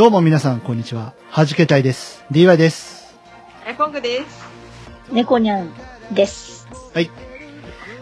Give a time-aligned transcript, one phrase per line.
[0.00, 1.12] どうも皆さん、こんにちは。
[1.28, 2.24] はじけたいです。
[2.32, 3.14] DY です。
[3.66, 4.48] え、コングです。
[5.12, 5.68] 猫にゃん
[6.10, 6.66] です。
[6.94, 7.10] はい。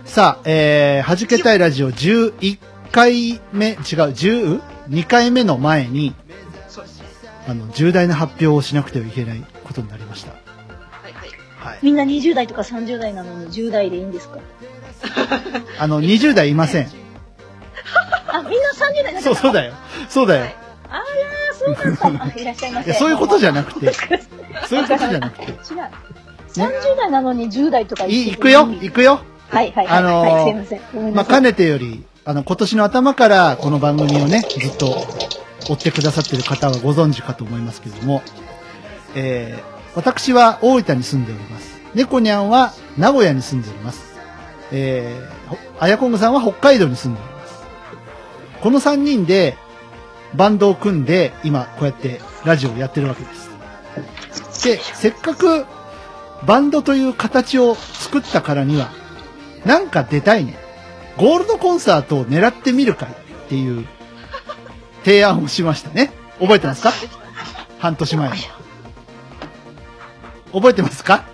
[0.05, 2.59] さあ、えー、はじけたいラジオ11
[2.93, 6.15] 回目、違う、12回目の前に、
[6.69, 7.09] そうですね。
[7.49, 10.31] あの、重大な発表をしなくてはいけないことになりました。
[10.31, 10.39] は
[11.09, 11.29] いはい。
[11.59, 11.79] はい。
[11.83, 14.39] みんな20代とか30代なのに10代でいいんですか？
[15.81, 16.89] あの、20代いません。
[18.29, 19.75] あ、みんな30代だそう、そうだよ。
[20.09, 20.43] そうだよ。
[20.43, 20.55] はい
[20.91, 21.03] あら
[22.37, 22.93] いらっしゃいませ。
[22.95, 23.93] そういうことじゃなくくて、
[24.69, 25.45] そういうことじゃなくて。
[25.45, 25.59] 違う。
[26.49, 29.21] 30代なのに10代とかい、行くよ、行くよ。
[29.49, 29.99] はいはいはい。
[29.99, 31.15] あのーはい、すいません。
[31.15, 31.25] まあ。
[31.25, 35.07] かねてより、あの、今年の頭からこの番組をね、ずっと
[35.69, 38.23] 追ってくださってる方はご存知かと思いますけれども、
[39.15, 41.79] えー、私は大分に住んでおります。
[41.95, 44.15] 猫にゃんは名古屋に住んでおります。
[44.73, 47.63] えーほ、あやこんぐさんは北海道に住んでおります。
[48.61, 49.57] この3人で
[50.35, 54.65] バンドを組んで、今こうやってラジオをやってるわけです。
[54.65, 55.67] で、せっかく
[56.47, 58.91] バンドという形を作ったからには、
[59.65, 60.57] なんか出たいね。
[61.17, 63.15] ゴールドコンサートを狙ってみるかいっ
[63.49, 63.87] ていう
[65.05, 66.13] 提案をしましたね。
[66.39, 66.93] 覚えてますか？
[67.81, 68.37] 半年前に。
[70.53, 71.25] 覚えてますか？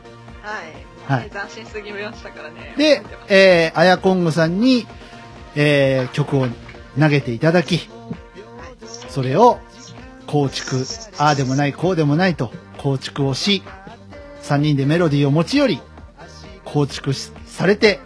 [0.43, 1.21] はい。
[1.21, 2.75] はい斬新すぎましたからね。
[2.79, 4.87] で覚えー、あやこんぐさんに、
[5.55, 6.47] えー、曲を
[6.99, 7.91] 投げていただき、
[9.15, 9.61] それを
[10.27, 10.85] 構築、
[11.19, 13.63] ああでもない、こうでもないと構築をし、
[14.43, 15.81] 3人でメロディーを持ち寄り、
[16.65, 18.01] 構築されて、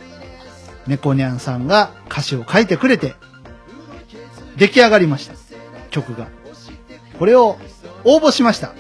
[0.87, 3.15] 猫ニャンさんが歌詞を書いてくれて、
[4.59, 5.35] 出来上がりました。
[5.89, 6.29] 曲が。
[7.19, 7.57] これを
[8.05, 8.75] 応募しました。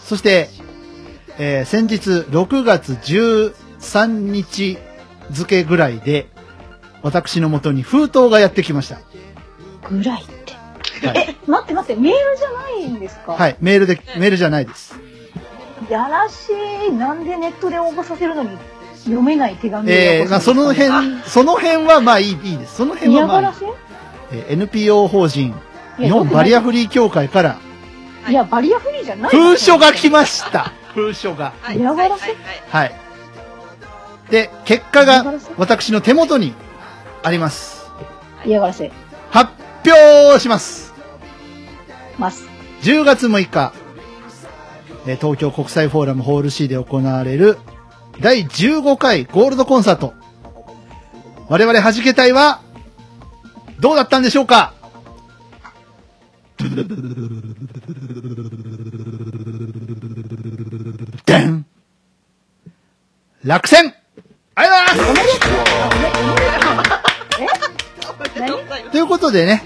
[0.00, 0.50] そして、
[1.38, 4.76] えー先日6月13日
[5.30, 6.28] 付ぐらいで、
[7.00, 9.00] 私のもとに封筒がやってきました。
[9.88, 10.16] ぐら。
[10.18, 10.43] い。
[11.14, 13.32] え、待って待って、メールじゃないんですか？
[13.32, 13.56] はい。
[13.60, 14.94] メールで、メールじゃないです。
[15.90, 16.50] やらし
[16.88, 16.92] い。
[16.92, 18.50] なんでネットで応募させるのに
[19.04, 20.90] 読めない手紙をえー、まあその辺、
[21.26, 22.76] その辺はまあいい、いいです。
[22.76, 23.54] その辺はまあいい嫌がら。
[23.54, 23.66] せ？
[24.32, 25.54] えー NPO 法人、
[25.98, 27.58] 日本バリアフリー協会から、
[28.28, 29.30] いや、バリアフリーじゃない。
[29.30, 30.72] 封書が来ました。
[30.94, 31.52] 封書が。
[31.60, 31.78] はい。
[31.78, 32.28] 嫌がらせ？
[32.28, 32.36] はい
[32.70, 33.00] はいはい。
[34.30, 35.52] で、結果が嫌がらせ？
[35.58, 36.54] 私の手元に
[37.22, 37.84] あります。
[38.46, 38.90] 嫌がらせ
[39.30, 39.52] 発
[39.86, 40.93] 表します。
[42.18, 42.44] ます。
[42.82, 43.72] 10月6日、
[45.06, 47.58] えー東京国際フォーラムホール C で行われる
[48.20, 50.14] 第15回ゴールドコンサート。
[51.48, 52.60] 我々弾け隊は、
[53.80, 54.72] どうだったんでしょうか？
[61.26, 61.66] でん
[63.44, 63.94] 落選。
[64.54, 65.32] ありがとうございま
[68.34, 68.40] す。
[68.40, 69.62] 何ということでね、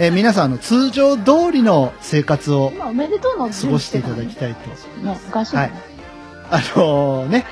[0.00, 2.72] えー皆さんあの通常通りの生活を
[3.52, 4.70] 過ごしていただきたいと。
[5.54, 5.60] ね。
[5.60, 5.72] はい
[6.52, 7.44] あのね、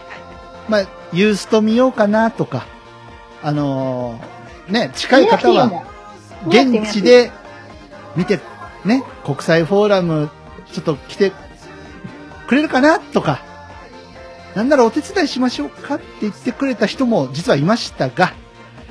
[0.68, 2.66] まあ、ユースト見ようかなとか、
[3.42, 5.84] あのーね、近い方は、
[6.48, 7.30] 現地で
[8.16, 8.40] 見て、
[8.84, 10.30] ね、国際フォーラム、
[10.72, 11.32] ちょっと来て
[12.48, 13.40] くれるかなとか、
[14.56, 18.32] なんならお手伝いしましょうかって言ってくれた人も実はいましたが、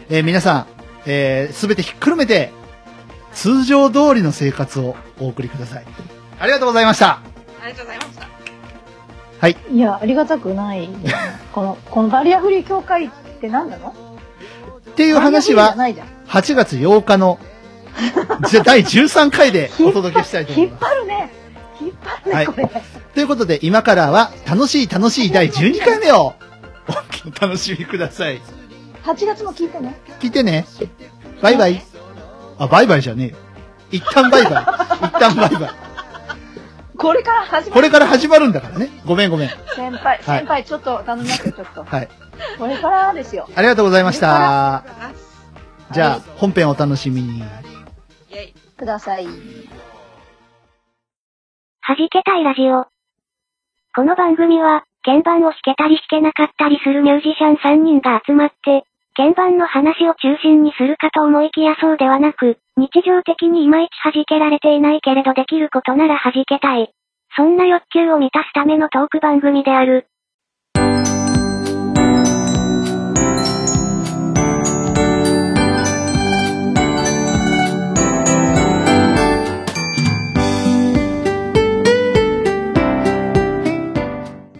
[0.10, 0.68] えー皆さん、
[1.06, 2.54] えすべてひっくるめて、
[3.34, 5.86] 通常通りの生活をお送りください。
[6.40, 7.20] ありがとうございました。
[7.62, 8.28] ありがとうございました。
[9.40, 9.58] はい。
[9.72, 10.90] いや、ありがたくない。
[11.54, 13.94] この、 このバリアフリー協会って何なの？
[14.90, 17.40] っていう話は、バリアフリーじゃない8月8日の、
[18.50, 20.86] じゃ第13回で お届けしたいと思います。
[20.86, 21.34] 張るね。
[21.80, 22.70] 引っ張るね、はいこれ。
[23.14, 26.34] ということで、今からは楽しい楽しい第12回目を
[26.88, 28.42] お楽しみください。
[29.06, 30.00] 8月も聞いてね。
[30.20, 30.66] 聞いてね。
[31.42, 31.97] バイバイ。
[32.60, 33.36] あ、バイバイじゃねえよ。
[33.92, 34.54] 一旦バイバイ。
[35.08, 35.72] 一旦バイバイ。
[36.98, 37.72] これから始まる。
[37.72, 38.90] これから始まるんだからね。
[39.06, 39.50] ごめんごめん。
[39.76, 41.84] 先輩、はい先輩、ちょっと頼みますよ、ちょっと。
[41.84, 42.10] はい。
[42.58, 43.48] これからですよ。
[43.56, 44.78] ありがとうございました。
[44.78, 44.84] あ
[45.92, 47.44] じゃあ、本編お楽しみに。
[48.78, 49.26] ください。
[49.26, 49.34] 弾
[52.12, 52.86] けたいラジオ。
[53.96, 58.84] この番組は、鍵盤を弾けたり弾けなかったりするミュージシャン3人が集まって、
[59.18, 66.92] 鍵盤の話を中心にするかと思いきやそうではなく、日常的にいまいち弾けられていないけれどできることなら弾けたい。
[67.36, 70.06] そんな欲求を満たすためのトーク番組である。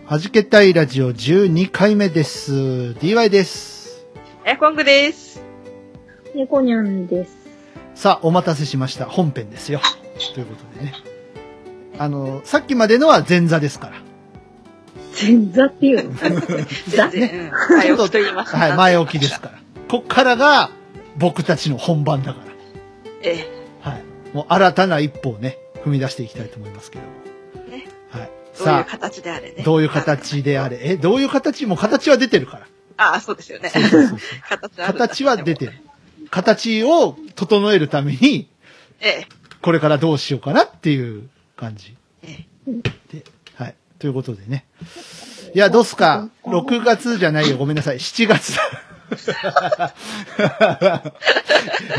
[0.08, 2.54] はじけたいラジオ12回目です。
[3.00, 3.77] DY です。
[4.50, 5.42] え、コングです。
[6.34, 7.36] 猫にゃんです。
[7.96, 9.04] さあ、お待たせしました。
[9.04, 9.82] 本編ですよ。
[10.36, 10.94] ということでね。
[11.98, 13.96] あの、さっきまでのは前座ですから。
[15.22, 16.14] 前座っていうの？
[16.88, 17.78] 全然、うん。
[17.78, 19.60] 前置きと言いますはい、前置きですから。
[19.90, 20.70] こっからが
[21.18, 22.40] 僕たちの本番だか
[23.24, 23.48] ええ。
[23.84, 23.92] ら。
[23.92, 24.04] はい。
[24.34, 27.04] もう新たな一歩をね、踏み出していきたいと思いますけど。
[27.70, 27.86] ね。
[28.12, 28.22] はい。
[28.22, 29.64] どういうさあ、形であれね。
[29.66, 30.80] どういう形であれ。
[30.84, 31.66] え、どういう形？
[31.66, 32.68] もう形は出てるから。
[32.98, 33.70] ああ、そうですよね。
[33.70, 35.74] 形はあるんだ形は出てる。
[36.30, 38.50] 形を整えるために、
[39.00, 39.28] ええ。
[39.62, 41.96] これからどうしようかなっていう感じ。
[42.24, 42.46] え
[43.12, 43.24] で、
[43.56, 43.76] はい。
[44.00, 44.66] ということでね。
[45.54, 47.58] いや、どうすか ?6 月じゃないよ。
[47.58, 47.98] ごめんなさい。
[47.98, 48.62] 7月だ。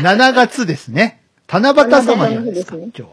[0.01, 1.21] 7月ですね。
[1.47, 3.07] 七夕様じゃないですか、今日は。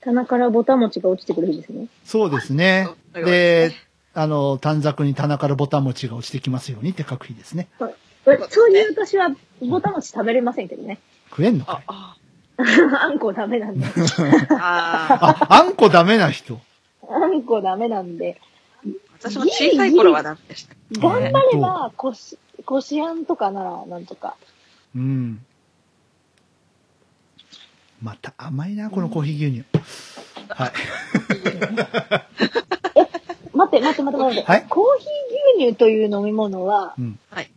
[0.00, 1.86] 棚からぼた餅が落ちてくる日ですね。
[2.04, 2.88] そうですね。
[3.14, 3.72] で、
[4.14, 7.68] あの、短冊に棚からボタン餅が落ちてきますようにって書く日ですね。
[7.78, 7.90] そう
[8.32, 11.00] いう私はぼた餅食べれませんけどね。
[11.30, 12.16] 食えんのかあ
[12.58, 12.62] い、
[13.00, 13.86] あんこダメなんで。
[13.86, 13.88] あ
[14.52, 15.46] ああ。
[15.50, 16.60] あ、あんこダメな人？
[17.08, 18.40] あんこダメなんで。
[19.20, 20.74] 私も小さい頃はダメでした。
[21.00, 24.36] 頑張れば、こし、こしあんとかなら、なんとか。
[24.94, 25.44] うん。
[28.02, 29.64] また甘いな、このコーヒー牛乳。
[30.48, 30.72] はい。
[33.80, 34.52] 待って、待って、待って、待って。
[34.52, 37.18] はいコーヒー牛乳という飲み物はうん。
[37.30, 37.50] はい。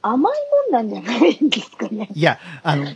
[0.00, 0.34] 甘い
[0.72, 2.08] もんなんじゃないんですかね？
[2.14, 2.86] いや、あの、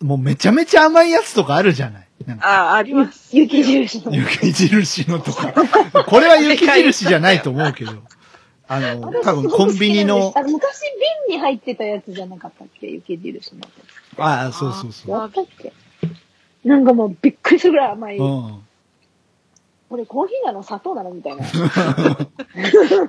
[0.00, 2.08] もうめちゃめちゃ甘いやつとかあるじゃない。
[2.26, 3.36] なんか、ああ、あります。
[3.36, 4.14] 雪印の。
[4.14, 5.52] 雪印のとか。
[6.04, 7.92] これは雪印じゃないと思うけど。
[8.68, 10.80] あの、私多分コンビニのすごく好きなん、ですあ昔
[11.28, 12.86] 瓶に入ってたやつじゃなかったっけ？
[12.86, 13.62] 雪印の。
[14.18, 15.72] ああ、そうそうそやったっけ？
[16.64, 18.16] なんかもうびっくりするぐらい甘い。
[18.18, 18.22] う。
[18.22, 18.60] うん。
[19.88, 21.44] これコーヒーなの砂糖なのみたいな。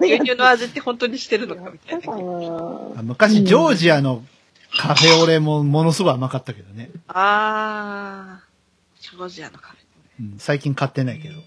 [0.02, 2.14] 牛乳の味って本当にしてるのかみたいな。
[2.16, 4.24] うん昔、ジョージアの
[4.78, 6.90] カフェオレもものすごい甘かったけどね。
[7.08, 8.44] ああ。
[9.02, 9.80] ジョージアのカフェ。
[10.22, 11.40] うん、最近買ってないけど。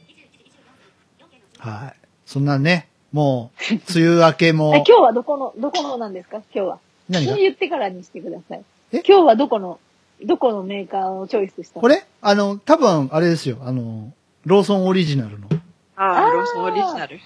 [1.59, 1.95] はい。
[2.27, 6.39] そんなね、もう、梅雨明け えも今、日はどこの、どこのなんですか？
[6.55, 6.79] 今日は。
[7.09, 7.33] 何が？
[7.33, 8.65] そう言ってからにしてください。
[8.93, 9.03] え？
[9.07, 9.79] 今日はどこの、
[10.25, 12.05] どこのメーカーをチョイスしたこれ？
[12.21, 13.59] あの、多分、あれですよ。
[13.63, 14.13] あの、
[14.45, 15.49] ローソンオリジナルの。
[15.97, 17.21] ああローソンオリジナル。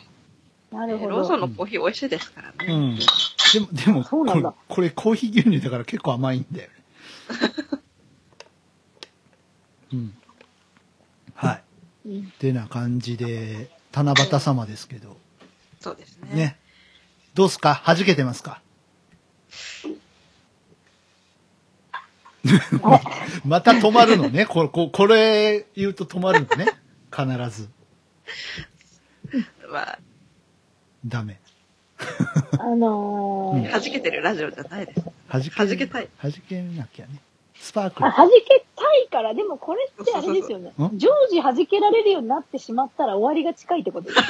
[0.73, 1.11] なるほど。
[1.17, 2.55] ローソンのコーヒー美味しいですからね。
[2.69, 2.99] うん。
[2.99, 6.75] でも、でも、そうなんだこれ、これコーヒー牛乳だから結構甘いんだよね。
[9.95, 10.17] うん。
[11.35, 11.63] はい。
[12.07, 15.17] うんってな感じで、七夕様ですけど。
[15.81, 16.35] そうですね。
[16.35, 16.59] ね。
[17.35, 17.83] どうすか？
[17.87, 18.61] 弾けてますか？
[23.45, 24.47] また止まるのね。
[24.47, 26.67] これ、ここれ言うと止まるのね。
[27.17, 27.69] 必ず。
[29.73, 29.99] まあ、
[31.07, 31.41] ダメ。
[32.59, 35.01] あのー、弾けてるラジオじゃないです。
[35.31, 36.09] 弾け、弾けたい。
[36.23, 37.21] 弾けなきゃね。
[37.55, 38.13] スパークルあ、。
[38.13, 40.99] 弾けたいから、でもこれってあれですよねそうそうそう。
[40.99, 44.21] 常時弾けられるようになってしまったら終わりが近いってことです。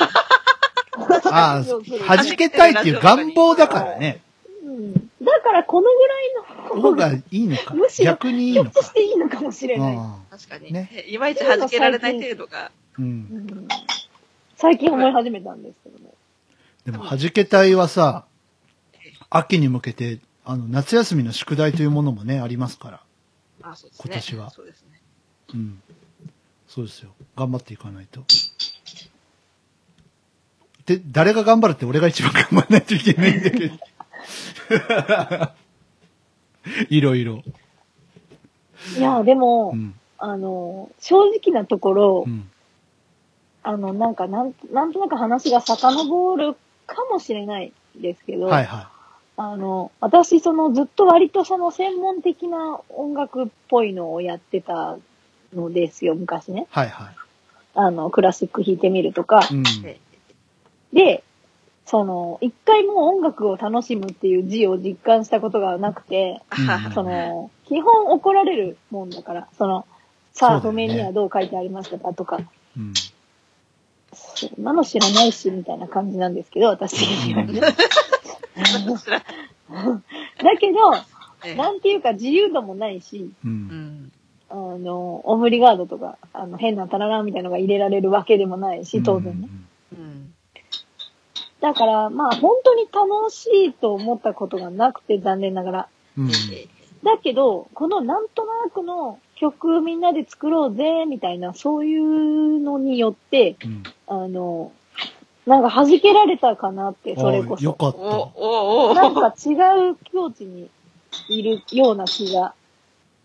[1.28, 1.62] あ
[2.08, 4.20] あ、弾けたいっていう願望だからね。
[4.64, 5.10] うん。
[5.26, 7.90] だからこのぐらいの方がいいのかむ。
[7.90, 8.92] しろ逆にいいのかひょっとし。
[8.94, 9.96] ていいのかもしれない。
[9.96, 10.72] あ確かに。
[10.72, 12.66] ねいまいち弾けられない程度が。
[12.66, 13.08] あうんう。
[13.08, 13.68] ん
[14.56, 16.10] 最近思い始めたんですけどね。
[16.86, 18.24] でも、弾けたいはさ、
[19.28, 23.00] 秋に向けて、あの、夏休みの宿題というものもね、ありますから。
[23.62, 24.04] あ、そうですね。
[24.06, 25.00] 今年はそうですね。
[25.54, 25.82] うん。
[26.68, 27.10] そうですよ。
[27.36, 28.22] 頑張っていかないと。
[30.86, 33.76] で、誰が頑張るって俺が一番頑張らないといけないんだけど。
[36.90, 37.42] いろいろ。
[38.96, 39.94] いや、でも、うん。
[40.18, 42.50] あの、正直なところ、うん。
[43.62, 46.54] あの、なんか、なん、なんとなく話が遡る
[46.86, 48.90] かもしれないですけど、はいは
[49.36, 54.96] あの、私、その、ずっと割とその専門的な音楽っぽいのをやってた
[55.54, 56.62] のですよ、昔ね。
[56.62, 56.66] い。
[56.70, 57.12] はいは
[57.74, 59.40] あの、クラシック弾いてみるとか。
[59.50, 59.54] い。
[59.54, 59.64] うん。
[59.84, 59.98] え
[60.92, 61.22] で、
[61.86, 69.86] その、一回も音楽を楽しむっていう字を実感したことがなくて、うんその、基本怒られるもんだから、その、
[70.32, 72.40] さあ、譜面にはどう書いてありましたかとか、
[72.76, 72.92] うん。
[74.12, 77.44] そんなの知らないし、みたいな感じなんですけど、私的には
[80.42, 80.78] だけど、
[81.44, 83.48] ええなんていうか自由度もないし、う。
[83.48, 84.12] うんん。
[84.48, 89.48] あの、オブリガードとか、あの、変なタラランみたいなのが入れられるわけでもないし、当然ね。
[89.92, 90.34] うん。
[91.60, 95.88] だから、まあ、本当に楽しいと思ったことがなくて、残念ながら。
[96.18, 96.28] うん。
[97.02, 103.82] だけど、このなんとなくの曲みんなで作ろうぜ、みたいな、そういうのによって、うん。
[104.06, 104.72] あの、
[105.46, 107.60] なんか弾けられたかなって、それこそ。
[107.60, 109.54] あよかっおおおなんか違
[109.90, 110.68] う境地に
[111.28, 112.54] いるような気が。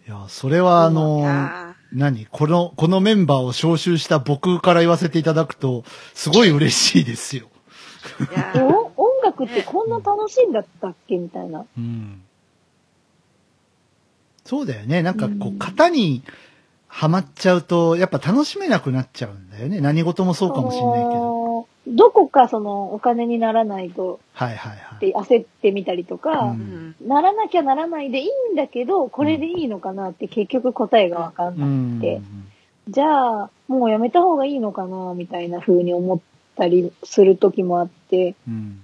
[0.06, 0.12] た。
[0.14, 2.28] いや、それはあいの、や何？
[2.28, 5.84] この、このメンバーを招集した僕から言わせていただくと、
[6.14, 7.50] すごい嬉しいですよ。
[8.98, 11.65] 音楽ってこんな楽しいんだったっけみたいな。
[11.77, 12.22] うん。
[14.46, 15.01] そうだよね。
[15.01, 16.24] なんかこう、うん型に
[16.88, 19.79] はまっちゃうと、やっぱ楽しめなくなっちゃうんだよね。
[19.79, 21.22] 何事もそうかもしんないけど。
[21.24, 21.67] ど。
[21.88, 25.12] どこかそのお金にならないとはいはいはっい。
[25.12, 31.70] て焦ってみたりとか、ううんんならなきゃならないでいいんだけど、これでいいのかなって結局答えがわかんうない。
[31.70, 32.00] ん。
[32.00, 32.22] で
[32.89, 36.20] じゃあ、もうやめた方がいいのかなみたいな風に思っ
[36.62, 38.84] たりする時もあって、うん。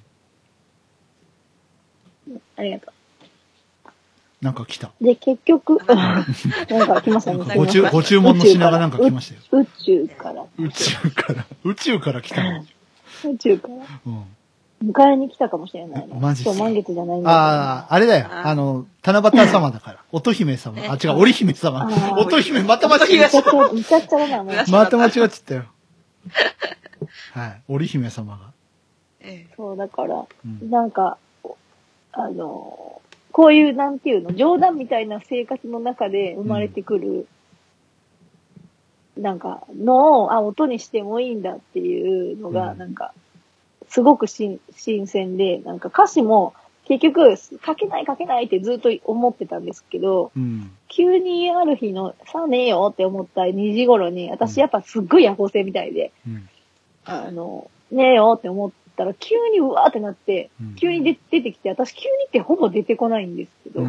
[2.56, 2.92] ありがと
[4.42, 4.92] なんか来た。
[5.00, 5.04] う。
[5.04, 6.26] で、結局、 なん
[6.88, 7.38] か来ましたね。
[7.38, 9.62] なんかご注ご注文の品がなんか来ましたよ。
[9.62, 10.46] 宇宙から。
[10.58, 12.66] 宇宙から、宇宙から来たの？
[13.32, 13.76] 宇宙から。
[14.06, 14.24] うん。
[14.84, 16.16] 迎えに来たかもしれないな。
[16.16, 18.28] マジっすか今日満月じゃないんだああ、あれだよ。
[18.30, 20.04] あの、七夕様だから。
[20.12, 20.78] 乙姫様。
[20.88, 24.56] あ、違う、織姫様乙姫、また間違えちゃくちゃ、めちゃくちゃだな、もう。
[24.56, 24.72] た。
[24.72, 25.66] また間違っちゃったよ。
[27.34, 27.62] はい。
[27.68, 28.52] 織姫様が。
[29.22, 30.70] ええそう、だから、うん。
[30.70, 31.18] なんか、
[32.12, 33.02] あの、
[33.32, 37.28] こういう、なんていうの、冗談みたいな生活の中で生まれてくる、
[39.18, 43.14] なんか、のを、あ、音にしてもいいんだっていうのが、うんなんか、
[43.90, 46.54] すごく新新鮮で、なんか歌詞も、
[46.86, 50.72] 結局、書けない書けないってずっと思ってたんですけど、うん。
[50.88, 56.50] 急にある日の、さあねえよって思った2時頃に、私やっぱすっごい夜行性みたいで、うん。
[57.08, 63.86] あの、ねえよって思ったら、急にうわーってなって、うん急に出出てきて、私急にってほぼ出てこないんですけど、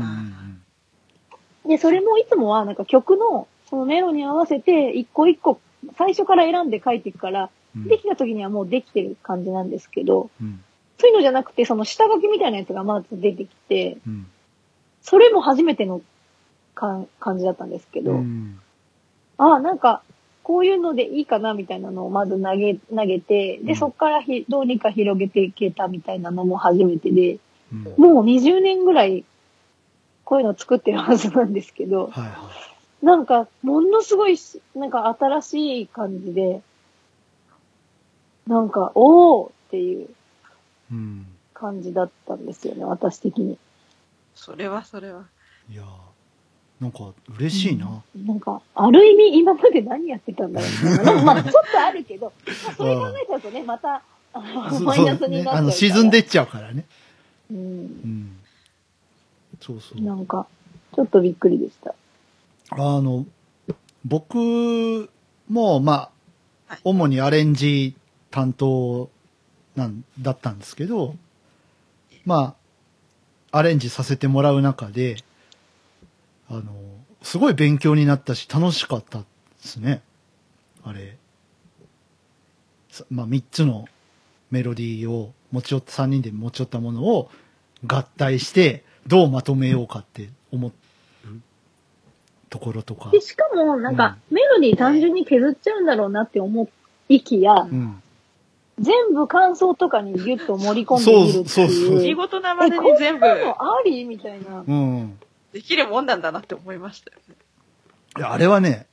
[1.66, 5.60] で、それもいつもはなんか曲のそのメロに合わせて一個一個
[5.96, 7.88] 最初から選んで書いていくから、うん。
[7.88, 10.64] できた時にはもうできてる感じなんですけど、うん。
[10.98, 14.26] そういうのじゃなくて、その下書きみたいなやつがまず出てきて、うん。
[15.02, 16.00] それも初めての
[16.74, 18.58] か感じだったんですけど、うん。
[19.36, 20.02] ああ、なんか、
[20.48, 27.38] こういうのでいいかなみたいなのをまず投げ、投げて、で、うんそっからひどうにか広げていけたみたいなのも初めてで、
[27.70, 27.82] うん。
[27.98, 29.26] もう20年ぐらい、
[30.24, 32.50] こういうの作ってるはずなんですけど、はいは
[33.02, 36.62] なんか、ものすごいし、なんか新しい感じで、
[38.46, 40.08] なんか、おーっていうい。
[40.92, 41.26] うん。
[41.52, 43.58] 感じだったんですよね、私的に。
[44.34, 45.26] それはそれは。
[45.68, 46.07] いやー
[46.80, 48.02] なんか嬉しいな。
[48.16, 51.22] なんか、ある意味今まで何やってたんだろうみたいな。
[51.24, 54.02] まあ、ちょっとあるけど、まあ、それ考えちゃうとね、また、
[54.84, 55.42] マイナスにね。
[55.42, 55.56] なっちゃう。
[55.56, 56.84] あの、沈んでいっちゃうからね。
[57.50, 57.54] う。
[57.54, 58.38] うんん。
[59.60, 60.02] そうそう。
[60.02, 60.46] なんか、
[60.94, 61.94] ちょっとびっくりでした。
[62.70, 63.26] あの、
[64.04, 65.10] 僕
[65.48, 66.10] も、まあ
[66.68, 67.96] はい、主にアレンジ
[68.30, 69.10] 担当
[69.74, 71.14] なん、だったんですけど、
[72.24, 72.54] ま
[73.52, 75.16] あ、アレンジさせてもらう中で、
[76.50, 76.62] あの、
[77.22, 79.24] すごい勉強になったし、楽しかったで
[79.60, 80.02] すね。
[80.84, 81.16] あれ。
[82.90, 83.86] さまあ、三つの
[84.50, 87.30] メロディーを持ち寄った、三人で持ち寄ったものを
[87.86, 90.72] 合体して、どうまとめようかって思う
[92.48, 93.20] ところとかで、。
[93.20, 96.68] しかも、なんか、メロディー単純に削っちゃうんだろうなって思
[97.08, 98.02] いきや、うん。
[98.80, 102.02] 全部感想とかにギュッと盛り込んでみるってそうそうそういう。
[102.02, 104.64] 見事なまでに全部えこんなのありみたいな。
[104.66, 105.18] うん。
[105.52, 107.34] できるもんなんだなって思いましたよね。
[108.16, 108.86] いやあれはね、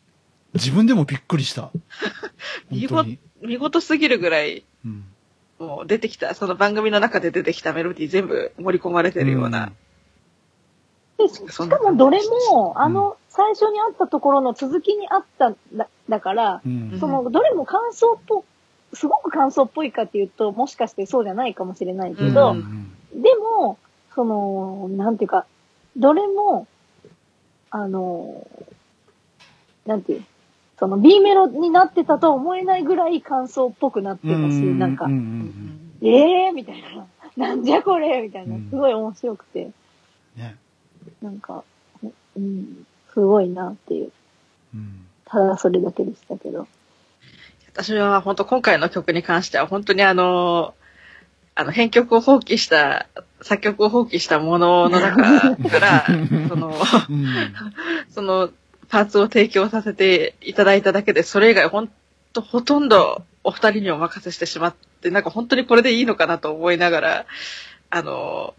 [0.54, 1.72] 自分でもびっくりした。
[2.72, 3.20] 見事本当に。
[3.42, 5.06] 見事すぎるぐらい、うん。
[5.60, 9.72] もう出てきた、その番組の中で出てきたメロディー全部盛り込まれてるような。
[11.18, 12.20] でししかもどれ
[12.52, 16.92] も、あの、最初にあったところの続きにあっただ、だから、うん。
[16.94, 17.00] うん。
[17.00, 18.44] その、どれも感想っぽ、
[18.94, 23.78] すごく感想っぽいかっていうと、もしかしてそうじゃないかもしれないけうんど、うんでも、
[24.14, 25.46] その、なんていうか、
[25.98, 26.68] どれも、
[27.72, 28.48] あの、
[29.86, 30.24] なんていう、
[30.78, 34.80] その B メロになってたとは思えないぐらい感想っぽくなってたし、うん。
[34.80, 35.92] なんかう、ん。
[36.02, 36.54] えー？
[36.54, 38.22] みたいな、 なんじゃこれ？
[38.22, 38.56] みたいな。
[38.56, 39.72] うん、すごい面白くて、
[40.36, 40.56] ね。
[41.22, 41.64] なんか、
[42.04, 44.12] うん、すごいなっていう、
[44.74, 45.06] うん。
[45.26, 46.68] ただそれだけでしたけど。
[47.72, 50.74] 私は本当今回の曲に関しては本当にあの、
[51.56, 53.08] あの編曲を放棄した、
[53.42, 56.06] 作曲を放棄したものの中から、
[56.50, 56.76] その、
[57.10, 57.54] うん。
[58.10, 58.50] その
[58.90, 61.90] パーツを提供させていただいただけで、それ以外本
[62.34, 67.26] 当ほとんどお二人にお任せしてしまって、なんか本当にこれでいいのかなと思いながら、
[67.90, 68.54] あの、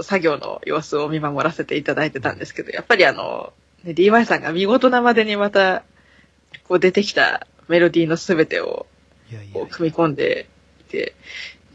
[0.00, 3.52] 作業の様子を見守らせていただいてたんですけど、やっぱりあの、
[3.84, 5.84] ね、DY さんが見事なまでにまた、
[6.64, 8.86] こう出てきたメロディーのすべてを
[9.52, 10.48] こう組み込んで
[10.80, 11.14] いて、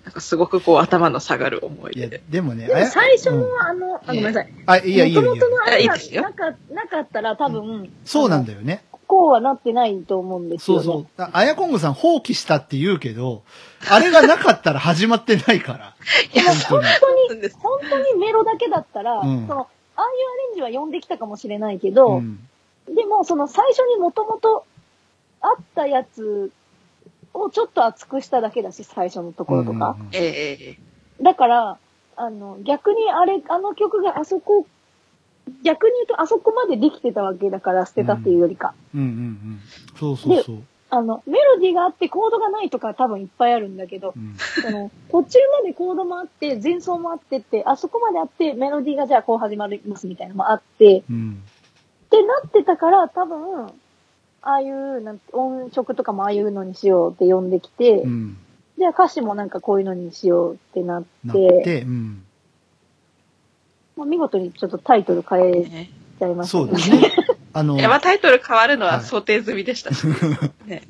[0.07, 4.53] なんかすごくこう頭の下がる思いいや出。、でもね、でもあや最初のうんあの、あ、ごめんなさい。
[4.65, 5.35] あ、いや、いいよ、いいよ。
[5.35, 8.53] 元々のあれがいいですよなかなかったら多分、そうなんだ。
[8.53, 8.85] だよね。
[9.05, 10.83] こうはなってないと思うんですよ、ね。
[10.85, 11.21] そうそう。
[11.21, 13.43] ああやこんぐさん放棄したって言うけど、
[13.89, 15.95] あれがなかったら始まってないから。
[16.33, 16.81] いや、本
[17.27, 17.49] 当に。
[17.49, 20.09] 本当に、メロだけだったら、うんその、ああいう
[20.45, 22.39] アレンジは読んできたかもしれないけど、うん。
[22.87, 24.63] でも、その最初にもともと
[25.41, 26.51] あったやつ
[27.41, 29.97] をちょっと厚くしただけだし、最初のところとか。
[29.99, 30.77] うんうんうんええええ
[31.21, 31.77] だから、
[32.15, 34.65] あの、逆にあれ、あの曲があそこ、
[35.63, 38.73] 逆に言うとあそこまでできてたわけだから捨てたっていうよりか。
[38.93, 39.59] うんうんうん。
[39.97, 40.63] そうそうそう。
[40.89, 51.43] あの、メロディーがあってコードがないとか多分いっぱいあるんだけど、うんその、途中までコードもあって、前奏もあってって、あそこまであって、メロディーがじゃあこう始まりますみたいなのもあって、うん。
[52.05, 53.67] ってなってたから、多分、
[54.41, 58.37] ああいう、なん音色とかもああいうのにしようって呼んできて、うん。
[58.77, 62.23] じゃあ歌詞もなんかこういうのにしようってなって、なって、うん。
[63.95, 65.89] まあ、見事にちょっとタイトル変えね
[66.19, 67.13] ちゃいましたそうですね。
[67.53, 70.05] あの い、や、まあタイトル変わるのは想定済みでしたし。
[70.65, 70.83] ね。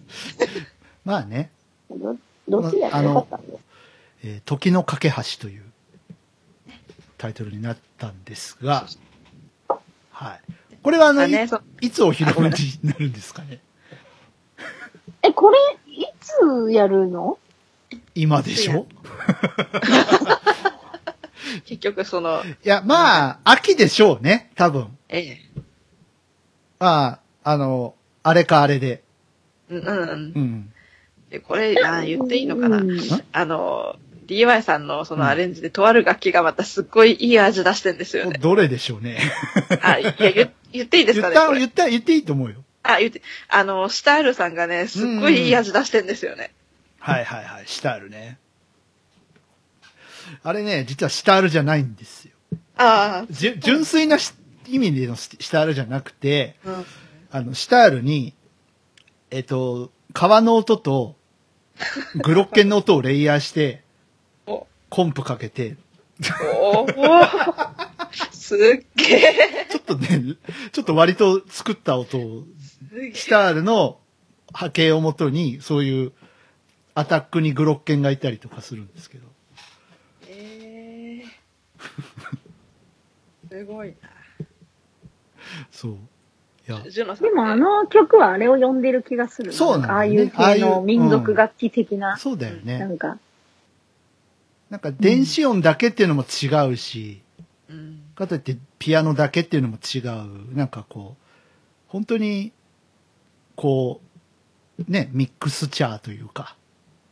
[1.06, 1.52] まあね、
[1.90, 2.16] ど
[2.48, 3.54] どっちでもよかったんです。
[4.24, 5.64] えー時の架け橋という
[7.18, 8.88] タイトルになったんですが、
[10.12, 10.67] はい。
[10.88, 11.50] これはあの、ね、
[11.82, 13.60] いつお披露目になるんですかね？
[15.22, 15.58] え、これ、
[15.92, 17.38] いつやるの？
[18.16, 18.88] 今でしょ？
[21.66, 24.98] 結局その、いや、まあ、秋でしょうね、多分。
[25.10, 25.42] ええ。
[26.80, 29.04] まあ、あの、あれかあれで。
[29.70, 30.10] うんうんうん。
[30.10, 30.74] うん。
[31.30, 32.78] で、これ、あ言っていいのかな？
[32.78, 32.98] うん
[33.34, 38.38] あの、DY さんのそのアレンジで、とある楽器がまたすっごいいい味出してんですよね。
[38.40, 39.20] どれでしょうね。
[39.82, 42.64] あ、いや、言言っていいですかね言った、言った、言っていいと思うよ。
[42.84, 46.54] あ、言って、あの、シタールさんがね、すっごいいい味出してんですよね。
[47.00, 48.38] はいはいはい、シタールね。
[50.44, 52.32] あれね、実はシタールじゃないんですよ。
[52.78, 54.34] あじゅ純粋なし
[54.68, 56.86] 意味でのシシタールじゃなくて、あ、うん。
[57.32, 58.34] あの、シタールに、
[59.32, 61.16] えっと、川の音と、
[62.16, 63.87] グロッケンの音をレイヤーして、お、
[64.90, 65.78] コンプかけて、
[66.56, 67.88] おー。
[68.32, 68.60] すっ
[68.96, 69.68] げえ。
[69.70, 70.36] ちょっとね、
[70.72, 72.44] ちょっと割と作った音を、
[73.14, 74.00] シタールの
[74.54, 76.14] 波形をもとに、そういう
[76.96, 79.28] アタックにグロッケンがいたりとかするんですけど。
[80.30, 81.28] えー。
[83.50, 83.94] すごい
[85.72, 85.92] そう。
[86.68, 86.82] いや。
[86.82, 89.54] でもあ、の曲はあれを呼んでる気がする。
[89.54, 89.88] そうなんね。
[89.90, 92.80] ああいう系の民族楽器的な、そうだよね。
[92.80, 93.20] なんか、
[94.70, 97.22] なんか電子音だけっていうのも違うし、
[97.70, 98.02] うん。
[98.16, 100.56] かといってピアノだけっていうのも違う。
[100.56, 101.24] なんかこう、
[101.88, 102.52] 本当に、
[103.56, 104.02] こ
[104.80, 106.56] う、ね、ミックスチャーというか、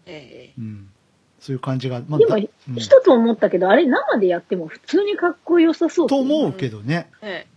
[0.06, 0.90] えうん。
[1.40, 6.08] そういう感じが、までもだうん一つ思ったけど、あれ生でやっても普通にかっこよさそう。
[6.08, 7.10] と思うけどね。
[7.22, 7.48] ええ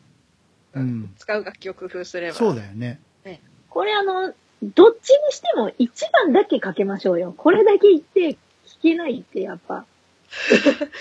[0.76, 1.14] えうん。
[1.18, 2.34] 使う楽器を工夫すれば。
[2.34, 3.00] そうだよね。
[3.70, 7.32] これあの、どっちにしても一番だけかけましょうよ。
[7.36, 8.36] これだけ言って弾
[8.82, 9.84] けないってやっぱ、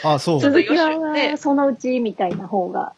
[0.04, 0.40] あ、そう。
[0.40, 2.94] 続きはそのうちみたいな方が。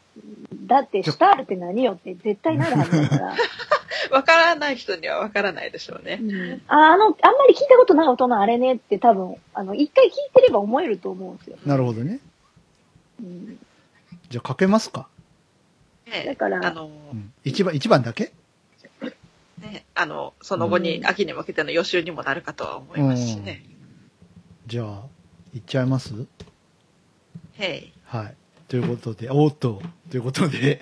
[0.65, 3.35] だって、スタールって何よって絶対なるはずだから。
[4.11, 6.25] わからない人にはわからないでしょうねう。
[6.25, 11.57] ん、ああの、あんまり聞いたことない音のあれねって多分、あの、一回聞いてれば思えると思うんですよ。
[11.65, 12.19] なるほどね。
[13.21, 13.59] うん、
[14.29, 15.07] じゃあかけますか？
[16.07, 17.33] ねだからあの、うん。
[17.43, 18.31] 一番、一番だけ？
[19.59, 23.63] ね、あの、その後に、うん秋に向けての予習にもなるかとは思いますしね。
[24.69, 25.01] じゃあ、
[25.55, 26.13] いっちゃいます？
[27.57, 27.91] へい。
[28.05, 28.35] はい。
[28.67, 30.81] ということで、 おーっと、ということで、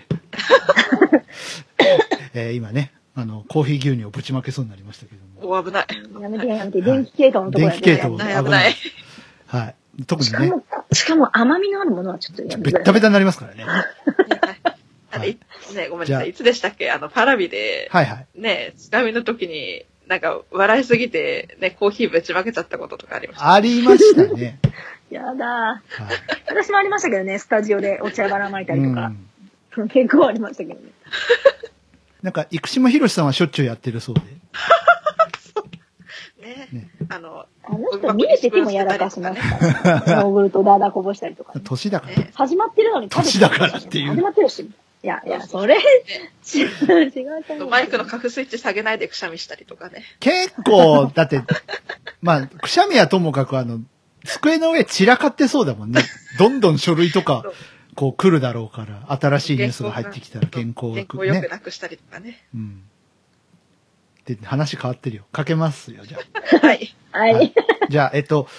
[2.33, 5.57] えー今ね、あの、コーヒー牛乳をぶちまけそうになりましたけども。
[5.57, 5.87] お、危ない。
[6.21, 8.75] やめてやめて、電気系統のところ電気系統危ない、危ない。
[9.47, 9.75] はい。
[10.05, 12.83] 特にね、しかも、しかも甘みのあるものはちょっとやめべてください。
[12.83, 13.63] ったべたになりますからね。
[15.11, 15.37] あれ、い
[15.73, 16.31] ね、ごめんじゃあなさい。
[16.31, 16.91] いつでしたっけ？
[16.91, 18.27] あの、パラビで、はいはい。
[18.35, 23.53] ね、つかみの時に、なんか、笑いすぎて、ね、コーヒーぶちまけちゃったこととかありました。
[23.53, 24.59] ありましたね。
[25.09, 25.81] やだはい。
[26.47, 29.07] 私もありましたけどね、スタジオでお茶ばらまいたりとか。
[29.07, 29.27] うん
[29.89, 30.89] 結構ありましたけどね。
[32.23, 34.21] なんか、生島博さんはしょっちゅうやってるそうで。
[36.41, 36.67] ね。
[36.71, 42.15] ねあの、あの人見えててもやらかしますから、ヨーグルトダーダこぼしたりとかね、年だから。
[42.15, 44.67] ね、始まってるのに食べて年だからっていう始まってるし。
[45.07, 47.69] いや、いや、それ、違 う、違うと思う。
[47.69, 50.03] マイクのカフスイッチ下げないでくしゃみしたりとかね。
[50.19, 51.41] 結構、だって、
[52.21, 53.79] まあ、くしゃみはともかくあの、
[54.25, 56.01] 机の上散らかってそうだもんね。
[56.37, 57.45] どんどん書類とか
[57.95, 61.47] こう来るだろうから、新しいニュースが入ってきたら原稿が原稿よくね。
[61.47, 62.45] なくしたりとかね。
[62.53, 62.81] うん。
[64.25, 65.23] で、話変わってるよ。
[65.31, 66.23] かけますよ、じゃは。
[67.13, 67.17] あ。
[67.19, 67.53] はい
[67.89, 68.49] じゃあ、えっと、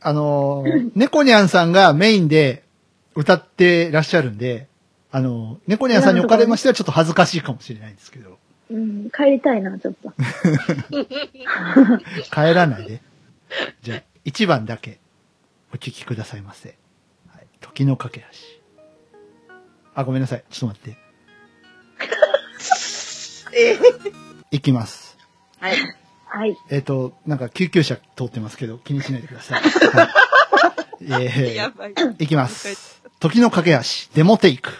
[0.00, 2.62] あのー、猫ニャンさんがメインで
[3.16, 4.68] 歌ってらっしゃるんで、
[5.14, 8.38] あのー、猫ニャンさんにおかれましてはちょっと恥ずかしいかもしれないんですけど、
[8.70, 10.12] うん、帰りたいな、ちょっと。
[12.32, 13.02] 帰らないで。
[13.82, 14.98] じゃあ、1番だけ
[15.72, 16.78] お聞きくださいませ。
[17.28, 18.26] はい、時の架け橋。
[19.94, 20.44] あ、ごめんなさい。
[20.48, 20.98] ちょっと待って。
[23.54, 23.78] え
[24.50, 25.18] いきます。
[25.58, 25.76] はい。
[26.24, 26.56] はい。
[26.70, 29.60] えっ、と、なんか救急車通ってますけど、気にしないでください。
[31.10, 32.24] はい、えー、い。
[32.24, 33.02] いきます。
[33.20, 33.80] 時の架け橋、
[34.14, 34.72] デモテイク。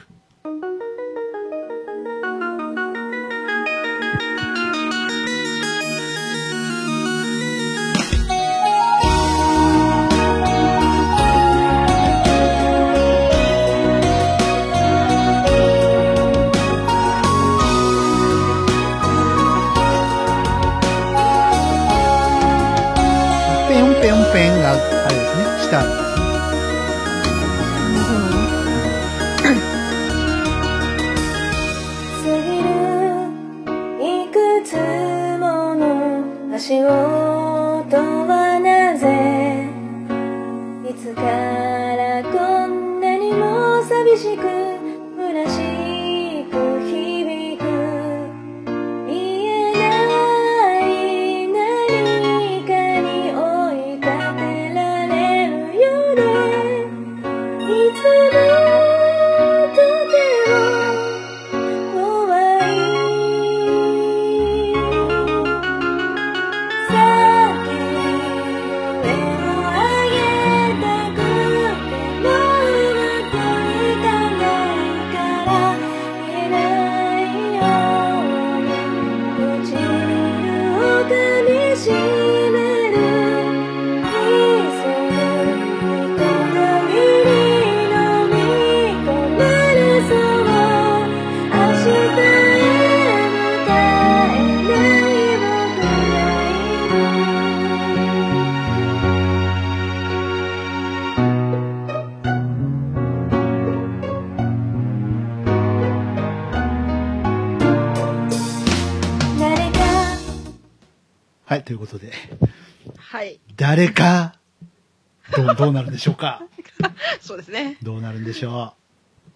[115.92, 116.42] でしょうか？
[117.20, 117.76] そうですね。
[117.83, 118.74] どうなるんでしょ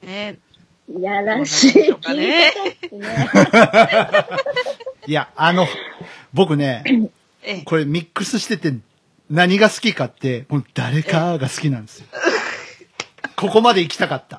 [0.02, 0.38] ね
[0.88, 2.52] いやらしいどうなんでしょうかね
[5.06, 5.66] 聞 いや、あの、
[6.32, 6.82] 僕ね、
[7.42, 7.62] ええ。
[7.64, 8.74] これミックスしてて
[9.30, 12.06] 何が好きかって、この誰かが好きなんですよ。
[13.36, 14.36] ここまで行きたかった。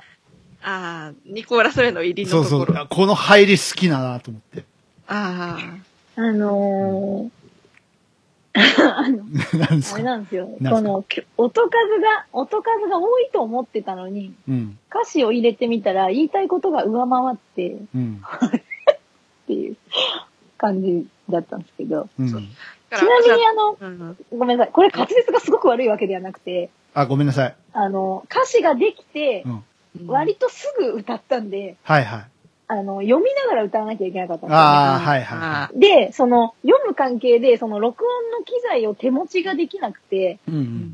[0.63, 4.63] ああ、ニコーラスレの入りそうそうこの入り好きだなと思って。
[5.07, 5.57] あ
[6.17, 7.46] あのー、
[8.57, 9.23] あの、
[9.93, 10.49] あれなんですよ。
[10.59, 10.75] なんすか？
[10.75, 11.69] この、き音数
[12.01, 14.79] が、音数が多いと思ってたのに、うん。
[14.89, 18.21] 歌詞を入れてみたら言いたいことが上回ってっうん。
[19.47, 19.77] ていう
[20.57, 22.09] 感じだったんですけど。
[22.19, 22.27] うん。
[22.27, 22.97] あ。
[22.97, 24.73] ちなみにあの、うんごめんなさい。
[24.73, 27.55] これ滑舌がすごく悪いわけではなくて、あ、ごめんなさい。
[27.73, 29.45] あの、歌詞ができて
[30.07, 32.25] 割とすぐ歌ったんで、はいはい。
[32.69, 40.51] あの、読みながら歌わなきゃいけなかったんですよ、ああ、はいはいはあで、その、読む関係で、その、録音の機材を手持ちができなくて、い。
[40.51, 40.93] うんうん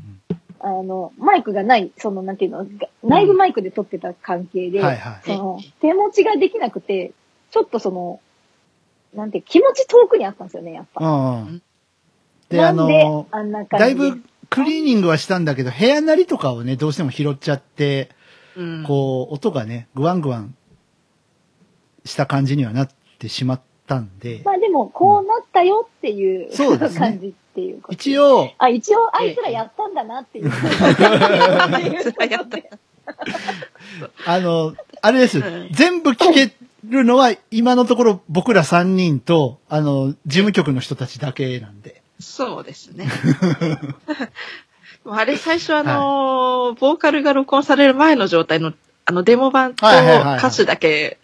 [0.66, 2.66] あの、マイクがない、その、なんていうの、
[3.02, 4.84] 内部マイクで撮ってた関係で、うん。
[4.86, 5.22] はいはい。
[5.22, 7.12] その、手持ちができなくて、
[7.50, 8.18] ちょっとその、
[9.12, 11.04] なんて、気持ち遠くにあったんですよね、やっぱ。
[11.04, 11.62] うんうん。
[12.48, 18.08] で、あなんでの、あんな感じだいぶクリーニングはしたんだけど、部屋なりとかをね、どうしても拾っちゃって、
[18.56, 20.54] うんこう、音がね、グワングワン
[22.04, 22.88] した感じにはなっ
[23.18, 27.94] てしまったんでま、あでも、こうなったよっていう、そうですね感じっていうこと。
[27.94, 30.46] 一応、あ、一応、あいつらやったんだなっていう。
[30.46, 30.52] や
[32.42, 32.58] った
[34.26, 35.42] あの、あれです。
[35.72, 36.52] 全部聞け
[36.88, 42.02] るのは、今のところ僕ら3人と、あの、事務局の人たちだけなんで。
[42.20, 43.06] そうですね。
[45.06, 48.72] あれ最初あのーボーカルが録音される前の状態の、
[49.04, 51.23] あのデモ版とはいはいはいはい歌詞だけ、うん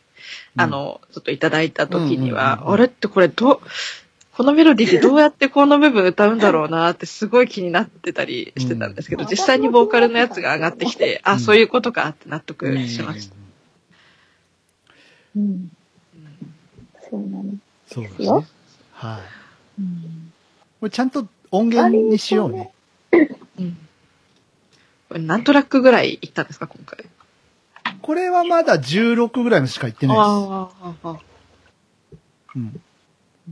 [0.56, 3.60] あの、ちょっといただいた時には、うんうんうんうんあれってこれどう、
[4.32, 13.34] このメロディーでどうやってこの部分歌うんだろうなってすごい気になってたりしてたんですけど、うん実際にボーカルのやつが上がってきて、うんあ、そういうことかって納得しました。
[15.36, 15.70] うん。
[17.10, 17.44] そうなの。
[17.86, 18.46] そうですよね。
[18.92, 19.20] は
[19.78, 19.80] い。
[19.80, 20.32] うん
[20.80, 22.72] これちゃんと音源にしようね。
[23.58, 23.76] うん
[25.08, 27.04] これ何トラックぐらいいったんですか、今回？
[28.02, 30.26] これはまだ16ぐらいまでしか言ってないです。
[30.26, 30.70] あ
[31.04, 31.18] あ、
[32.56, 32.80] うん。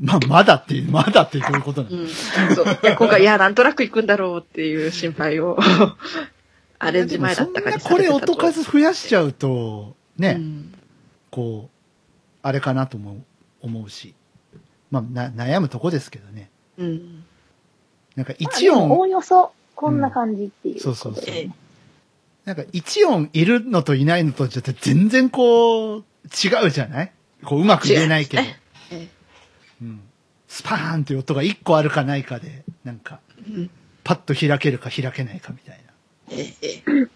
[0.00, 2.08] まあ、まだっていう、まだってどういうことなのうん。
[2.08, 2.66] そう。
[2.96, 5.58] 今回、いや、なんとなく行くんだろうっていう心配を、
[6.78, 10.74] アレンジ前だったかにでもそんなこれ音数増やしちゃうと、ね、うん
[11.30, 11.70] こう、
[12.42, 13.16] あれかなとも
[13.60, 14.14] 思うし。
[14.90, 16.50] まあ、な、悩むとこですけどね。
[16.78, 17.24] うん。
[18.16, 21.50] なんかまあ一音、おおよそ、こんな感じっていうことで、そうそうそうええ
[22.48, 27.12] なんか一音いるのといないのとちょっと全然こう、違うじゃない？
[27.44, 28.42] こう、うまく言えないけど。
[30.48, 33.70] スパーンっていう音が一個あるかないかで、なんか、うん。
[34.02, 37.08] パッと開けるか開けないかみたいな。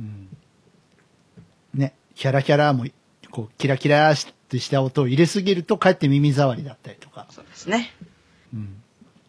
[0.00, 0.28] うん。
[1.72, 2.84] ね、キャラキャラも、
[3.30, 4.16] こう、キラキラっ
[4.50, 7.26] てした音を入れすぎると、かえって耳障りだったりとか。
[7.30, 7.90] そうですね。
[8.52, 8.82] うん。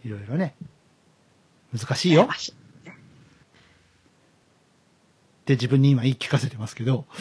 [0.04, 0.54] いろいろね。
[1.74, 2.28] 難しいよ
[5.46, 7.06] って自分に今言い聞かせてますけど。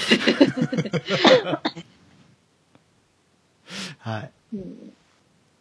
[3.99, 4.31] はい。
[4.55, 4.95] うん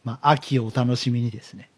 [0.06, 1.70] まあ、秋をお楽しみにですね。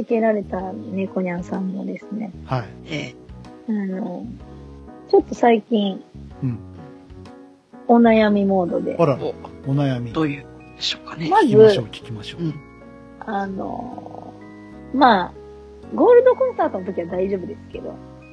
[0.00, 2.64] に弾けられた猫にゃんさんもですね、はい。
[2.86, 3.14] え
[3.68, 4.26] あの、
[5.10, 6.02] ちょっと最近
[6.42, 6.58] うん。
[7.88, 9.34] お悩みモードであ、らえ、
[9.66, 10.12] お悩み。
[10.12, 11.28] どういうでしょうかね。
[11.28, 12.42] ま聞きましょう、ず、聞きましょう。
[12.42, 12.54] うん。
[13.26, 14.32] あの、
[14.94, 15.32] まあ、
[15.94, 17.92] ゴールドコンサートの時は大丈夫ですけど、う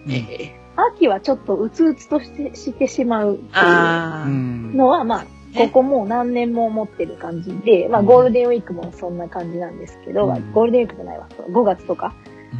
[0.09, 4.77] んええ秋はちょっとうつうつとしてしてしまうっていうあん。
[4.77, 5.25] のは、まあ、
[5.57, 12.13] ここもう何年も思ってる感じで、まあ、ゴールデンウィークもそんな感じなんですけど、うんゴールデンウィークじゃないわ、5月とか、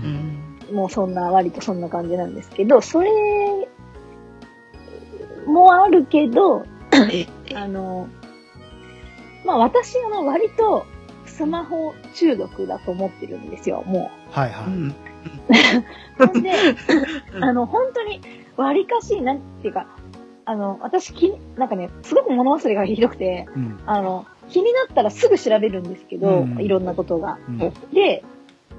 [0.04, 0.76] ううんん。
[0.76, 3.10] もうそんな、割とそんな感じなんですけど、それ
[5.46, 6.66] もあるけど、
[7.12, 8.08] ええあの、
[9.46, 10.86] まあ私、あの、割と
[11.26, 14.66] スマホ中毒だと思ってるんですよ、もはいはい。
[14.68, 14.90] うん。
[14.90, 14.94] う。
[16.26, 16.52] なんで、
[17.34, 18.22] う んあの、本当に、
[18.56, 19.88] 割かし、なんていうか、
[20.50, 23.80] あの、私、き、なんかね、すごく物忘れがひどくて、うん。
[23.86, 27.38] あの、気になったらすぐ調べるんですけど、うんいろんなことが。
[27.50, 27.60] うん
[27.94, 28.24] で、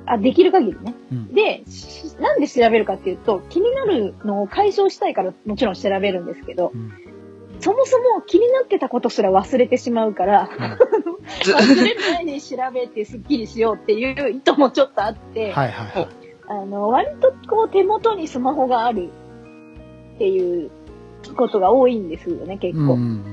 [0.06, 0.94] あ、できる限りね。
[1.12, 1.34] うん。
[1.34, 6.92] で、しなんで調べるかっていうと、気になるのを解消したいからもちろん調べるんですけど、うん
[7.60, 10.48] そもそも気になってたことすら忘れてしまうから、
[11.42, 16.08] ず 忘れる前に調べてスッキリしようっていう意図もちょっとあって、はいはいはい。
[16.46, 19.10] あの、割とこう手元にスマホがある
[20.14, 20.70] っていう
[21.38, 22.94] ことが多いんですよね、結構。
[22.94, 23.24] うん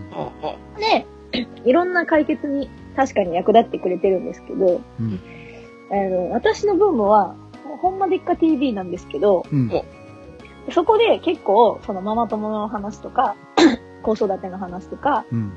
[0.79, 1.05] で、
[1.65, 5.19] いろんな解決に確かに役立ってくれてるんですけど、うん
[5.91, 7.35] あの、私のブームは、
[7.81, 9.71] ほんまでっか TV なんですけど、うん。
[10.71, 13.35] そこで結構、そのママ友の話とか、
[14.03, 15.51] 子育ての話とか、うん。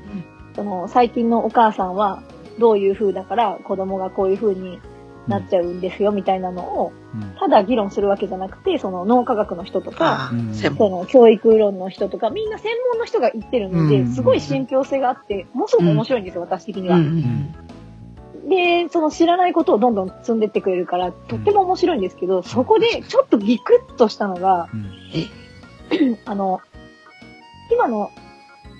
[0.55, 2.21] その最近のお母さんは
[2.59, 4.79] どういう風だから子供がこういう風に
[5.29, 10.31] なっちゃうんですよみたいなのを、うんただ議論するわけじゃなくて、その脳科学の人とか。
[10.77, 16.99] その教育論の人とか、みんな専門の人が言ってるので、うんすごい信憑性があって、ものすごく面白いんですよ、私的には。
[18.47, 26.61] で、その知らないことをどんどん積んでってくれるから、とっても面白いんですけど、そこでちょっとギクッとしたのが、うんあの、
[27.71, 28.11] 今の、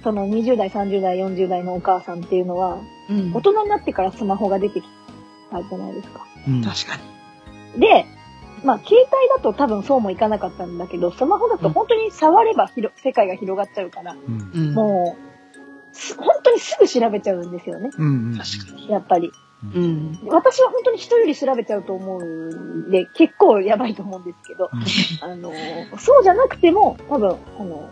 [0.04, 3.34] その20代、30代、40代のお母さんっていうのは、うん。
[3.34, 4.88] 大人になってからスマホが出てき
[5.52, 6.26] たじゃないですか。
[6.50, 6.64] うん。
[6.64, 6.98] 確か
[7.76, 7.80] に。
[7.80, 8.06] で、
[8.64, 14.52] まあ、携帯だと多分そうもいかなかったんだけど、スマホだと本当に触れば広世界が広がっちゃうから、うん。
[14.54, 14.74] うん。
[14.74, 17.90] もう、す本当にすぐ調べちゃうんですよね。
[17.98, 18.38] うん。
[18.38, 18.90] 確かに。
[18.90, 19.32] やっぱり。
[19.76, 20.20] うん。
[20.28, 24.70] 私は本当に人より調べちゃうと思うんで、結構やばいと思うんですけど、
[25.22, 25.52] あの、
[25.98, 27.90] そうじゃなくても、多分、あの、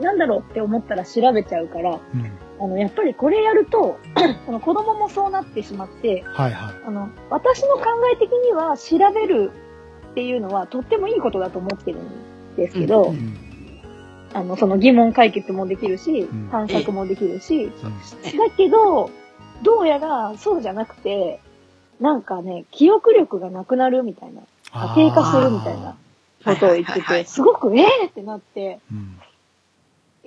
[0.00, 2.30] なんだろうって思ったら調べちゃうから、うん。
[2.60, 3.98] あの、やっぱりこれやると、
[4.46, 6.74] その子供もそうなってしまって、はいはい。
[6.86, 9.52] あの、私の考え的には調べる
[10.10, 13.36] っていうのはとってもいいことだと思ってるんですけど、うんうん。
[14.34, 17.70] あの、その疑問解決もできるしん、探索もできるし。
[18.38, 19.10] だけど、
[19.62, 21.40] どうやらそうじゃなくて、
[22.00, 24.42] なんかね、記憶力がなくなるみたいな、
[24.94, 25.96] 低下するみたいな
[26.44, 29.18] ことを言ってて、はいはいはいはいすごくええってなって、うん。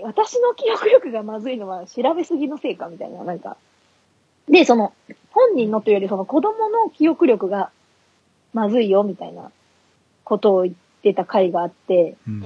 [0.02, 3.58] 私の記憶力がまずいのは調べすぎのせいかみたいな、なんか。
[4.50, 4.94] で、その、
[5.32, 7.72] 本人のというよりその子供の記憶力が
[8.54, 9.52] まずいよみたいな
[10.24, 12.44] ことを言ってた回があって、うん。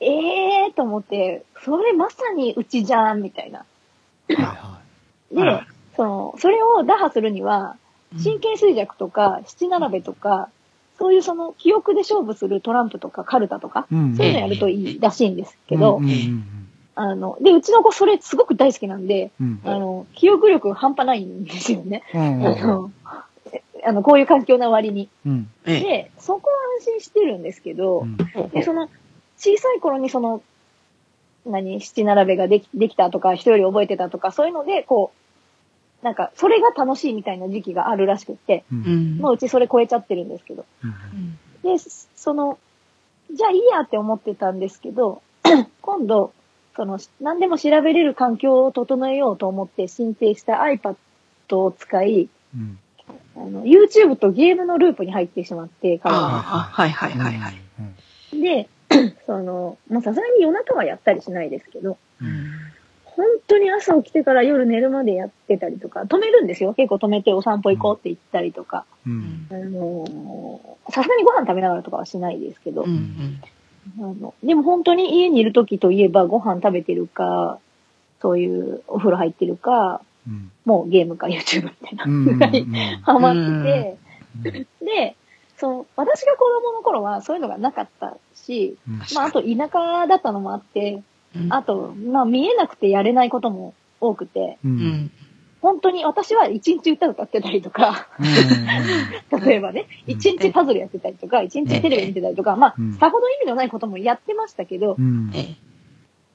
[0.00, 3.60] ええーと思って、それまさにうちじゃん、みたいな。
[3.60, 3.64] は
[4.28, 4.80] いは
[5.32, 7.76] であら、その、それを打破するには、
[8.22, 10.48] 神経衰弱とか、七並べとか、
[10.98, 13.94] そういうその記憶で勝負するトランプとかカルタとか、い。
[13.94, 16.44] うんそういうのやるといいらしいんですけど、うんうん
[16.94, 22.02] あの、で、うちの子それすごく大好きなんで、うんあの、記憶力半端ないんですよね。
[22.14, 22.90] うんあの、
[23.84, 25.08] あのこういう環境な割に。
[25.26, 25.80] うんええ。
[25.80, 28.16] で、そこは安心してるんですけど、うん
[28.50, 28.88] で、その、
[29.38, 30.42] 小さい頃にその、
[31.46, 35.21] 何、七並べができできたとか、人より覚えてたとか、そういうので、こう、
[36.02, 39.18] なんか、それが楽しいみたいな時期があるらしくって、ううんん。
[39.18, 40.64] もううちそれ超えちゃってるんですけど。
[40.84, 41.76] うんで、
[42.16, 42.58] その、
[43.32, 45.22] じゃあいいやって思ってたんですけど、
[45.80, 46.32] 今度、
[46.74, 50.96] その、何でも調べれる環境を整えようと思って申請した iPad
[51.52, 52.78] を使い、うん
[53.36, 56.20] あの、YouTube とゲームのループに入ってしまって、彼は。
[56.20, 58.40] ああ、はいはいはいはい。
[58.40, 58.68] で、
[59.26, 62.61] その、まあさすがに夜中はやったりしないですけど、うん
[63.16, 66.74] 本当に朝起きてから夜寝るまでやってたりとか、止めるんですよ。
[66.74, 68.84] 結構止めてお散歩行こうって言ったりとか。
[69.06, 69.46] うん。
[69.50, 73.40] あのーさすがにご飯食べながらとかはしないですけど、うん
[73.98, 77.58] あのでも本当に家にいる時といえばご飯食べてるか、
[78.20, 80.50] そういうお風呂入ってるか、うん。
[80.64, 82.64] もうゲームか YouTube みたいなうんぐらい
[83.02, 83.98] ハマって
[84.36, 84.42] うん。
[84.42, 85.16] て、で、
[85.56, 88.98] その、私が子供の頃はそういうのがなかったし、うん。
[89.14, 91.04] まあ、あと田舎だったのもあって、うん。
[91.50, 94.58] あと、まあ、見えなくてやれないことも多くて。
[95.62, 98.26] 本当に私は一日歌歌ってたりとか、うん。
[99.46, 104.96] 例えばね、うん一日パズルやってたりとか、一日テレビ見てたりとか、まあうん、さほど意味のないこともやってましたけど。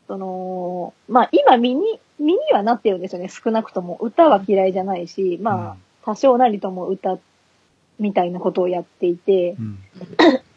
[0.07, 3.97] その、まあ、今身に、身にはなってるんですよね、少なくとも。
[4.01, 7.19] 歌は嫌いじゃないし、まあ、多少なりとも歌
[7.99, 9.79] みたいなことをやっていて、うん。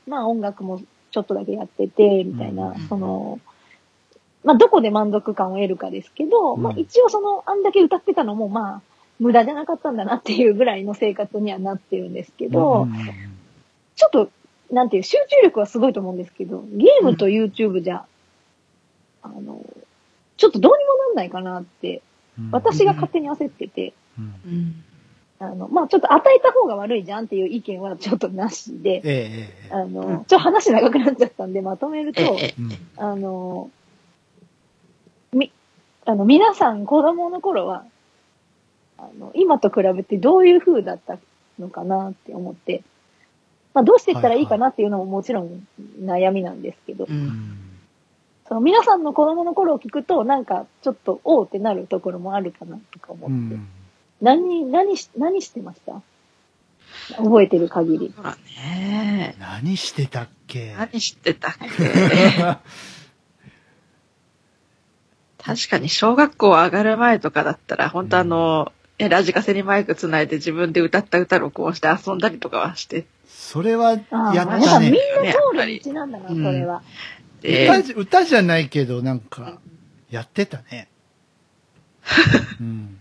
[0.07, 2.79] まあ、音楽もちょっとだけやってて、みたいな、うん。
[2.89, 3.41] その、
[4.45, 6.63] まあ、どこで満足感を得るかですけど、うん。
[6.63, 8.83] まあ、一応その、あんだけ歌ってたのも、まあ、
[9.19, 12.93] 無駄じゃなかったんだなっていうぐらいの生活にはなってるんですけど、うん。
[13.97, 14.31] ちょっと、
[14.73, 18.05] なんていう、集中力はすごいと思うんですけど、ゲームと YouTube じゃ、
[19.23, 19.63] あの、
[20.37, 22.03] ちょっとどうにもなんないかなって、
[22.39, 22.51] うん。
[22.51, 23.93] 私が勝手に焦ってて。
[25.43, 29.73] あの、まあ、ちょっと与えた方が悪いじゃんっていう意見はちょっとなしで、ええええ。
[29.73, 32.55] あの、うんちょっと話長くなっちゃったんでまとめると、え
[32.99, 33.80] あの、み、
[36.11, 37.85] あの、皆さん子供の頃は、
[38.99, 41.19] あの、今と比べてどういう風だった
[41.59, 42.83] のかなって思って、
[43.75, 45.67] まあ、どうしていったらいいかなっていうのももちろん
[46.01, 47.07] 悩みなんですけど、う。
[47.09, 47.57] うんん
[48.49, 53.55] その皆さんの子供の頃を聞くと、なんかちょっと、おーってなるところもあるかなとか思うって。
[53.55, 53.69] ん
[54.21, 56.03] 何、何し、何してました？
[57.17, 58.13] 覚えてる限り。
[58.17, 59.37] ほらね。
[59.39, 60.75] 何してたっけ？
[60.77, 61.69] 何してたっけ？
[65.45, 74.91] 確かに小学校上がる前とかだったら、本当あの、えラジカセにマイクつないで自分で歌った歌録音して遊んだりとかはしてそれはああ、ややっぱみんったね。
[74.91, 76.83] な通る道なんだな、それは。
[77.41, 79.59] て、歌じ歌じゃないけど、なんか、
[80.11, 80.89] やってたね。
[82.61, 82.97] うん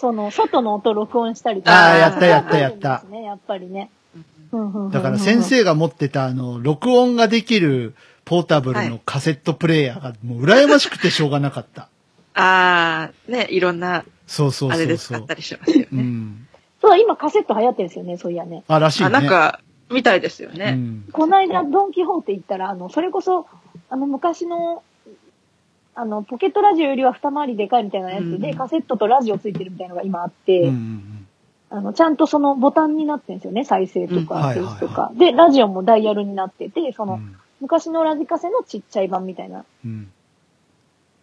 [0.00, 1.92] その、外の音録音したりとあか。
[1.92, 3.90] あやったやったやったね、やっぱりね。
[4.52, 7.94] うんうんうんうんだから先生が持ってたあの、録音ができる
[8.28, 11.88] ポータブルのカセットプレイヤーがもう羨ましくてしょうがなかった。
[12.34, 15.34] ああ、ね、いろんな、そうそうあれそうそうで使った。
[15.34, 15.88] りしますよね。
[15.90, 16.46] うん。
[16.82, 18.64] そう、今カセット流行ってるんですよね、そういやね。
[18.68, 19.06] あ、らしいね。
[19.06, 19.60] あ、なんか、
[19.90, 20.72] みたいですようね。
[20.72, 21.04] ん。
[21.10, 23.46] この間、ドンキホーテ行ったら、あの、それこそ、
[23.88, 24.82] あの、昔の、
[25.94, 31.26] あの、ポケットラジオよりは二回りでかいみたいなやつで、うんカセットとラジオついてるみたいなのが今あっうんて、うん
[31.70, 35.10] あの、ちゃんとそのボタンになってるんですよね、再生とうんか、停止とか。
[35.14, 37.36] で、ラジオもダイヤルになってて、その、うん。
[37.60, 40.10] 昔のラジカセのちっちゃい版みたいな、うん。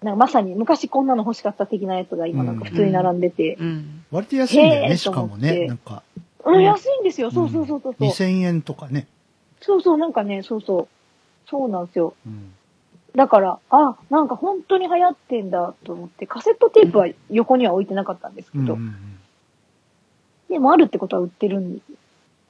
[0.02, 4.06] なんかまさに昔こんなの欲しかった的なやつが今なんか普通に並んでて、うん。
[4.12, 5.68] 割と安いんだよね、しかもね。
[5.68, 6.04] なんか、
[6.46, 8.10] うん、安いんですよ、そうそうそうそうそう。
[8.10, 9.08] 2000円とかね。
[9.62, 10.88] そうそう、なんかね、そうそう。
[11.50, 12.14] そうなんですよ。
[12.26, 12.54] うん。
[13.16, 19.20] だから、あ、なんか本当に流行ってんだと思って、カセットテープは横には置いてなかったんですけど、うんうんうん。
[20.50, 21.82] でもあるってことは売ってるん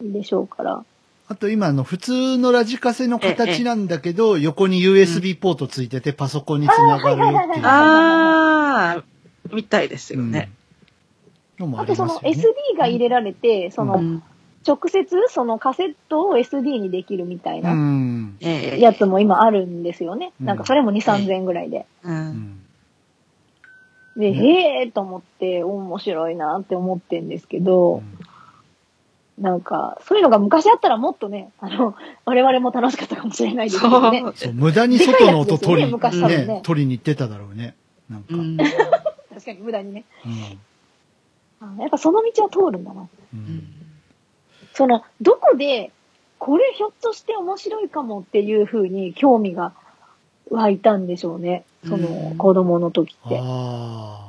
[0.01, 0.84] でしょうから。
[1.28, 7.65] あと今あの普通のラジカセの形なんだけど、横に USB ポートついててパソコンにつながるっていう。
[7.65, 9.03] ああ、
[9.51, 10.51] みたいですよね。
[11.57, 12.19] のもああとその。
[12.19, 14.23] SD が入れられて、そのうん。
[14.67, 18.32] 直接そのカセットを SD にできるみたいうな。
[18.78, 20.34] やつも今あるんですよね。
[20.39, 21.86] うんなんかそれも2、3000円ぐらいで。
[22.03, 22.09] う。
[22.09, 22.61] うんん。
[24.17, 28.01] で、へえーと思って面白いなって思ってんですけど、
[29.38, 34.21] なんか、そういうのが昔あったらもっとね、あの、我々も楽しかったかもしれないですけどね。
[34.21, 37.75] そうそう、無駄に外の音取り、ねねね、取りに行ってただろうね。
[38.09, 38.27] なんか。
[38.36, 38.55] ううん。
[38.55, 38.57] ん。
[39.33, 40.05] 確かに無駄にね。
[41.59, 43.01] あやっぱその道は通るんだな。
[43.01, 43.63] ううんん
[44.73, 45.91] その、どこで、
[46.39, 49.73] これひょっとして面白いかもっていう風に興味が
[50.49, 51.63] 湧いたんでしょうね。
[51.88, 53.38] そのうん子供の時って。
[53.39, 53.41] あ
[54.21, 54.24] あ。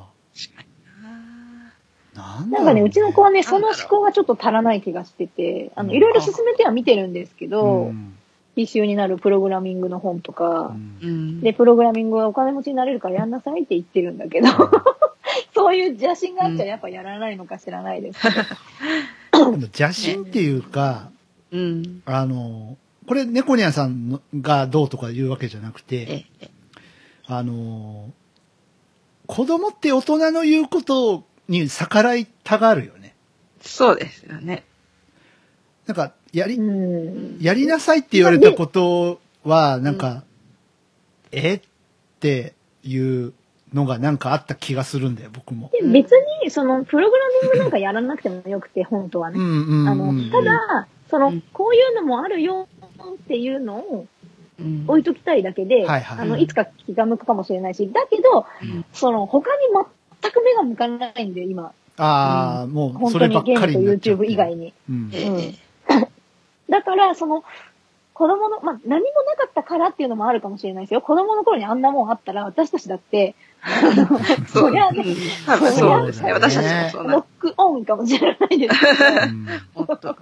[2.50, 8.16] なんかね、うちの子はね、そうの思考がちょっと足らない気がしてて、あの、うんいろいろ進めては見てるんですけど、うん
[8.56, 11.40] 必修になるプログラミングの本とうか、んうん。
[11.42, 14.48] で、プログラミングはお金持ちになれるからやんなさいって言ってるんだけど、
[15.54, 18.28] そういう邪心があっちゃやっぱやらないのか知らないですけ
[19.38, 19.52] ど。
[19.52, 21.10] 邪心っていうか、
[21.52, 22.02] うん。
[22.06, 26.50] あの、これ、猫ニャンさんのがどうとか言うわけじゃなくて、ええ。
[27.26, 28.10] あの、
[29.26, 33.14] 子供って大人の言うことに逆らいたがるよね。
[33.60, 34.64] そうですよね。
[35.86, 37.38] なんか、やりう、ん。
[37.40, 40.24] やりなさいって言われたことは、なんか、
[41.32, 41.60] えっ
[42.20, 43.32] ていう
[43.72, 45.70] のがなんかあった気がするんだよ、僕も。
[45.72, 49.38] で別に、その、プログラミングなんかやらなくてもよくて、本当はね。
[49.38, 52.68] うんうんあのうん。、ただ、そのうん、こういうのもあるよ
[53.14, 54.06] っていうのを
[54.58, 54.84] うん。
[54.88, 59.72] 置いときたいだけで、はいはいあの、いつか気が向くかもしれないし、だけど、うんその、他に
[60.26, 61.72] 全く目が向かないんで、今。
[61.98, 64.74] ああ、もう、本そればっ当にゲームとかりになっちゃう YouTube 以外に。
[64.88, 65.10] うん。
[65.12, 65.54] え
[65.88, 66.08] え。
[66.68, 67.44] だから、その、
[68.12, 71.02] 子供の、まあ、何もなかったからっていうのもあるかもしれないですよ。
[71.02, 73.34] 子供の頃にあんなもんあったら、私たちだって、
[74.48, 75.04] そりゃね、
[75.76, 76.32] そうですね。
[76.32, 78.86] 私たちもそうなロックオンかもしれないですけ
[79.26, 80.16] うん本当。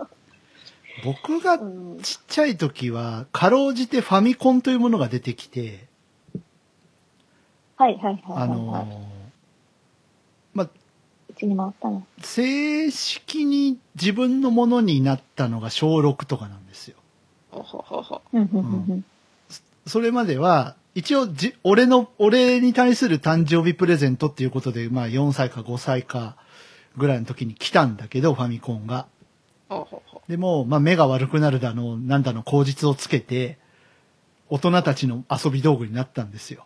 [1.04, 1.58] 僕が
[2.02, 5.86] ちっちゃい時は、かろうじてファミコンというものが出てきて、
[7.76, 8.46] はいはいはいあ。
[8.46, 9.13] のー、
[11.34, 12.02] うちにもあったな。
[12.22, 16.96] 正式に自分のものになったのが小6とかなんですよ。
[17.50, 18.22] ほほほほ。
[18.32, 19.04] うんうんうんうん
[19.86, 26.38] それまでは、一応じ、俺の、俺に対する誕生日プレゼントっていうことで、まあ4歳か5歳か
[26.96, 29.06] ぐらいの時に来たんだけど、ファミコンが。
[29.68, 30.22] ほほほ。
[30.26, 33.58] でも、まあ目が悪くなるだの、なんだの口実をつけて、
[34.48, 36.64] 大人たちの遊び道具になったんですよ。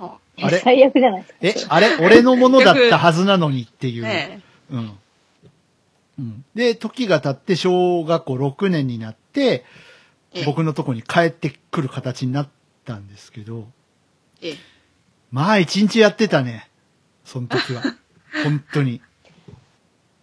[0.00, 0.58] ほあれ？
[0.58, 1.76] 最悪じゃないですか。
[1.76, 1.96] え、あれ？
[2.06, 4.02] 俺のものだったはずなのにっていう。
[4.02, 4.40] ね
[4.70, 4.98] うん。
[6.18, 6.44] うん。
[6.54, 9.64] で、時が経って小学校6年になって、
[10.32, 10.44] え。
[10.44, 12.48] 僕のとこに帰ってくる形になっ
[12.84, 13.68] たんですけど、
[14.40, 14.54] ええ。
[15.30, 16.70] まあ一日やってたね。
[17.24, 17.82] その時は。
[18.42, 19.02] 本当に。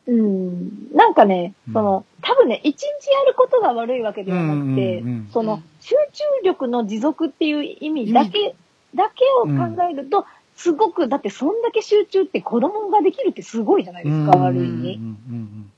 [0.07, 0.91] うん。
[0.93, 8.55] なんかねうん、その、多分ね、一日やることが悪いわけではなくてうんうんうん、そうの、集中力の持続っていう意味だけ、
[8.95, 10.25] だけを考えると、
[10.55, 14.93] すごく、だってそんだけ集中って子供ができるってすごいじゃないですか、悪い意うん味。
[14.93, 14.99] う
[15.33, 15.71] ん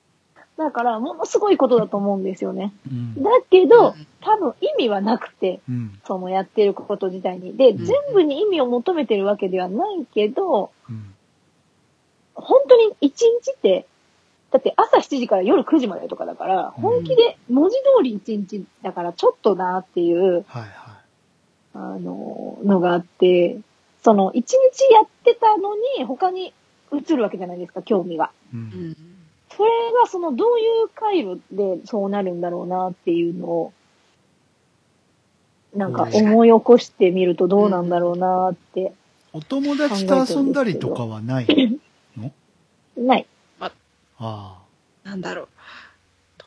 [0.58, 2.74] だから、ものすごいことだと思うんですよね。
[2.92, 7.56] うんうんだけどうん、多分意味はなくて、うんそのやってること自体に。
[7.56, 11.14] で、ん全部に意味を求めてるわけではないけど、うん
[12.36, 13.86] 本当に一日って、
[14.52, 20.70] だって朝7時から夜9時までとかだから、うん本気で文字通り一日だからちょっとなっていう、はいはい。
[21.80, 23.60] あの、のがあって、
[24.04, 26.54] その一日やってたのに他に
[26.92, 28.32] 移るわけじゃないですか、興味が。
[28.54, 28.96] ううんん。
[29.56, 29.70] それ
[30.02, 33.74] がそのどういう回路でそうなるんだろうなっていうのを、
[35.76, 38.94] なんか思い起こしてみるとどうなんだろうなって、
[39.34, 41.48] お友達と遊んだりとかはない
[42.18, 42.32] の？
[42.98, 43.28] ない。
[43.60, 43.72] あ
[44.20, 44.58] あ。
[45.04, 45.48] なんだろう。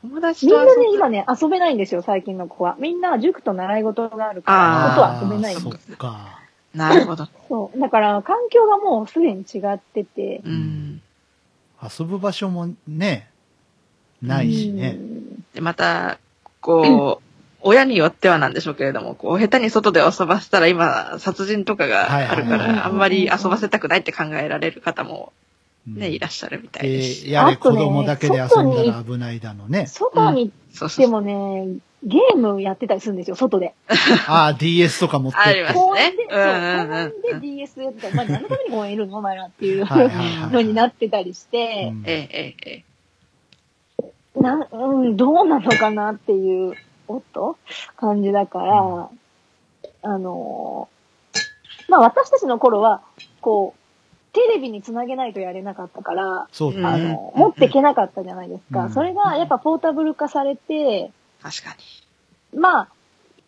[0.02, 2.76] 友達みんなね、今ね、遊べないんですよ、最近の子は。
[2.80, 5.92] みんな塾と習い事があるから、子とは遊べないんそです。
[5.92, 6.40] っか。
[6.74, 7.28] なるほど。
[7.48, 7.78] そう。
[7.78, 10.40] だから、環境がもうすでに違ってて。
[10.44, 11.02] うん。
[11.82, 13.28] 遊ぶ場所もね、
[14.20, 14.98] ないしね。
[15.54, 16.18] で、また、
[16.60, 17.22] こう、
[17.64, 25.51] 親によってはなんでしょうけれども、こう、下手に外で遊ばせたら今、殺人とかがあるから、あんまり遊ばせたくないって考えられる方もうん
[25.86, 27.30] ね、いらっしゃるみたいですで、し。
[27.30, 29.86] やれあとね子供だけで遊んだら危ないだのね。
[29.86, 30.52] 外に
[30.96, 33.74] でもね、ゲームやってたりするんですよ、外で。
[34.28, 35.38] ああ、DS とか持って。
[35.38, 37.10] あります公園で、そう、うんうんうん。
[37.10, 39.18] 公園で DS やってたら、まあ、何のために公園いるの？
[39.18, 39.86] お前らっていう。
[40.52, 42.84] のになってたりして、ええ、
[44.36, 46.74] えな、うん、どうなのかなっていう、
[47.08, 47.56] おっと
[47.96, 49.08] 感じだから、
[50.02, 51.02] あのー
[51.88, 53.02] まあ私たちの頃は、
[53.40, 53.81] こう、
[54.32, 57.04] テレビにつなげないとやれなかったから、そうだね。
[57.10, 58.84] あの、持ってけなかったじゃないですか。
[58.84, 61.10] うんそれがやっぱポータブル化されて、
[61.42, 61.76] 確か
[62.54, 62.88] まあ、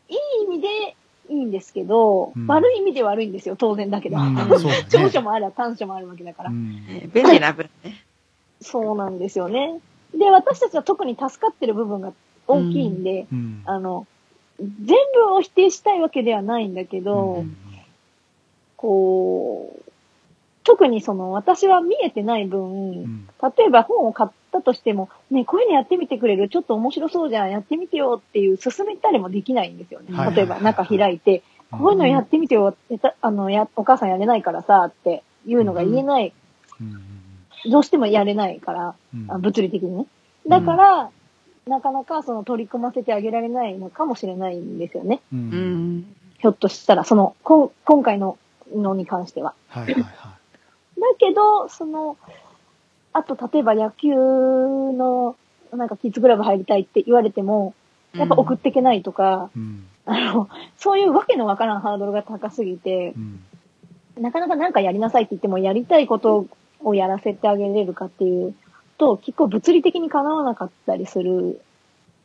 [0.08, 0.96] いい意味で
[1.30, 4.18] いいんですけど、うん悪い意味で悪いんですよ、当然だけど。
[4.18, 4.42] うんね
[4.90, 6.50] 長所もあるわ 短所もあるわけだから。
[6.50, 6.82] うんに。
[6.90, 8.04] ええ便利な分ね。
[8.60, 9.80] そうなんですよね。
[10.14, 12.12] で、私たちは特に助かってる部分が
[12.46, 13.62] 大きいんで、うん。
[13.64, 14.06] あの、
[14.58, 17.56] 全部を否定したいわけではないんだけど、うん
[18.76, 19.83] こう、
[20.64, 23.28] 特にその私は見えてない分、うん。
[23.56, 26.48] 例えば本を買ったとしても、ね、こういうのやってみてくれる。
[26.48, 30.06] ちょっと面白そうじゃん、やってみてよっていう勧めたりもできないんですよね。
[30.08, 32.74] はいはいはい例えば中開いて、こういうのやってみてよ、
[33.20, 36.32] あの、や、お母さんやれないからさ、っていうのが言えない、
[36.80, 37.70] うん。
[37.70, 39.30] どうしてもやれないから、うん。
[39.30, 40.06] あ物理的にね。
[40.46, 41.10] だから、
[41.66, 45.20] なかなかその取り組ませてあげられないのかもしれないんですよね。
[46.38, 48.38] ひょっとしたら、その、こん今回の
[48.74, 49.54] のに関しては。
[49.68, 50.23] はいはいはだ
[51.18, 52.16] けど、その、
[53.12, 55.36] あと、例えば野球の、
[55.72, 57.74] なんかキッズクラブ入りたいって言われても、
[58.14, 59.58] やっぱ送ってけないとか、い。
[59.58, 63.40] うんあの、そういうわけのわからんハードルが高すぎてう、ん
[64.20, 66.46] なかなかなんかやりなさいって言っても、やりたいこと
[66.80, 68.54] をやらせてあげれるかっていう
[68.98, 71.52] と、結構物理的にかなわなかったりするん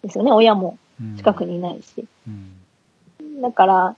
[0.04, 0.32] ですよね。
[0.32, 2.06] 親もうん近くにいないし。
[2.28, 2.56] うん
[3.42, 3.96] だから、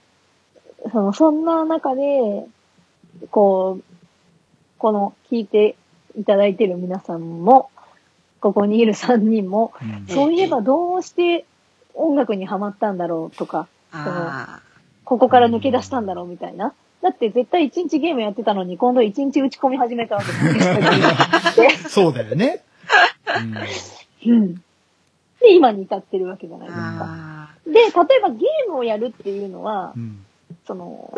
[0.92, 2.46] その、そんな中で、
[3.30, 3.91] こう、
[4.82, 5.76] この聞いて
[6.18, 7.70] いただいてる皆さんも、
[8.40, 11.44] ここにいる3人も、うんそういえばどうして
[11.94, 14.60] 音楽にハマったんだろうとか、あ
[15.04, 16.74] ここから抜け出したんだろうみたいな。
[17.00, 21.70] だって絶対1日ゲームやってたのに、今度1日打ち込み始めたわけですよ。
[21.88, 22.64] そうだよね。
[24.26, 24.54] うん。
[24.54, 26.72] で、今に至ってるわけじゃないあ。
[26.72, 27.06] ですか。
[27.06, 30.26] あで、例えばゲームをやるっていうのはう、ん
[30.66, 31.14] その、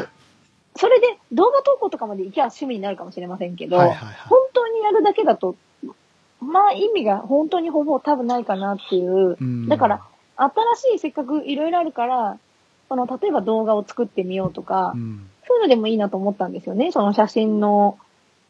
[0.77, 4.15] それで動画投稿とかまで行きゃ趣味になるかもしれませんけど、はいはいはい。
[4.29, 5.57] 本当にやるだけだと、
[6.41, 9.37] まあ意味が本当にほぼ多分ないかなっていう。
[9.41, 10.03] うんだから、
[10.37, 12.39] 新しいせっかくいろいろあるから、
[12.89, 16.91] その、例えば動画を作ってみようとか、うんそういうのでもいいなと思ったんですよね。
[16.91, 17.99] その写真の、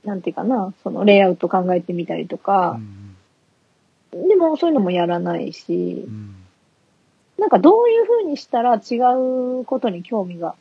[0.04, 3.16] なんていうかな、そのレイアウト考えてみたりとうか、ん
[4.28, 6.36] でもそういうのもやらないしう、ん
[7.38, 8.94] なんかどういう風にしたら違
[9.60, 10.54] うことに興味が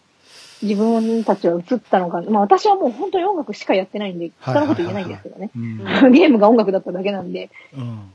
[0.64, 2.22] 自分たちは移ったのか。
[2.22, 5.52] まあ私はもう本当に音楽しかやってないんで、はい人のこと言えないんですけどね。
[5.56, 5.78] うん。
[6.12, 8.14] ゲームが音楽だっただけなんで、うん。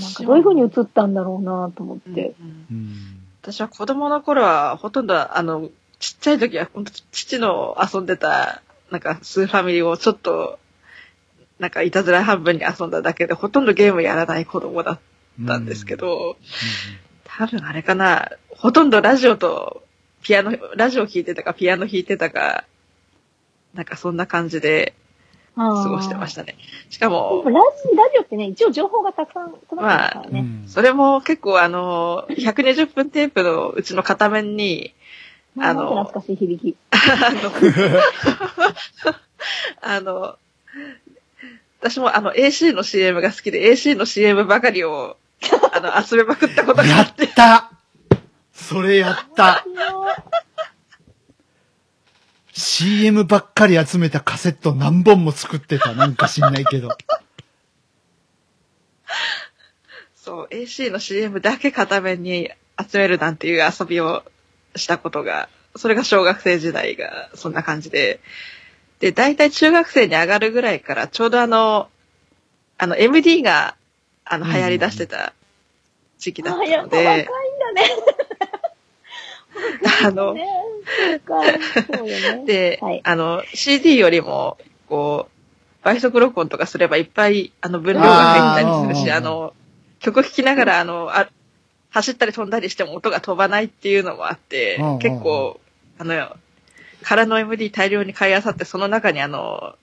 [0.00, 2.34] なんかどういう風に移ったんだろうなと思っうんて。
[2.40, 2.66] うん。
[2.70, 5.68] うん私は子供の頃は、ほとんど、あの、
[5.98, 8.62] ちっちゃい時は、本当父の遊んでた、
[8.92, 10.60] なんか、スーファミリーをちょっと、
[11.58, 15.00] なんか、いたずら半分に遊んだだけで、ほとんどゲームやらない子供だっ
[15.44, 16.36] たんですけど、
[17.24, 19.82] 多分あれかな、ほとんどラジオと、
[20.22, 22.64] ピアノ、ラジオ弾いてたか、ピアノ弾いてたか、
[23.74, 24.94] なんかそんな感じで
[25.56, 26.56] 過ごしてましたね。
[26.90, 27.60] しかでもも、ラ
[27.90, 30.40] ジラジオってね、一応情報がたくさん届くからね。
[30.40, 34.94] うんうんそれも結構あの、120分テープのうちの片面に、
[35.54, 36.76] まあ、あの懐かしい響き。
[39.82, 40.36] あの、
[41.80, 45.16] 私もあの AC の CM が好きで AC の CM ばかりを、
[45.72, 47.26] あの、集めまくったことがやっあって。
[47.26, 47.72] た
[48.72, 49.64] それやった。
[52.52, 55.94] CM ばっかり集めたカセット何本も作ってた。
[55.94, 56.88] なんか知んないけど。
[60.14, 62.50] そう、AC の CM だけ片面に
[62.80, 64.22] 集めるなんていう遊びを
[64.76, 68.20] したことが、それが小学生時代がそんな感じで、
[69.00, 71.90] で、大体中学生に上がるぐらいからちょうどあの、
[72.78, 73.76] あの MD が、
[74.24, 75.34] あの、うん流行り出してた
[76.18, 77.90] 時期だっあ、たやっぱ若いんので、だね。
[80.04, 80.34] あの。
[82.46, 89.54] で、はいあの、CD よりも、こう、倍速録音とかすればいっぱい、あの、分量が入ったりするし、あの、
[90.00, 91.28] 曲聴きながら、あの、あ
[91.90, 95.60] 走ったり飛んだりしても音が飛ばないっていうのもあって結構、
[95.98, 96.36] あの、
[97.02, 99.76] 空の MD 大量に買い漁って、その中にあの、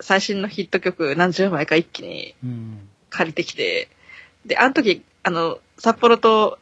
[0.00, 2.88] 最新のヒット曲何十枚か一気にうん。
[3.10, 3.88] 借りてきて、
[4.44, 6.58] で、あの時、あの、札幌と、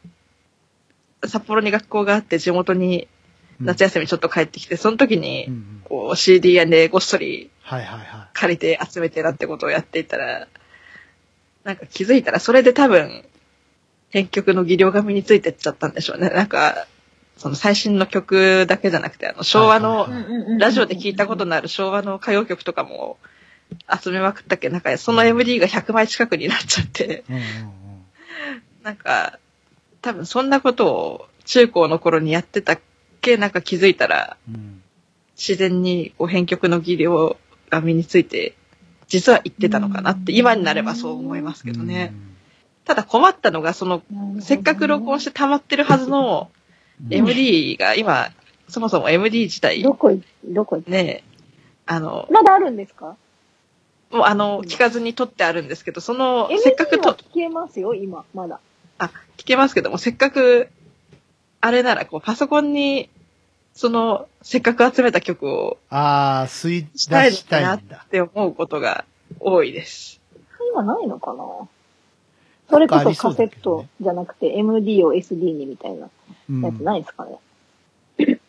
[1.27, 3.07] 札幌に学校があって地元に
[3.59, 5.81] 夏休みちょっと帰ってきて、その時にう、ん。
[5.83, 10.47] こう CD 屋でごっそりはいはいは借りて集めてなってことをやっていたら、
[11.63, 13.23] なんか気づいたらそれで多分、
[14.09, 16.29] 編曲の技量が身についてっちゃったんでしょうね。
[16.29, 16.87] なんか、
[17.37, 20.07] その最新の曲だけじゃなくて、あの昭和の
[20.59, 23.17] ラジオで聞いたことのある昭和の歌謡曲とかも
[24.01, 24.69] 集めまくったっけ。
[24.69, 27.23] なんかその MD が100枚近くになっちゃって、
[28.83, 29.39] なんか、
[30.03, 32.79] 多分そんなことを中高の頃にやってたっ
[33.21, 34.83] けなんか気づいたら、うんうん。
[35.35, 37.37] 自然にこう編曲の技量
[37.69, 38.55] が身について、
[39.07, 42.13] 実は言ってたのかなって、今になればそう思いますけどね。
[42.85, 44.03] ただ困ったのが、その、
[44.41, 46.51] せっかく録音して溜まってるはずの
[47.05, 47.13] うん。
[47.13, 48.29] MD が今、
[48.67, 51.23] そもそも MD 自体ど、こい、どこい、ね、
[51.85, 53.15] あの、まだあるんですか？
[54.11, 58.59] もうあの、聞かずに撮ってあるんですけど、その、せっかくと、聞けますよ、今、まだ。
[58.97, 60.69] あ、聞けますけども、せっかく、
[61.61, 63.09] あれなら、こう、パソコンに、
[63.73, 68.07] その、せっかく集めた曲をああ、吸い出したいのしたかないっ。
[68.09, 69.05] て思うことが
[69.39, 70.19] 多いです。
[70.71, 71.43] 今ないのかな？
[72.69, 76.09] それこなんかありそカセッそうだけどねトじゃなくて MD を SD にみたいな
[76.49, 77.39] うんやつないですかね？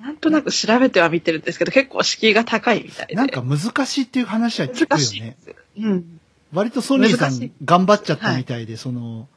[0.00, 3.14] なんとなく調べては見てるんですけど、結構敷居が高いみたいで。
[3.14, 5.36] なんか難しいっていう話は聞く難しいよね。
[5.38, 5.54] ですよ。
[5.78, 6.20] うん。
[6.52, 9.28] 割とソニーさん難しい頑張っちゃったみたいで、その、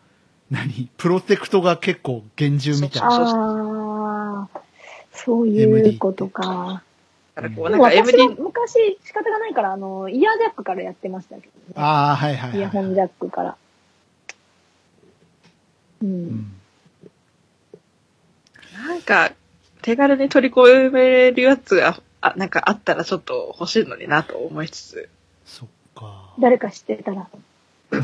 [0.51, 0.89] 何？
[0.97, 3.07] プロテクトが結構厳重みたいな。
[3.07, 4.59] ああ、
[5.11, 6.83] そういうことか。
[7.35, 11.51] だからこう、でもなんか私昔仕方がないから、あの、イヤージャックからやってましたけどね。
[11.75, 12.59] ああ、はいはいはい。
[12.59, 13.57] イヤホンジャックから。
[16.01, 16.05] う。
[16.05, 16.55] うんん
[18.87, 19.31] なんか、
[19.81, 25.09] 手軽に取り込めるやつが、あ、なんかあったらちょっと欲しいのになと思いつつ。
[25.45, 26.33] そっか。
[26.39, 27.27] 誰か知ってたら。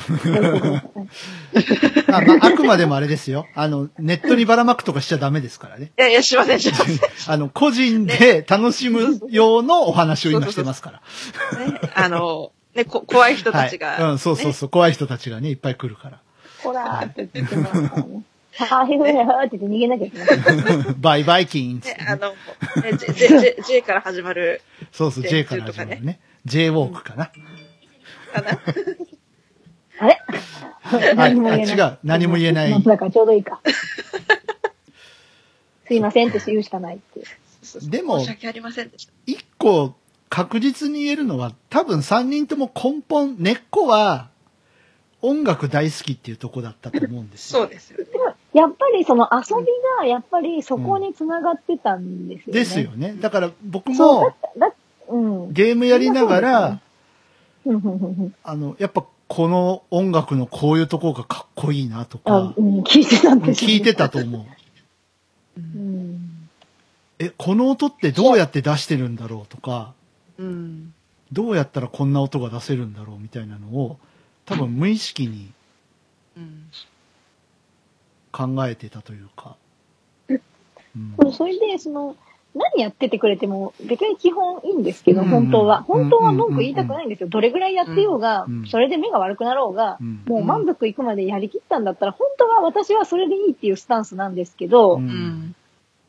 [2.07, 3.47] あまあ、あくまでもあれですよ。
[3.55, 5.91] あの、ネットにばらまくとかしちゃダメですからね。
[5.97, 6.99] いやいや、しません、しません。
[7.27, 11.01] あの、個人で楽しむ用のお話を今してますか
[11.51, 11.65] ら。
[11.65, 14.11] ね、あの、ね、こ怖い人たちが、はい。
[14.11, 14.69] うん、そうそうそう。
[14.69, 16.19] 怖い人たちがね、いっぱい来るから。
[16.63, 18.23] ほらーって言ってますからね。
[18.53, 20.95] はぁへふへはーって言って逃げなきゃいけない。
[20.99, 22.05] バイバイキンっつっね。
[22.07, 22.31] あの、
[22.81, 24.61] ね、J, J, J, から始まる
[24.91, 26.19] そうそう、J J から始まるね。
[26.45, 27.31] J ウォークかな。
[28.33, 28.59] かな。
[30.01, 30.19] あれ？
[30.81, 31.15] はい。
[31.15, 31.81] 何も言えない。
[31.81, 31.97] あ違う。
[32.03, 32.83] 何も言えない。
[32.83, 33.61] だからちょうどいいか。
[35.85, 37.25] すいませんって言うしかないっていう。
[37.89, 39.13] でも申し訳ありませんでした。
[39.27, 39.93] 一個
[40.29, 44.29] 確実に言えるのは、多分三人とも根本、根っこは、
[45.21, 47.61] 音楽大好きっていうとこだったと思うんですよ。
[47.61, 48.05] そうですよね。
[48.53, 49.65] やっぱりその遊び
[49.99, 52.59] が、やっぱりそこに繋がってたんですよね。
[52.59, 53.13] ですよね。
[53.19, 54.33] だから僕も
[55.09, 55.53] うん。
[55.53, 56.79] ゲームやりながら、
[57.65, 64.45] うんうんうんうんあの、やっぱこの音楽のこういうところがかっこいいなとあか、うん、聞いてたんですよね聞いてたと思う。
[65.57, 66.49] うん。
[67.17, 69.93] え、この音ってどうやって出してるんだろうとか、
[70.37, 70.93] うん。
[71.31, 73.97] どうやったらこんな音が出せるんだろうみたいなのを、
[74.43, 75.53] 多分無意識に
[76.35, 76.69] うん。
[78.33, 79.55] 考えてたというか。
[80.27, 80.33] う
[80.99, 82.17] んそれで、その、
[82.53, 85.79] 何やっててくれても別に基本いいんですけど、うん本当は。
[85.79, 87.29] うん本当は文句言いたくないんですよ。
[87.29, 95.01] どれぐらいやってようがうん、それで目が悪くなろうが、うんもう満足いくまでやりきったんだったら、本当は私はそれでいいっていうスタンスなんですけど。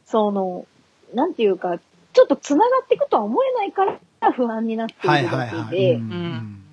[0.05, 0.66] その、
[1.14, 1.78] なんていうか、
[2.12, 5.30] ちょっと繋がっていくとは思えないから不安になっていはいる。
[5.30, 6.01] だけで、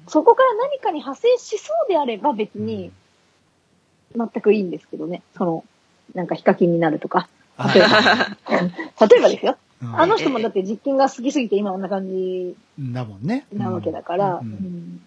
[0.08, 2.92] そこから何かに派生しそうであれば別に
[4.16, 5.22] 全くいいんですけどね。
[5.38, 5.64] その、
[6.14, 7.30] なんかヒカキンになるとか。
[7.60, 7.80] はい。
[9.10, 9.58] 例えばですよ。
[9.82, 10.00] うん。
[10.00, 13.46] あの人もだって実験が好きすぎて今こんな感じだもんね。
[13.54, 14.48] なわけだから、うん。
[14.48, 14.54] うん。
[14.54, 15.02] うん。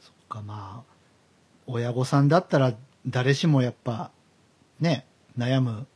[0.00, 0.94] そっかまあ、
[1.66, 2.72] 親御さんだったら
[3.06, 4.10] 誰しもやっぱ、
[4.80, 5.04] ね、
[5.38, 5.86] 悩む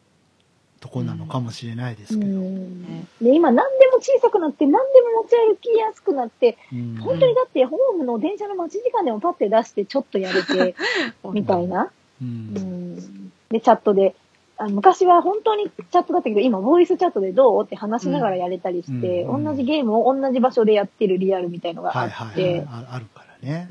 [0.81, 2.31] とこなのかもしれないですけど。
[2.31, 3.05] うん。
[3.23, 6.97] で、今何でも小さくなって、何でも持ち歩きやすくなって、うん。
[6.97, 10.75] 本当にだってホームの電車の待ち時間でもパッて出してちょっとやれて、
[11.33, 11.91] みたいな。
[12.21, 13.18] ううんん
[13.51, 14.15] で、チャットで、
[14.59, 19.45] あ昔は本当にチャットだったけど、今、ボイスチャットでどうって話しながらやれたりして、うん。
[19.45, 22.67] 同じゲームを同じ場所でやってるリアルみたいのがあはいって、はいはい。
[22.69, 23.71] ああるからね。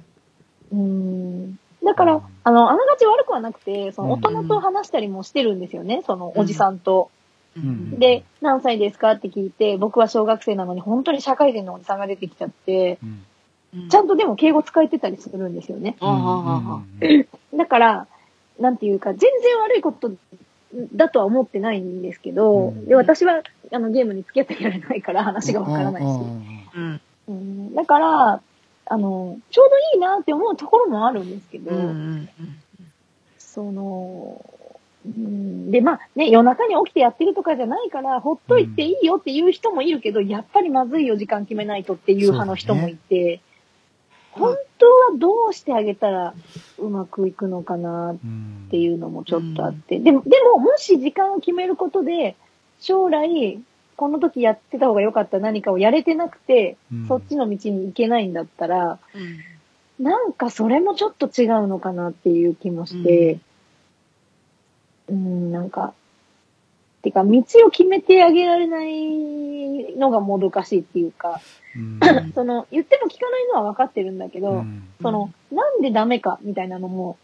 [0.71, 1.55] うん。
[1.83, 2.21] だから、うん。
[2.43, 4.19] あの、あながち悪くはなくて、そのうん。
[4.21, 7.11] 大人と話したりもしてるんですよね、そのおじさんと。
[7.59, 7.99] ん。
[7.99, 13.25] で、何歳ですかって聞いて、僕は小学生なのに本当に社会人のおじさんが出てきちゃって、うん。
[13.73, 13.89] うん。
[13.89, 15.97] ちゃんとでも敬語使えてたりするんですよね。
[15.99, 16.81] あああ
[17.53, 18.07] あだから、
[18.59, 20.11] なんていうか、全然悪いこと
[20.93, 23.41] だとは思ってないんですけど、うんで、私は、
[23.71, 26.05] あの、ゲームに付き合ってやれないから話がわからないし。
[26.75, 27.01] うん。
[27.27, 28.41] うん、だから、
[28.89, 31.71] あの、ちょうどいいなって思うところもあるんですけど。
[33.37, 34.45] その、
[35.05, 43.41] うん、で、まあね、夜中に起きてやってるとかじゃないから、ほっといていいよっていう人もいるけど、やっぱりまずいよ、時間決めないとっていう派の人もいて、
[44.37, 46.33] 本当はどうしてあげたら
[46.77, 48.17] うまくいくのかなっ
[48.69, 52.35] ていうのもちょっとあって、でも、でも、もし時間を決めることで、
[52.79, 53.59] 将来、
[53.95, 57.07] この時やってた方が良かった何かをやれてなくて、うん。
[57.07, 58.99] そっちの道に行けないんだったら、
[59.99, 60.03] うん。
[60.03, 63.39] なんかそれもちょっと違うのかなっていう気もして、
[65.09, 65.93] うん、なんか、
[67.07, 71.41] てか、道を決めてあげられないのがもどかしいっていうか、
[71.75, 71.99] うん
[72.33, 77.17] その、言っても聞かないのは分かってるんだけど、うんその、なんでダメかみたいなのも、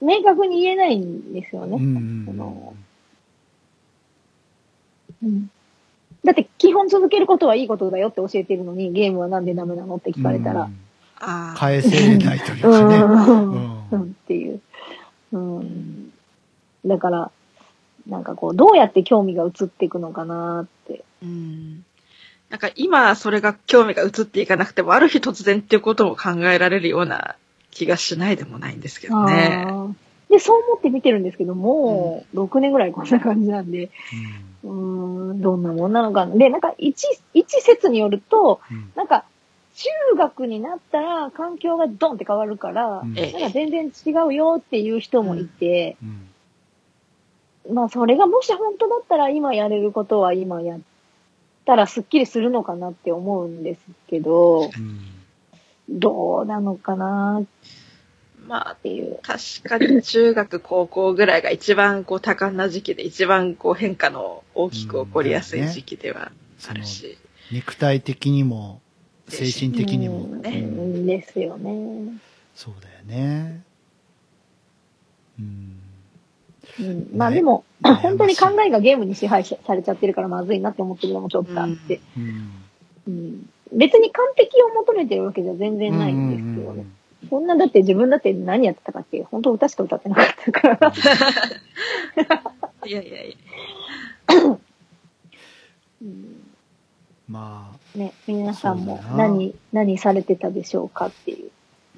[0.00, 1.76] 明確に言えないんですようね。
[1.76, 2.74] んその
[5.22, 5.50] うん
[6.24, 10.76] だって基本続けることはいいことだよって教えてるのに、ゲームはなんでダメなのって聞かれたらうん、
[11.18, 11.54] ああ。
[11.56, 12.98] 返せれないといううかね。
[12.98, 14.60] ん、うんうんっていう。
[15.32, 16.12] うん。
[16.84, 17.30] だから、
[18.06, 21.04] なんかこう、どうやって興味が移っていくのかなって。
[21.22, 21.84] うん。
[22.50, 27.36] なんか今それが興味が移っていかなくても、ある日突然っていうことも考えられるような
[27.70, 29.66] 気がしないでもないんですけどね。
[30.28, 33.90] で、そう思って見てるんですけども、6年ぐらいこんな感じなんで、
[34.64, 36.36] うーん、どんなもんなのかな。
[36.36, 39.24] で、なんか一、一説によると、うんうんなんか、
[39.72, 39.88] 中
[40.18, 46.29] 学になったら環境がドンって変わるから、うんえなんか全然違うよっていう人もいて、うん
[47.68, 50.80] まあそれがもし本当だったら今やれることは今やっ
[51.64, 55.06] たらスッキリするのかなって思うんですけど、うん
[55.92, 57.44] どうなのかなっ
[58.46, 59.18] まあ、ていう。
[59.22, 66.32] 確かに中学、高校ぐらいが一番こう多感な時期で一番こう変化の大きく起こりやすい時期では
[66.68, 67.18] あるし。
[67.52, 68.80] 肉体的にも、
[69.28, 70.22] 精神的にも。
[70.22, 72.18] うんねうんですよね。
[72.54, 73.62] そうだよね。
[75.38, 75.79] うん。
[76.78, 82.52] うん、まあでも、ね本当に考えがゲームに支配されちゃってるからまずいなって思ってるのもちょっとあって、うん。
[83.08, 83.50] うん。
[83.72, 86.84] 別に完璧を求めてるわけじゃ全然ないんですけどね。
[87.28, 90.92] そんなだって自分だって何やってたかっていう、本当歌しか歌ってなかったから。
[92.86, 93.36] いやいやいや。
[96.02, 96.40] うん。
[97.28, 101.50] まね、皆さんも何、何されてたでしょうかっていう。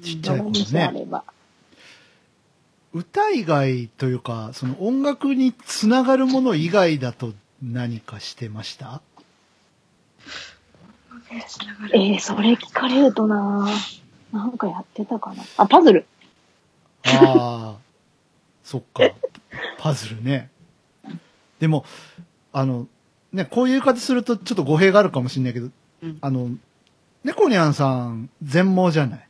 [0.03, 0.83] ちっちゃい頃ね。
[0.83, 1.23] あれば。
[2.93, 9.01] あ、歌以外というか、その音楽につながるもの以外だと何かしてました？
[11.93, 13.67] えー、それ聞かれるとな
[14.31, 15.43] なんかやってたかな。
[15.57, 16.05] あ、パズル。
[17.05, 17.81] ああ、
[18.63, 19.03] そっか。
[19.79, 20.49] パズルね。
[21.59, 21.85] でも、
[22.51, 22.87] あの、
[23.31, 25.69] ね、こういう言い方するとちょっと語弊があるかもしれないけど、
[26.03, 26.49] うんあの、
[27.23, 29.27] 猫ニャンさん全盲じゃない？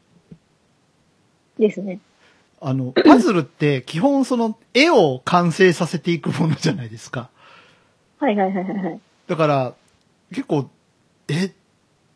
[1.59, 1.99] ですね。
[2.65, 7.29] あの、 パズルって基本その絵を完成させていくものじゃないですか。
[8.19, 8.99] はいはいはいはいはい。
[9.27, 9.73] だから、
[10.31, 10.69] 結構、
[11.27, 11.51] え、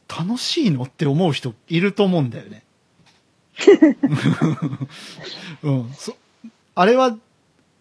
[0.08, 2.64] 楽しいのって思う人いると思うんだよね。
[5.64, 5.92] うん。
[5.94, 6.16] そ、
[6.76, 7.18] あれは、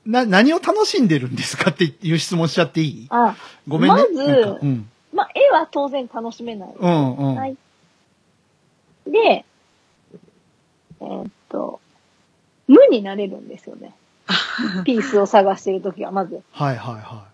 [0.04, 3.06] な、何を楽しんでるんですかっていう質問しちゃっていい？
[3.10, 3.36] あ、
[3.68, 3.96] ごめんね。
[3.96, 4.88] まずうん。
[5.12, 6.74] まあ、絵は当然楽しめない。
[6.76, 7.34] うんうん。
[7.36, 7.56] はい。
[9.06, 9.44] で、
[11.00, 11.80] えーっと、
[12.68, 13.94] 無になれるんですよね。
[14.84, 16.42] ピースを探してるときは、まず。
[16.50, 17.26] はいはいは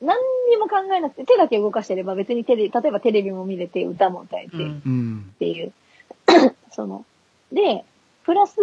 [0.00, 0.18] 何
[0.50, 4.64] にも考えなくて、手だけ動かしてれば別にテレビ、例えばテレビも見れて、歌も歌えて、っうんい。
[4.64, 5.34] うん。
[5.38, 5.72] ていう。
[6.70, 7.04] その、
[7.52, 7.84] で、
[8.24, 8.56] プラス、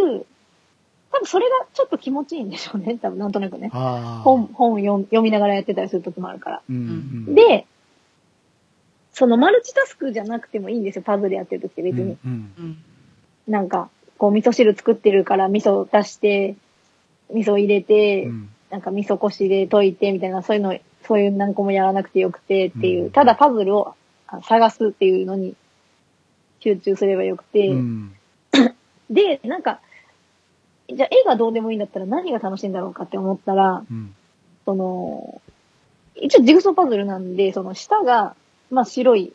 [1.12, 2.98] 多分それがちょっと気持ちいいんでしょうね。
[3.02, 3.70] 多分なんとなくね。
[3.70, 6.62] 本、本読ん読みながらやってたりするときもあるから。
[6.70, 6.80] うんう
[7.32, 7.36] ん。
[7.36, 7.66] で、
[9.12, 11.02] そのマルチタスクじゃなくてもいいんですよ。
[11.02, 12.18] パズルやってるときって別に。
[12.24, 12.54] うんうん。
[12.58, 12.78] うん。
[13.48, 13.90] なんか、
[14.20, 16.56] こう味噌汁作ってるから味噌出して、
[17.34, 23.96] 味噌入れて、うんなんか味噌こしで溶いてみたいな、そういうの、そういう何個もやらなくてよくてっていう、うんただパズルを
[24.28, 25.56] あ探すっていうのに
[26.60, 28.14] 集中すればよくて、うん。
[29.10, 29.80] で、なんか、
[30.88, 34.14] じゃあ絵がどうでもいいんだったら何が楽しいんだろうかって思ったら、うん。
[34.66, 35.42] その、
[36.16, 38.36] 一応ジグソーパズルなんで、その下が、
[38.70, 39.34] まあ白い、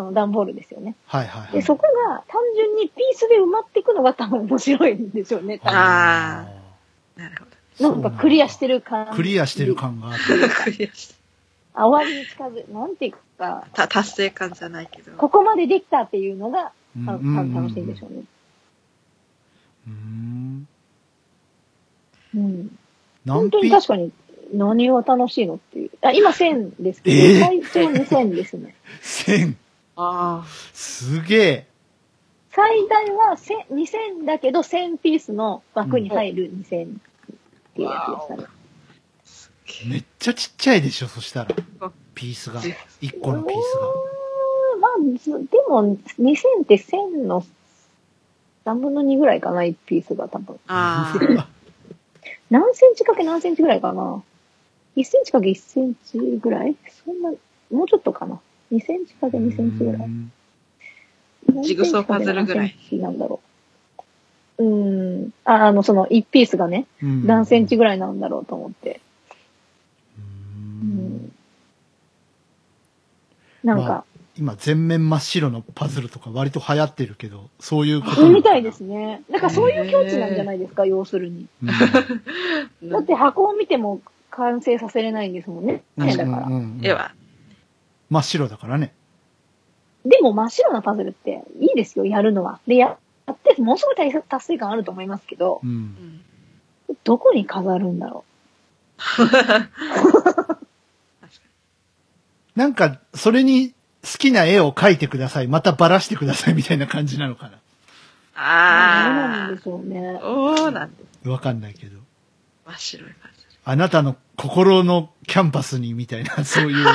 [0.00, 0.96] その段ボールですよね。
[1.06, 1.52] はいはいはい。
[1.52, 5.58] で、そこが単純にピースで埋まっていくのが多分面白いんでしょうね。
[5.58, 6.46] 多分あ
[7.16, 7.44] なるほ
[7.84, 7.90] ど。
[7.90, 9.14] なんかクリアしてる感。
[9.14, 9.74] クリアしてる。
[9.74, 10.22] 感がある。
[10.64, 11.14] クリアして
[11.74, 15.12] あ終わりに近づい、なんていうか、た達成感じゃないけど。
[15.12, 18.22] ここまでできたっていうのが、うん多分楽しいんでしょうね。
[19.86, 20.68] うん。
[22.34, 22.78] うん。
[23.26, 24.12] 何本当にピ確かに、
[24.54, 25.90] 何が楽しいのっていう。
[26.00, 28.74] あ、今1000ですけど、えー最長2000ですね。
[29.02, 29.56] 千
[30.02, 31.66] あすげえ。
[32.52, 33.74] 最大は1000
[34.22, 38.44] 2000だけど、1000ピースの枠に入る2000っていうやつでしたね。
[39.86, 41.92] めっちゃちっちゃいでしょ、そしたらあ。
[42.14, 42.74] ピースがじ。
[43.00, 47.44] 一個のピースうーんまあ、ずでも、2000って1000の
[48.64, 50.58] 3分の2ぐらいかな、1ピースが多分。
[50.66, 51.14] あ。
[51.14, 51.42] あが。
[51.42, 51.48] あ。
[52.50, 54.22] 何センチかけ何センチぐらいかな
[54.96, 56.76] ?1 センチかけ1センチぐらい？
[57.04, 57.30] そんな、
[57.70, 58.40] もうちょっとかな
[58.72, 60.02] ?2 センチかけ2センチぐらい。
[60.02, 60.32] うん
[61.62, 63.40] ジグソーパズルぐらい何センチなんだろ
[64.58, 64.62] う。
[64.62, 65.34] うーん。
[65.44, 69.00] あ、あの、その1ピースがね、うん何センチぐらいなんだろうと思って。
[70.18, 71.32] ううんん。
[73.64, 74.04] なんまあか、
[74.38, 79.22] 今全面真っ白のパズルとか割と流行ってるけど、そういうことみたいですね。
[79.28, 81.46] なんかそういう境地なんじゃないですか、要するに。
[81.62, 84.00] うんだって箱を見ても
[84.30, 85.82] 完成させれないんですもんね。
[85.96, 86.48] ねだから。
[86.82, 87.12] 絵は。
[88.10, 88.92] 真っ白だからね。
[90.04, 92.60] でも真っ白なパズルっていいですよ、やるのは。
[92.66, 92.96] で、や
[93.26, 95.66] やって、ものすごい達達成感あると思いますけどう、。
[95.66, 96.20] うんん
[97.04, 98.24] どこに飾るんだろ
[102.56, 103.70] なんか、それに
[104.02, 105.46] 好きな絵を描いてください。
[105.46, 107.50] またばらしてくださいみたいな感じなのかな。
[107.50, 107.52] う。
[107.52, 107.58] ど
[108.40, 110.20] うなあんでしょうねあ。。
[110.20, 111.28] そうなんです。
[111.28, 112.00] わかんないけど。
[112.66, 113.50] 真っ白いパズル。
[113.64, 116.86] あなたの心のキャンパスにみたいな、そういう。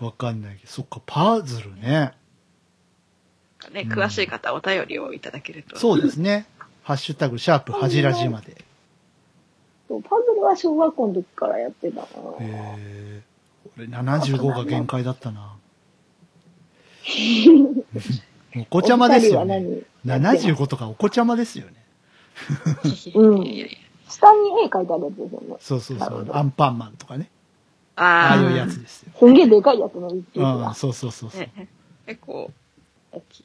[0.00, 0.72] わかんないけど。
[0.72, 2.14] そっか、パズルね。
[3.72, 5.78] ね、うん詳しい方お便りをいただけると。
[5.78, 6.46] そうですね。
[6.82, 8.64] ハッシュタグ、シャープ、はじらじまで。
[9.86, 12.06] そうパズルは小学校の時からやってたな。
[12.40, 13.30] へー
[13.76, 15.56] 俺75が限界だったな。
[18.56, 19.56] お子ちゃまですよね。
[19.56, 19.72] お二人
[20.08, 21.74] は何やってます75とかお子ちゃまですよね。
[23.14, 23.44] うん
[24.08, 25.56] 下に絵描いてあるやつですよね。
[25.60, 26.28] そうそうそう。
[26.32, 27.30] アンパンマンとかね。
[28.02, 29.12] あああいうやつですよ。
[29.18, 30.72] すんげえでかいやつの一匹うん、が。
[30.72, 31.40] そうそうそうあ、そう。
[31.42, 31.68] ね、
[32.06, 32.50] 結構、
[33.12, 33.44] 大きい。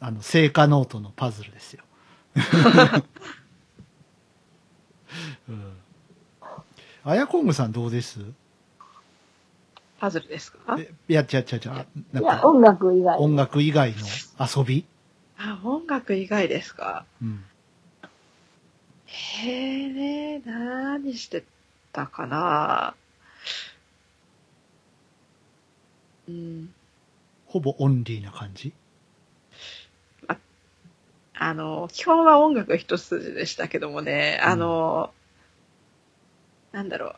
[0.00, 1.84] あの、聖火ノートのパズルですよ。
[5.48, 5.72] うん。
[7.04, 8.18] あやこんぐさんどうです？
[10.00, 10.76] パズルですか？
[10.78, 11.70] えいや、違う違う違う。
[12.14, 13.18] ないんや、か、音楽以外。
[13.18, 13.98] 音楽以外の
[14.40, 14.86] 遊び？
[15.36, 17.04] あ、音楽以外ですか？
[17.22, 17.44] うん。
[19.06, 21.44] へえね、何して
[21.94, 22.94] たかな
[26.28, 26.74] うん。
[27.46, 28.72] ほぼオンリーな感じ？
[31.36, 35.12] あの、基本は音楽一筋でしたけどもね、あの、
[36.72, 37.14] なんだろう。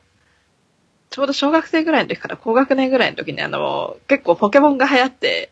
[1.10, 5.50] ちょうど小学生ぐらいの時から高学年ぐらいの時にあの、結構ポケモンが流行って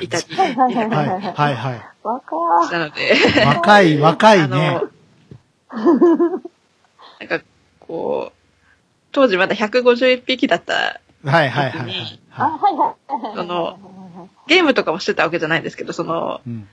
[0.00, 1.20] いたりし はいはいはいはい、はい。
[1.20, 1.82] はい、はい。
[2.02, 4.90] 若たので、若い、若いあねの。、
[7.20, 7.40] なんか
[7.80, 8.39] こう、
[9.12, 12.20] 当時まだ151匹だったはい、はい、はいはい。
[12.32, 13.36] あ、ははいはいはい。
[13.36, 13.78] その
[14.46, 16.50] ゲームとかもしてたわけじゃないんですけど、その、い。
[16.50, 16.68] うん。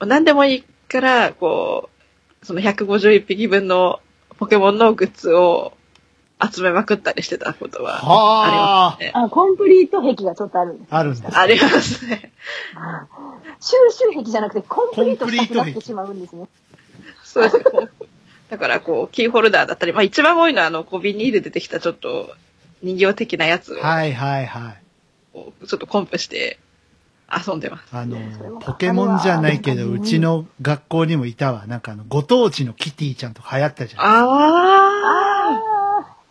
[0.00, 1.88] 何でもいいから、こ
[2.42, 4.00] う、その151匹分の
[4.38, 5.74] ポケモンのグッズを
[6.42, 9.12] 集めまくったりしてたことははありますね。
[9.14, 10.94] あ、コンプリート壁がちょっとあるんです。
[10.94, 12.32] あるんですありますね。
[13.60, 16.48] 収集壁じゃなくてコンプリートしたくなってしまうんですね。
[17.22, 17.62] そうですね。
[18.50, 22.34] だから、こう、キーホルダーだったり、まあ一番多いのは、あの、こう、ビニールでできたちょっと
[22.82, 24.84] 人形的なやつを、はい、はい、はい。
[25.66, 26.58] ちょっとコンプして
[27.46, 27.84] 遊んでます。
[27.92, 28.18] あの
[28.60, 31.66] ポケモンじゃないけど、うちの学校にもいたわ。
[31.66, 34.02] なんかあの、ご当地のキティちゃんとか流行ったじゃん。
[34.02, 35.24] ああ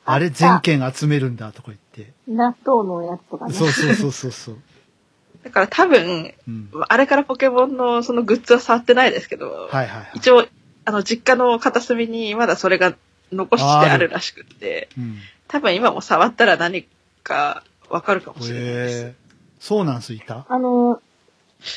[0.06, 2.14] あれ全件集めるんだとか言って。
[2.30, 3.54] ー、納豆のやつとかね。
[3.54, 4.56] そうそうそうそうそう。
[4.56, 5.44] あ。
[5.46, 6.70] だから多分、うん。
[6.88, 10.12] あれからポケモンのそのグッズは触ってないですけど、はいはいはい。
[10.16, 10.46] 一応、
[10.86, 12.96] あの、実家の片隅にまだそれが
[13.32, 15.18] 残してあるらしくって、うん。
[15.48, 16.88] 多分今も触ったら何
[17.24, 19.14] かわかるかもしれないです。
[19.60, 20.46] そうなんすいた？
[20.50, 21.02] あの、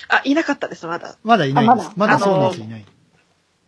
[0.08, 1.16] あ、いなかったです、まだ。
[1.22, 1.92] まだいないんですあ。
[1.96, 2.86] まだそうなんすいない。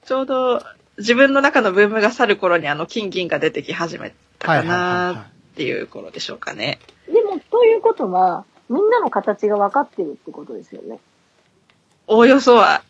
[0.04, 0.62] ちょうど
[0.96, 6.80] 自分の中のブームが去る頃にあの金銀が出てき始めたかなっていう頃でしょうかね。
[7.06, 10.98] でも、ということは、みんなの形が分かってるってことですよね。
[12.06, 12.82] おおよそは。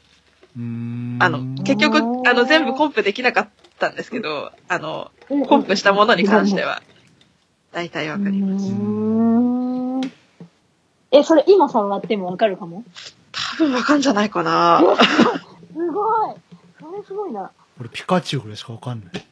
[0.57, 6.63] あの、結局、あの、全部コンプできなかったんですけど、あの、うんコンプしたものに関して。
[6.63, 6.83] は、
[7.73, 10.09] 大体わかります。
[11.11, 12.85] え、それ今触っても分かるかも？
[13.33, 14.81] 多分わかんじゃないかな。
[15.75, 16.35] すごい。
[16.81, 17.51] それすごいな。
[17.81, 19.27] 俺ピカチュウぐらいしかわかんない。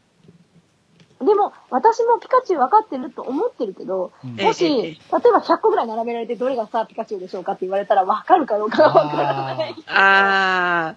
[1.19, 4.99] でも、私もピカチュウ分かってると思ってるけど、うんえもし、ええ例え
[5.33, 9.75] ば100個ぐらい並べられて、どれがさ、ピカチュウでしょうかって言われたら分かるかどうかが分からない。
[9.87, 10.95] あ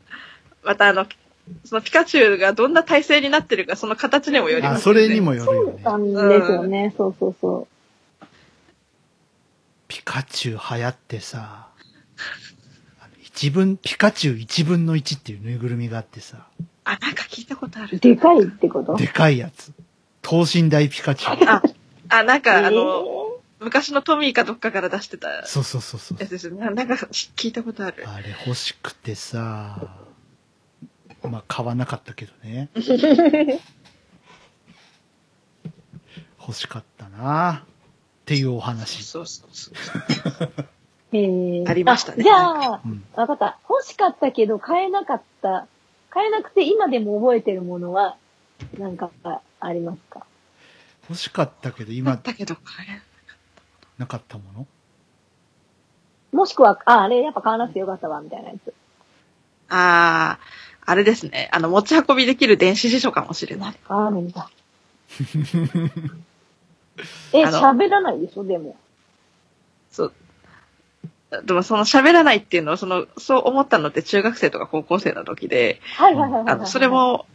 [0.63, 1.05] ー、またあの、
[1.63, 5.01] そのピカチュウがどんな体勢になってるか、その形にもよりあ、ますよね。
[5.01, 5.84] それにもよるよね。
[5.84, 6.93] なんですよね。
[6.97, 7.67] そうそうそ
[9.88, 11.67] ピカチュウ流行ってさ、
[13.22, 16.45] 一分、ピカチュウ一分の一っていうぬいぐるみがあってさ、
[16.84, 17.99] あ、なんか聞いたことあるう。。
[17.99, 18.95] でかいってこと？
[18.95, 19.72] でかいやつ。
[20.22, 21.38] 等身大ピカチュウ。
[21.47, 21.61] あ、
[22.09, 26.28] あ、なんか、あの、え昔のトミーかどっかから出してたそうそうそうそうや。
[26.28, 26.61] つですよね。
[26.61, 28.05] ななんか聞いたことある。
[28.07, 29.97] あれ欲しくてさ、
[31.24, 32.70] まあ買わなかったけどね。
[36.39, 37.70] 欲しかったなっ
[38.26, 39.03] ていうお話。
[39.03, 39.74] そうそうそう。
[39.74, 40.63] ー
[41.11, 43.03] えーありましたねあじゃあ、うん。
[43.13, 43.59] わかった。
[43.70, 45.67] 欲しかったけど買えなかった。
[46.09, 48.15] 買えなくて今でも覚えてるものは、
[48.78, 49.11] なんか
[49.60, 50.26] ありますか？
[51.10, 53.01] 欲しかったけどだっ今たけど、買え
[53.97, 54.68] なかったもの？
[56.32, 58.74] もしくは、あ、あれやっぱ買わなくてよかったわ、みたいなやつ。
[59.70, 60.43] あー、
[60.86, 61.49] あれですね。
[61.51, 63.76] あの、持ち運びできる電子辞書かもしれない。
[63.88, 64.49] あるんだ。
[67.34, 68.76] え、あの喋らないでしょ、でも。
[69.89, 70.14] そう。
[71.43, 76.53] でもその喋らないっていうのは、その、そう思ったのって中学生とか高校生の時で、はいはいはいはいはい。
[76.53, 77.26] あの、それ、も、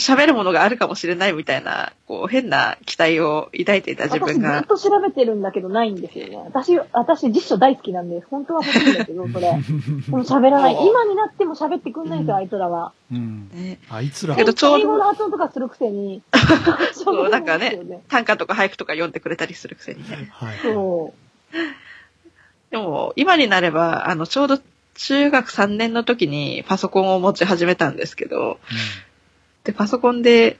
[0.00, 6.36] 喋るものがあるかもしれないみたいな、こう、変な期待を抱いていた自私ずっ分が、と調べてるんだけどないんですよね。
[6.36, 9.52] 私、私辞書大好きなんで、本当は欲しいんだけど、それ。
[9.60, 10.74] でも喋らない。
[10.74, 12.92] 今になっても喋ってくんないんですよ、あいつらは。
[13.12, 13.48] うん。
[13.52, 14.44] ね、あいつらけ。
[14.44, 16.22] どちょうど英語の発音とかするくせに。
[16.92, 20.28] そう、なんかですよね、短歌とか俳句とか読んでくれたりするくせにね。
[20.32, 20.58] はい。
[20.62, 21.14] そ
[21.52, 21.56] う。
[22.70, 24.58] でも、今になれば、あの、ちょうど
[24.94, 28.58] 中学3年の時にパソコンを持ち始めたんですけど、
[29.70, 30.58] で、パソコンで、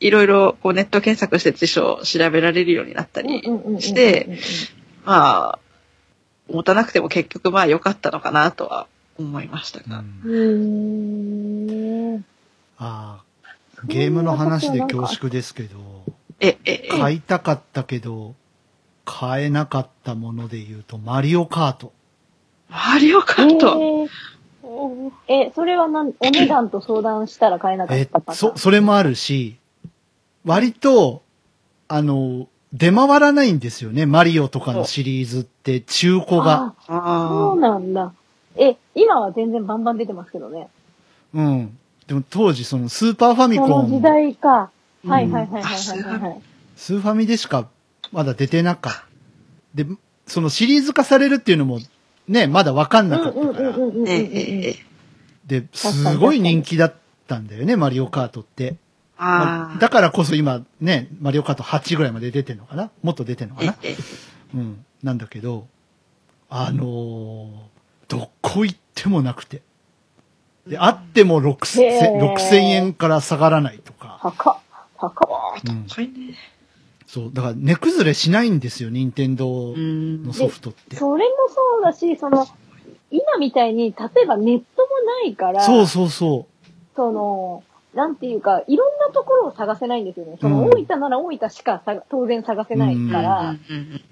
[0.00, 3.42] いろいろこうネット検索して辞書を調べられるようになったり
[3.80, 4.38] して、
[5.04, 5.58] まあ、
[6.48, 8.86] 持たなくても結局まあ良かったのかなとは
[9.18, 10.04] 思いましたが。
[10.24, 12.24] うん。
[12.78, 13.24] ああ、
[13.84, 15.78] ゲームの話で恐縮ですけど、
[16.38, 18.36] え、え、え、買いたかったけど、
[19.04, 21.92] 買えなかったもので言うと、マリオカート。
[22.70, 24.06] マリオカート、
[25.28, 28.36] えそれはなん、お値段と相談したら買えなかっえたパターン？
[28.36, 29.56] そ、それもあるし、
[30.44, 31.22] 割と、
[31.88, 34.04] あの、出回らないんですよね。
[34.04, 36.74] マリオとかのシリーズって中古が。
[36.86, 38.12] あそあうなんだ。
[38.56, 40.68] え、今は全然バンバン出てますけどね。
[41.32, 41.78] うん。
[42.06, 44.70] でも当時そのスーパーファミその時コン、代か。
[45.04, 46.40] うんはいはいはいはいはいはいはい。
[46.76, 47.68] スーファミでしか
[48.12, 49.04] まだ出てなかった。
[49.74, 49.86] で、
[50.26, 51.78] そのシリーズ化されるっていうのも
[52.28, 53.72] ね、まだわかんなかったから。
[55.46, 56.94] で、すごい人気だっ
[57.26, 58.76] たんだよね、マリオカートって。
[59.16, 62.90] まああだからこそ今ね、マリオカート8ぐらいまで出てんのかな？
[63.02, 63.96] もっと出てんのかえな、え、
[64.54, 64.84] うん。
[65.02, 65.66] なんだけど、
[66.48, 67.48] あのー
[68.08, 69.60] どこ行ってもなくて。
[70.66, 74.18] で、あっても6000へー6000円から下がらないとか。
[74.22, 74.58] 高っ。
[74.98, 75.06] 高
[75.56, 75.60] っ。
[75.68, 76.34] うん高いね。
[77.08, 77.30] そう。
[77.32, 80.32] だから値崩れしないんですよ、任天堂うんの。
[80.32, 80.94] ソフトって。
[80.94, 82.46] それもそうだし、その、
[83.10, 84.88] 今みたいに、例えばネットも
[85.24, 86.46] ないから、そうそうそ
[86.94, 90.36] その、なんていうか、いろんなところを探せないんですよね。
[90.38, 93.54] その、うん大分なら大分しかさ当然探せないから、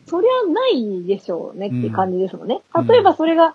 [0.06, 2.62] そりゃないでしょうねっていう感じですもんね。
[2.74, 3.54] うん例えばそれが、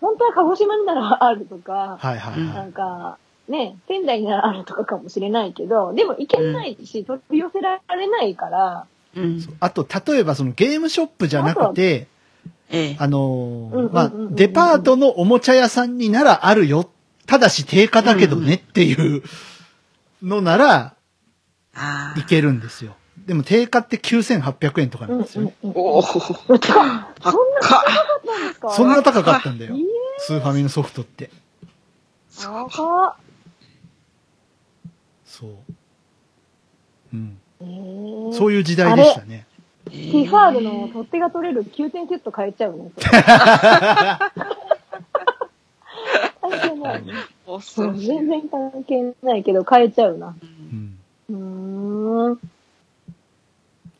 [0.00, 3.18] 本当は鹿児島にならあるとかう。、はいはいなはんか、
[3.48, 8.86] ね、仙台にならあるとかかもしれないけど、でも行けないし、取り寄せられないから、
[9.16, 9.46] うんい。
[9.60, 12.08] あと、例えばそのゲームショップじゃなくて、
[12.70, 12.96] ええ。
[12.98, 16.90] あのまあデパートのおもちゃ屋さんにならあるよ。
[17.26, 19.22] ただし定価だけどねっていう
[20.22, 20.94] のなら
[21.74, 22.94] あいけるんですよ。
[23.26, 25.50] でも定価って9800円とかうなんんですよ。
[25.62, 25.76] うんうん。
[25.76, 26.00] おお。
[26.00, 27.78] うてか、そんなか高か
[28.18, 28.70] ったんですか？
[28.70, 29.78] そんな高かったんだよえ。
[30.18, 31.30] スーファミのソフトって。
[32.36, 33.14] ー高っ。
[35.38, 35.50] そう。
[37.14, 37.38] うん。
[37.60, 39.46] えーそういう時代でしたね。
[39.86, 42.90] ティファールの取っ手が取れる9点セット買えちゃうね。
[47.96, 50.34] 全然関係ないけど買えちゃうな。
[50.72, 50.98] うん。
[51.30, 52.40] うーん。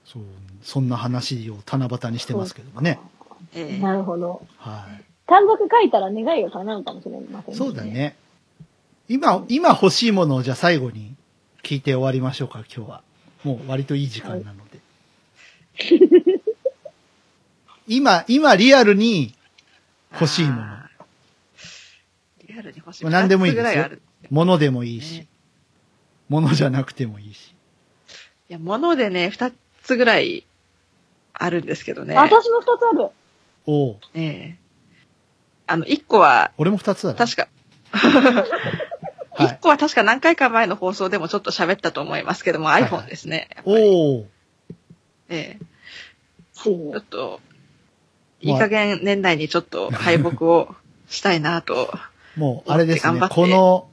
[0.05, 0.23] そう。
[0.63, 2.99] そんな話を七夕にしてますけどもね。
[3.55, 4.43] ええなるほど。
[4.59, 5.05] はい。
[5.27, 7.59] 短冊書いたら願いが叶うかもしれませんね。
[7.59, 7.83] そうだ。
[7.85, 8.17] ね。
[9.09, 11.15] 今、今欲しいものをじゃあ最後に
[11.69, 13.03] 聞いて終わりましょうか、今日は。
[13.45, 14.81] もう割といい時間なので。
[17.87, 19.35] 今、今リアルに
[20.15, 20.79] 欲しいもの。
[22.49, 23.05] リアルに欲しい。
[23.05, 25.27] まあ何でもいいですよ二つぐらあるものでもいいしね、
[26.31, 27.55] ものじゃなくてもいいし。
[28.49, 29.53] いや、物でね、二
[29.83, 30.47] つぐらい
[31.35, 32.15] あるんですけどね。
[32.15, 33.11] 私も二つある。
[33.67, 34.57] おうええ
[35.67, 37.19] あの、一個は、俺も二つだね。
[37.19, 37.49] 確か、
[39.39, 39.55] はい。
[39.55, 43.49] 一個は確か何回か前の放送でもちょっと喋ったと思いますけども、いはい iPhone ですね。
[43.65, 44.27] おう
[45.29, 45.65] ええ
[46.55, 47.03] ちょっ。
[47.03, 47.41] と、
[48.41, 50.75] いい加減年内にちょっと敗北を
[51.09, 51.93] したいなと。
[52.37, 53.89] もう、あれですねこの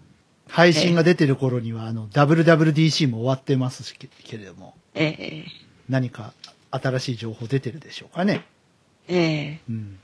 [0.47, 5.45] 配信が出てる頃には、あの、WWDC も終わってますしけけれども、ええ
[5.89, 6.33] 何か
[6.71, 8.43] 新しい情報出てるでしょうかね。
[9.07, 9.99] ええうん。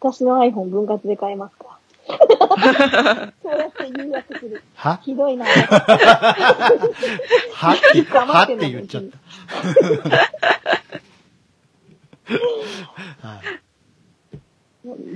[0.00, 1.79] 私の iPhone 分割で買えますか？
[2.06, 4.62] そうやって誘惑する。
[4.74, 4.96] は？
[5.02, 5.44] ひどいな。
[7.54, 7.74] は？
[7.74, 8.42] って、は？
[8.44, 9.18] って言っちゃった。
[13.28, 13.40] はい。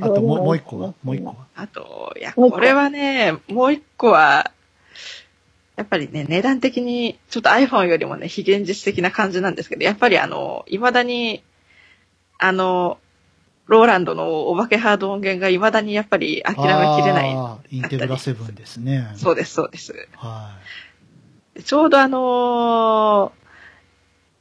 [0.03, 0.95] あともう、もう一個は？
[1.03, 1.37] もう一個は？
[1.57, 4.53] あと、いや、もう一個これはね、もう一個は、
[5.77, 11.43] やっぱりね、値段的に、ちょっと iPhone よりもね、非現実的な感じなんですけど、やっぱりあの、未だに、
[12.39, 12.99] あの、
[13.67, 17.77] ローランドのお化けハード音源が未だにやっぱり諦めきれない。
[17.77, 19.13] インテグラセブンですね。
[19.17, 19.95] そうです、そうです。
[20.17, 20.59] は
[21.65, 23.45] ちょうどあのー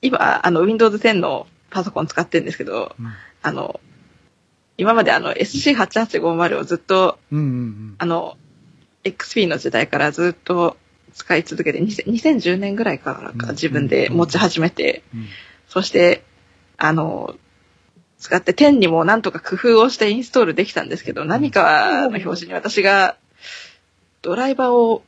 [0.04, 3.14] 今、あの、Windows 10のパソコン使ってるんですけど、うん。
[3.42, 3.80] あの、
[4.78, 8.38] 今まであの SC8850 をずっと、うんうんあの、
[9.06, 10.78] XP の時代からずっと
[11.14, 15.28] 使い続けて、2000 2010年ぐらいからうんか自分で持ち始めて、うん。
[15.70, 16.24] そして、
[16.78, 17.36] あの、
[18.24, 23.18] 使って10にもなんとか工夫をしてインストールできたんですけど、何かの表紙に私が
[24.22, 25.04] ドライバーを、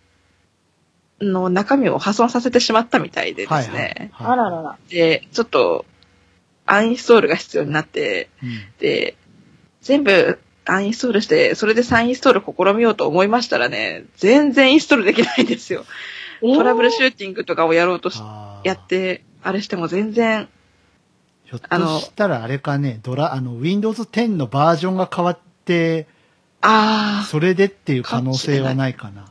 [1.22, 4.12] の中身を破損させてしまったみたいでですはいね。
[4.12, 4.28] はい。
[4.34, 4.78] あららら。
[4.90, 5.86] で、ちょっと、
[6.66, 8.50] アンインストールが必要になって、うん。
[8.80, 9.16] で、
[9.82, 15.86] 全部アンインストールして、それで再インストール試みようと思いましたらね、全然インストールできないんですよ。
[16.42, 18.22] トラブルシューティングとかをやろうとし、
[18.66, 20.50] やって、あれしても全然、
[21.46, 26.08] ひょっとしたらあれかね、ドラ、あの、Windows 10のバージョンが変わって、
[26.62, 29.26] あー、それでっていう可能性はないかな。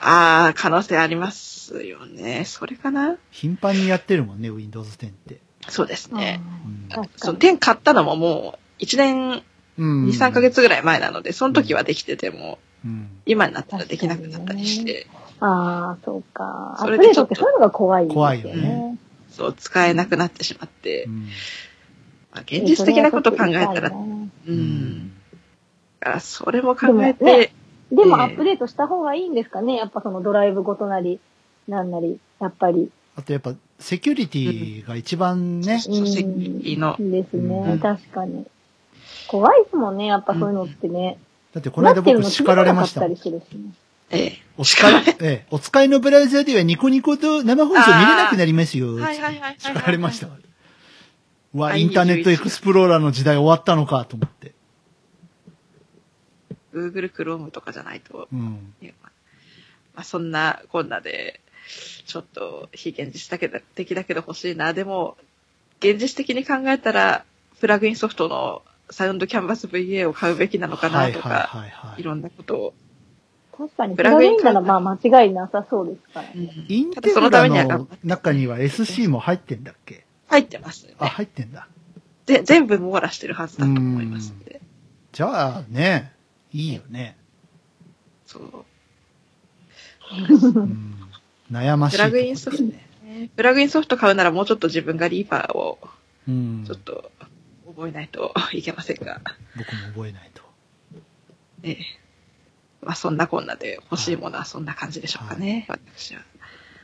[0.00, 2.44] あー、可能性ありますよね。
[2.44, 5.40] それかな頻繁にやってるもんね、Windows 10って。
[5.68, 6.40] そうですね。
[6.64, 7.40] うんそのに。
[7.40, 9.42] 10買ったのももう1年、
[9.78, 10.06] うん。
[10.06, 13.08] 2、3ヶ月ぐらい前なので、その時はできてても、うん。
[13.26, 15.08] 今になったらできなくなったりして、
[15.40, 16.76] ああ、そうか。
[16.78, 18.98] アッそれでちょっとプデートってそういうのが怖いですよ怖いよね。
[19.30, 21.28] そう、使えなくなってしまってう、ん。
[22.32, 23.92] まあ、現実的なことを考えたら、う。
[24.48, 25.12] うん
[26.00, 27.52] だからそれも考えでもねて、
[27.90, 31.20] でもええアップデートした方がいいんですかねやっぱそのドライブごとなり、
[31.66, 32.90] なんなり、やっぱり。
[33.16, 38.46] あとやっぱ、セキュリティが一番ね、そうセキュリティのですね、うん確かに。
[39.26, 41.18] 怖いですもんね、やっぱそういうのってね。
[41.52, 43.08] だってこの間僕叱られました。
[44.10, 44.42] ええ。
[44.56, 48.96] お使い、 ええ、お使いのブラウザではニコニコと生放送見れなくなりますよ。
[48.96, 49.56] はいはいはいはい。
[49.58, 50.28] 叱られました。
[51.54, 54.52] うわ、あインターネットエクスプローラーの時代終わったのかと思って。
[56.72, 58.72] Google Chrome とかじゃないと、うん。
[59.94, 61.40] まあ、そんなこんなで、
[62.06, 64.72] ちょっと非現実だけど的だけど欲しいな。
[64.72, 65.16] でも、
[65.80, 67.24] 現実的に考えたら、
[67.60, 72.04] プラグインソフトのサウンドキャンバス VA を買うべきなのかははいないとか、はいはいい。
[72.04, 72.74] ろんなことを。
[73.58, 76.30] 確かに、ププラグインならまあ間違いなさそうですからね。
[76.34, 80.06] うんインテただそのたグの中には SC も入ってんだっけ？
[80.28, 81.10] 入ってますよあ、ね。
[81.10, 81.66] 入ってんだ。
[82.26, 84.60] で、全部網羅してるはずだと思いますんで。
[85.10, 86.12] じゃあね、
[86.52, 87.16] いいよね。
[88.26, 88.64] そう。
[90.56, 90.94] うん、
[91.50, 92.02] 悩ましいプ。
[92.02, 92.86] ラグインソフトね。
[93.34, 95.78] プラグインソフト買うならもうちょっと自分がリーパーを
[96.28, 96.64] うん。
[96.64, 97.10] ちょっと
[97.66, 99.20] 覚えないといけませんが、
[99.56, 100.42] 僕も覚えないと。
[101.62, 101.78] ええ。
[102.82, 106.22] まあそんなこんなで欲しいものはそんな感じでしょうかね、私は。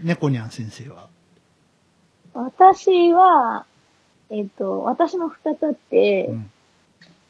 [0.03, 1.09] 猫にゃん先生は？
[2.35, 3.65] 私は、
[4.31, 6.51] えっ、と、私の二つあって、うん。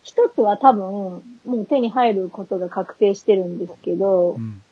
[0.02, 1.22] 一つは多分、も
[1.62, 4.62] う手に入ることが確定してるんですけどう、ん。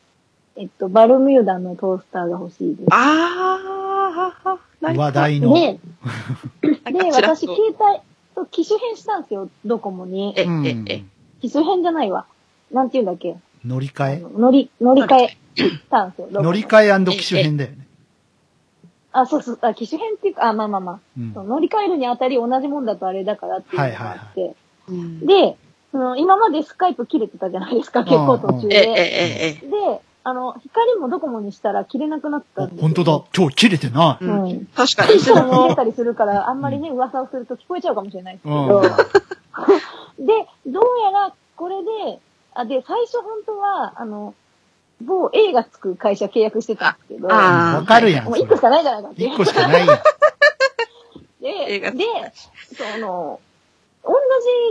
[0.57, 2.89] えっと、バルミューダのトースターが欲しいです。
[2.91, 5.55] あー、なんか話題の。
[5.55, 5.79] で、
[6.85, 8.01] なんで、私、携帯、
[8.35, 10.33] そう機種変したんですよ、ドコモに。
[10.37, 11.05] え、うんえ、え、
[11.43, 12.25] 機種変じゃないわ。
[12.71, 13.37] なんて言うんだっけ？
[13.65, 14.25] 乗り換え？
[14.39, 17.87] 乗り、乗り換えしたんですよ、 乗り換え機種編だよね。
[19.13, 21.01] あ、そうそう、あ、機種変っていうか、あ、まあまあまあ。
[21.19, 24.55] うんそう乗り換えるにあたり同じもんだとあれだからっていうのがあって。
[24.89, 25.57] うんで、
[25.93, 28.91] その今までスカイプ切れてたじゃないですか、結構途中え、え、で。
[28.91, 32.83] え、え、で、あの、光もドコモにしたら切れなくなったあんですよ。
[32.83, 33.25] 本当だ。
[33.37, 34.25] 今日切れてなう。
[34.25, 34.67] うんん。
[34.75, 38.81] 確かに、切れも、たりするから、あんまりね、噂をすると聞こえちゃうかもしれないですけうど。
[38.81, 38.83] ん。
[40.25, 42.21] で、どうやらこれで、
[42.55, 44.35] あ、で、最初本当は、あの、
[45.01, 48.25] 某 A がつく会社契約してたんですけど、あわかるやん。
[48.25, 50.03] もうそ1個しかないじゃないかっていうれ一個しかないやん。
[51.81, 52.05] 画で、
[52.77, 53.41] その、
[54.05, 54.13] 同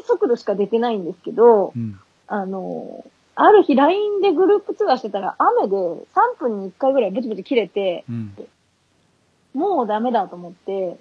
[0.01, 1.99] じ速度しか出てないんですけど、うん。
[2.27, 3.05] あの、
[3.35, 6.05] ある日 LINE でグループ通話してたら雨で3
[6.39, 8.35] 分に1回ぐらいブチブチ切れて、うん。
[9.53, 10.97] もうダメだと思って、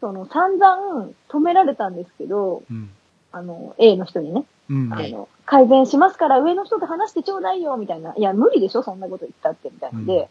[0.00, 2.90] その散々止められたんですけど、うん。
[3.32, 4.92] あの、A の人にね、うん。
[4.92, 8.14] あの、改善しますから上の人と話してちょうだいよ、みたいな。
[8.16, 10.28] いや、無理でしょ、そんなこと言ったって、みたいなで、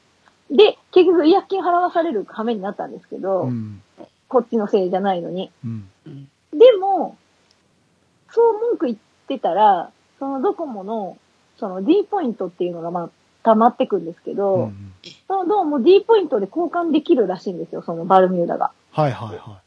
[0.49, 3.81] で、結局違約金払わされる羽目になったんですけど、うん。
[4.29, 5.51] こっちのせいじゃないのに。
[5.65, 5.89] うん。
[6.53, 7.17] でも、
[8.31, 8.97] そう文句言っ
[9.27, 11.17] てたら、そのドコモの、
[11.59, 13.09] その D ポイントっていうのがまあ、
[13.43, 14.93] 溜まってくんですけど、うん。
[15.27, 18.71] そのどうも D ポイントで交換できるらしいんですよ、そのバルミューダが。
[18.93, 19.59] はいはいは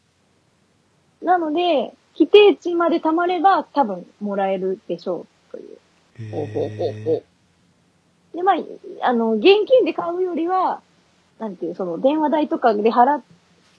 [1.20, 5.31] なので、規定値まで貯まれば多分もらえるでしょう、と
[6.18, 6.28] いう。
[6.28, 6.30] い。
[6.30, 7.24] ほうほうほうほへ
[8.34, 8.56] で、まあ、
[9.02, 10.80] あの、現金で買うよりは、
[11.38, 13.22] なんていう、その電話代とかで払っ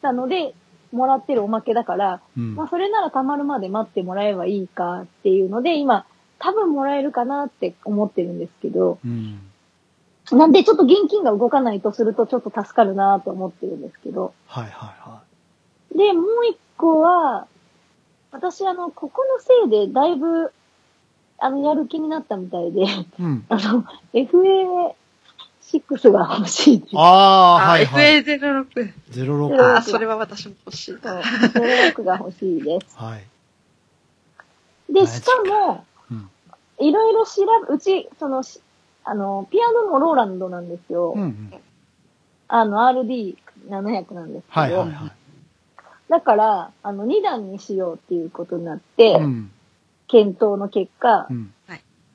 [0.01, 0.53] たので、
[0.91, 6.05] もらってるおまけだから、ーうんまあ、それなら貯まるまで待ってもらえばいいかっていうので、今、
[6.37, 9.39] 多分もらえるかなって思ってるんですけど、うん。
[10.31, 14.73] なんでちょっと現金が動かないとするとちょっと助かるなと思ってるんですけど、はいはい
[15.09, 15.21] は
[15.95, 17.47] で、もう一個は、
[18.31, 20.51] 私あの、ここのせいでだいぶ、
[21.43, 22.85] あの、やる気になったみたいで、
[23.19, 23.45] うん。
[23.49, 23.83] あの、
[24.13, 26.97] FA6 が欲しいです。
[26.97, 28.23] ああ、あ、はいはい。
[28.23, 28.93] FA06。
[29.11, 29.75] 06。
[29.75, 32.97] あ、それは私も欲しいそうな。、06が欲しいです。
[32.97, 33.23] はい。
[34.93, 36.29] で、しかも、うん。
[36.79, 38.61] いろいろ調べ、うち、その、し
[39.03, 41.11] あの、ピアノもローランドなんですよ。
[41.13, 41.53] うんうん。
[42.47, 44.61] あの、RD700 なんですけど。
[44.61, 45.11] はいはいはい。
[46.07, 49.51] だから、あの、2段にしようっていうことになって、うん。
[50.13, 51.53] 検討の結果う、ん。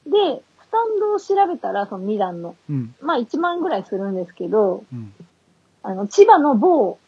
[0.07, 2.95] で、スタンドを調べたら、その2段の、うん。
[3.03, 5.12] まあ1万ぐらいするんですけど、うん。
[5.83, 6.99] あの、千葉の某、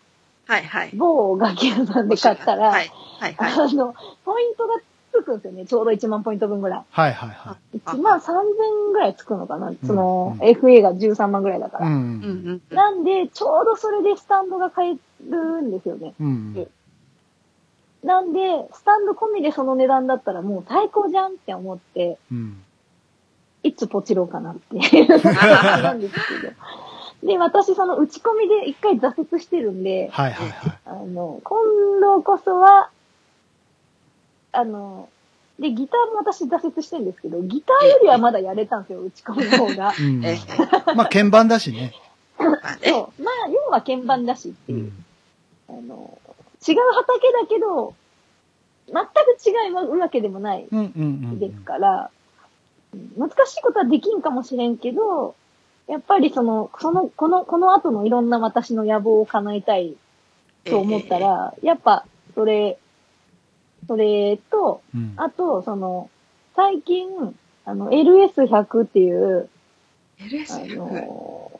[0.46, 0.90] はいはい。
[0.94, 2.90] 某楽器屋さんで買ったら、はい。
[3.20, 3.52] はいはい。
[3.70, 3.94] あの、
[4.24, 4.80] ポイントが
[5.12, 5.66] つくんですよね。
[5.66, 6.82] ちょうど1万ポイント分ぐらい。
[6.90, 9.72] はいはいは1万3000ぐらいつくのかな。
[9.86, 11.86] その、うん FA が13万ぐらいだから。
[11.86, 11.96] うんん。
[11.96, 12.76] うんうん。
[12.76, 14.96] なんで、ちょうどそれでスタンドが買え
[15.30, 16.14] るんですよね。
[16.18, 16.68] うん。
[18.04, 18.40] なんで、
[18.72, 22.62] スタンド込みでその値段だったらもう最高じゃんって思って、うん。
[23.62, 26.52] いつポチろうかなっていう 感じなんですけど。
[27.22, 30.78] で、私その打ち込みで一回挫折してるんで、はいはいはい。
[30.86, 32.88] あの、今度こそは、
[34.52, 35.08] あの、
[35.58, 39.92] で、ギターも私挫折してるんですけど、ギターよりはまだやれたんですよ、打ち込みの方が。
[39.98, 40.24] うん。
[40.24, 40.38] え
[40.96, 41.92] まあ、鍵盤だしね。
[42.38, 42.88] まあね。
[42.88, 43.22] そう。
[43.22, 44.92] まあ、要は鍵盤だしっていう。
[45.68, 45.78] うん。
[45.78, 46.18] あの、
[46.66, 47.94] 違う畑だけど、
[48.86, 49.06] 全く
[49.46, 51.38] 違うわけでもないうんうんうん。
[51.38, 52.10] ですから、
[53.16, 55.34] 難しいことはできんかもしれんけど、
[55.86, 59.96] やっぱりその、その、この、この後のいろんな私の野望を叶えたい
[60.64, 62.04] と思ったら、やっぱ、
[62.34, 62.78] それ、
[63.86, 65.14] それと、うん。
[65.16, 66.10] あと、その、
[66.54, 67.08] 最近、
[67.64, 69.48] あの、LS100 っていう、
[70.18, 70.76] あ LS100。
[70.76, 71.59] の、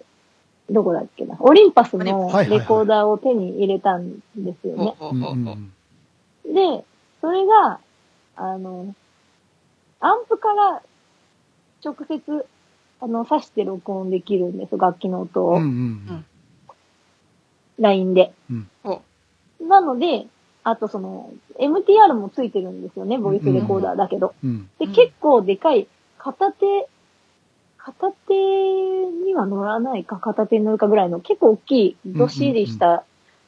[0.70, 4.94] どこだっけな、オリンパスのレコーダーを手に入れたんですよね。
[6.47, 6.84] で、
[7.20, 7.80] それが、
[8.36, 8.94] あの、
[10.01, 10.82] アンプから
[11.84, 12.47] 直接、
[13.01, 16.24] あの、挿して録音できるんです、楽器の音を、うんうん。
[17.78, 18.32] LINE で。
[18.82, 19.02] ほ
[19.60, 20.26] なので、
[20.62, 24.34] あとその、MTR もついてるんですよね、ボイスレコーダーだけど。
[24.44, 24.70] うん。
[24.78, 25.88] で、うん結構でかい、
[26.18, 26.88] 片手、
[27.85, 33.05] 片手には乗らないか、片手に乗るかぐらいの結構大きい、どっしりした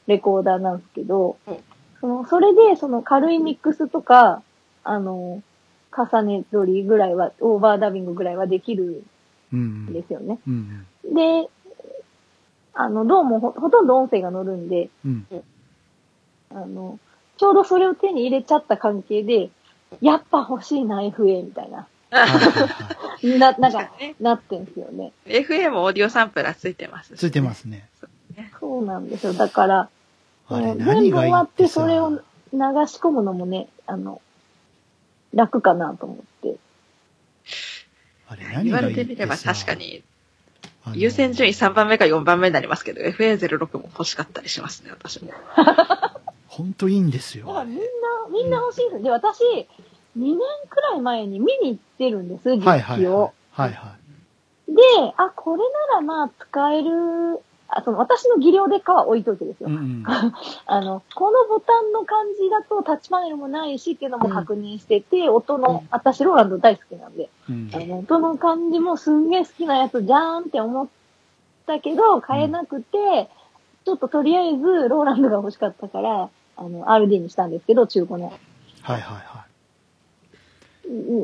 [0.07, 1.57] レコーダーなんですけど、うん
[2.03, 4.43] その、それで、その軽いミックスとか、
[4.83, 5.41] あの、
[5.97, 9.05] 重ね取りぐらいは、オーバーダビングぐらいはできる
[9.53, 10.41] うんんですよね。
[10.49, 10.87] うん。
[11.15, 11.49] で、
[12.75, 15.27] あの、どうもほほとんど音声が乗るんで、うん。
[16.51, 16.99] あの、
[17.37, 19.51] ちょうどそれを手に入れちゃった関係で、
[20.01, 21.87] やっぱ欲しいな、FA みたいな。
[23.39, 23.91] な、なんか。
[24.21, 25.13] なってんすよね。
[25.27, 27.19] FA もオーディオサンプラーついてますし。
[27.19, 27.89] ついてますね。
[28.61, 29.33] そうなんですよ。
[29.33, 29.89] だから、
[30.49, 34.21] あれ、うん全部終わっってそれを流し込むのもね、あの、
[35.35, 36.57] 楽かなと思って。
[38.29, 39.75] あれ、何言わがいいってれてみればさ確か。
[39.75, 40.03] に、
[40.95, 45.33] 優先順位3番目か4番目になりますけど、FA06 も欲しかったりしますね、私も。
[46.47, 47.47] ほんといいんですよ。
[47.67, 47.83] みんな、
[48.31, 49.03] みんな欲しいです。
[49.03, 49.43] で、私、
[50.19, 53.33] 2年くらい前に見に行ってるんです、はい実はい機を。
[53.51, 53.69] はい。
[53.71, 53.97] はいは
[54.69, 54.77] で、
[55.17, 59.65] あ、これならまあ使える、あ、その私の技量でかは置いといてですい。
[59.65, 59.71] よ。
[59.71, 60.05] うんうん。
[60.67, 70.89] あの、このボタンの感じだとタッチパネルもないしっていうのも確認してて、音の、私ローランド大好きなんで、うんあの、音の感じもすんげえ好きなやつじゃーんって思っ
[71.67, 73.29] たけど、買えなくて、
[73.85, 78.27] ちょっととりあえずローランドが欲しかったから、あの、RD にしたんですけど、中古の。
[78.27, 78.37] はい
[78.83, 79.32] はいはうん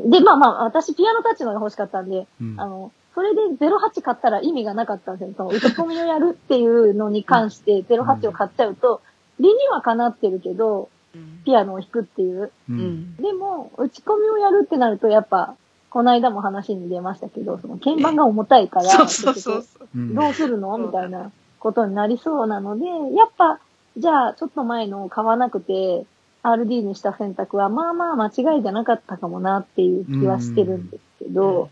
[0.09, 2.25] で、まあまあ、私ピアノタッチのが欲しかったんで、い。
[2.41, 5.33] うんあの、それで08買ったら意味がなかったんですよ。
[5.35, 9.01] その打ち込みをやるっていうのに関して08を買っちゃうと、
[9.39, 11.41] 理にはかなってるけど、うん。
[11.43, 12.43] ピアノを弾くっていう。
[12.43, 12.51] う。
[12.69, 13.15] うんん。
[13.17, 15.55] でも、打ち込みをやるってなると、やっぱ、
[15.89, 19.87] この間も話に出ましたけど、その鍵盤が重たいから、 そうそうそうそう。
[19.95, 20.77] うんどうするの？
[20.77, 22.85] みたいなことになりそうなので、
[23.15, 23.59] やっぱ、
[23.97, 26.05] じゃあ、ちょっと前の買わなくて、
[26.43, 31.69] RD にした選択は、まあまあ間違いじゃなかったかもなっていう気はしてるんですけど、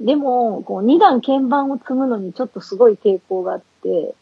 [0.00, 4.14] でも、こう、二段鍵盤を積むのにちょっとすごい抵抗があって、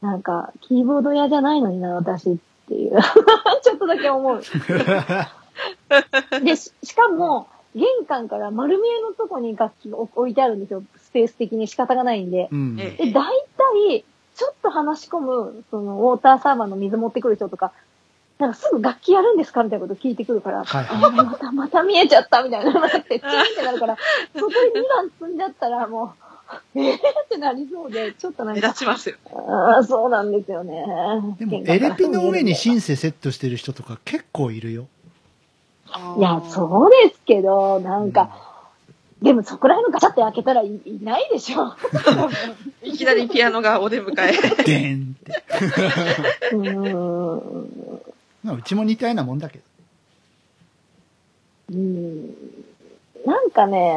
[0.00, 2.36] なんか、キーボード屋じゃないのにな、私っ
[2.68, 2.98] ていう、
[3.62, 4.40] ちょっとだけ思う。
[6.42, 10.82] で、ししかも、玄関から丸見えのとこに楽器が置いてあるんですよ。
[10.96, 12.48] スペース的に仕方がないんで。
[12.50, 12.76] うん。
[12.80, 13.24] ええで、大
[13.86, 14.04] 体、
[14.34, 17.72] ちょっと話し込む、その、ウォーターサーバーの水持ってくる人とか、
[18.42, 23.96] なんかすぐ楽器やるんですかみたいなこと聞いてくるから、はいあまた、また見えちゃったみたいなのがあって、 チーンってなるから、
[24.34, 26.14] そこに2段積んじゃったらも
[26.74, 26.98] う、 えーっ
[27.30, 29.16] てなりそうで、ちょっとなんか目立、ちますよ。
[29.26, 30.84] あーそうなんですよね。
[31.38, 34.88] でも、エレピの上にシいンセセットしてる人とか結構いるよ。
[36.20, 38.52] や、そうですけど、なんか、
[39.22, 41.74] でもそこら辺のガチャって開けたらいいないでしょ。
[42.82, 44.32] いきなりピアノがお出迎え。
[44.32, 46.56] でーんって。
[46.56, 47.81] うーん。
[48.42, 49.64] まあ、うちも似たようなもんだけど。
[51.72, 52.30] うん
[53.24, 53.94] なんかね、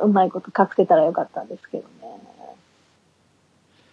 [0.00, 2.20] うまいこと隠せたらよかったんですけどね。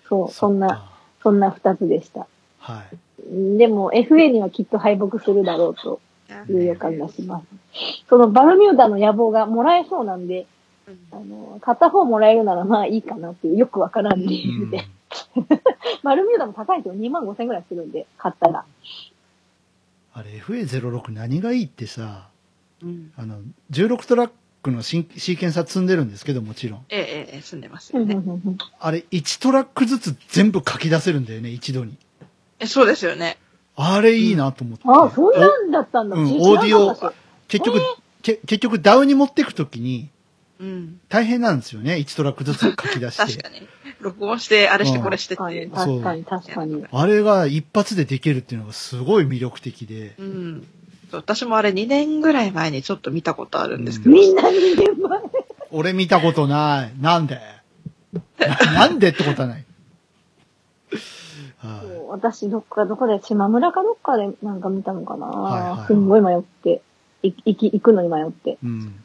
[0.10, 0.90] そう、そんな。
[1.22, 2.28] そんな二つでした。
[2.60, 3.58] はい。
[3.58, 6.00] でも FA にはきっと敗北するだろうと
[6.50, 7.46] いう予感がします。
[8.10, 10.48] そのバルミューダの野望がもらえそうなんで、
[10.88, 14.86] うんあの、片方もらえるならまあいいかなっていうよくわからん理うん由で。
[16.04, 17.00] バルミューダも高いんですよ。
[17.00, 18.66] 2万5千ぐらいするんで、買ったら。
[20.18, 22.30] あれ、FA06 何がいいってさ、
[22.82, 23.38] うんあの、
[23.70, 24.32] 16トラッ
[24.64, 26.86] クのシーケンサー積んでるんですけど、もちろん。
[26.90, 28.58] ええ、ええ、住んでますうんよね。
[28.80, 32.00] あれ、1トラックずつ全部書き出せるんだよね、一度に。
[32.60, 33.38] え、そうですよね。
[33.76, 34.84] あれいいなと思って。
[34.88, 36.16] ああ、そんなんだったんだ。
[36.18, 37.14] うん知オーディオ
[37.48, 37.80] 結局、
[38.24, 40.10] け結局ダウに持ってくときに
[40.60, 41.00] うん。
[41.10, 41.96] 大変なんですよね。
[41.96, 43.24] 1トラックずつ書き出して。
[43.24, 43.68] 確かに。
[44.00, 45.76] 録音して、あれしてうんこれしてっ確かに、て。
[45.76, 46.86] 確かに、確かに。
[46.92, 50.16] あれが一発でできるっていうのがすごい魅力的で。
[50.18, 50.68] うん。
[51.12, 54.12] 私もあれ2年ぐらい前にちょっと見たことあるんですけど。
[54.12, 55.20] みんな2年前。
[55.72, 57.02] 俺見たことない。
[57.02, 57.40] なんで？
[58.40, 59.66] ななんでってことはない。
[62.10, 66.82] 私、どっか、どこで、島村かどっかでなんか見たのかな、はいはいはいすんごい迷って、
[67.24, 68.52] い行き、行くのに迷って。
[68.52, 68.58] い。
[68.64, 69.04] うん。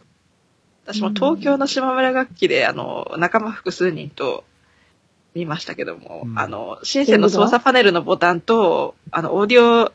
[0.84, 4.44] 私も東京の島村楽器で、あの、仲間複数人と
[5.34, 9.92] 見ましたけども、うんあの、シンセの操作パネルのボタンと、あの、オーディオ、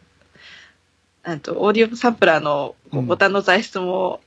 [1.26, 4.22] えっと、オーディオサンプラーのこううんボタンの材質も、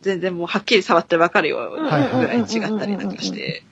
[0.00, 2.46] 全然もうはっきり触ってわかるようなぐらい違っ
[2.78, 3.62] たりなんかして、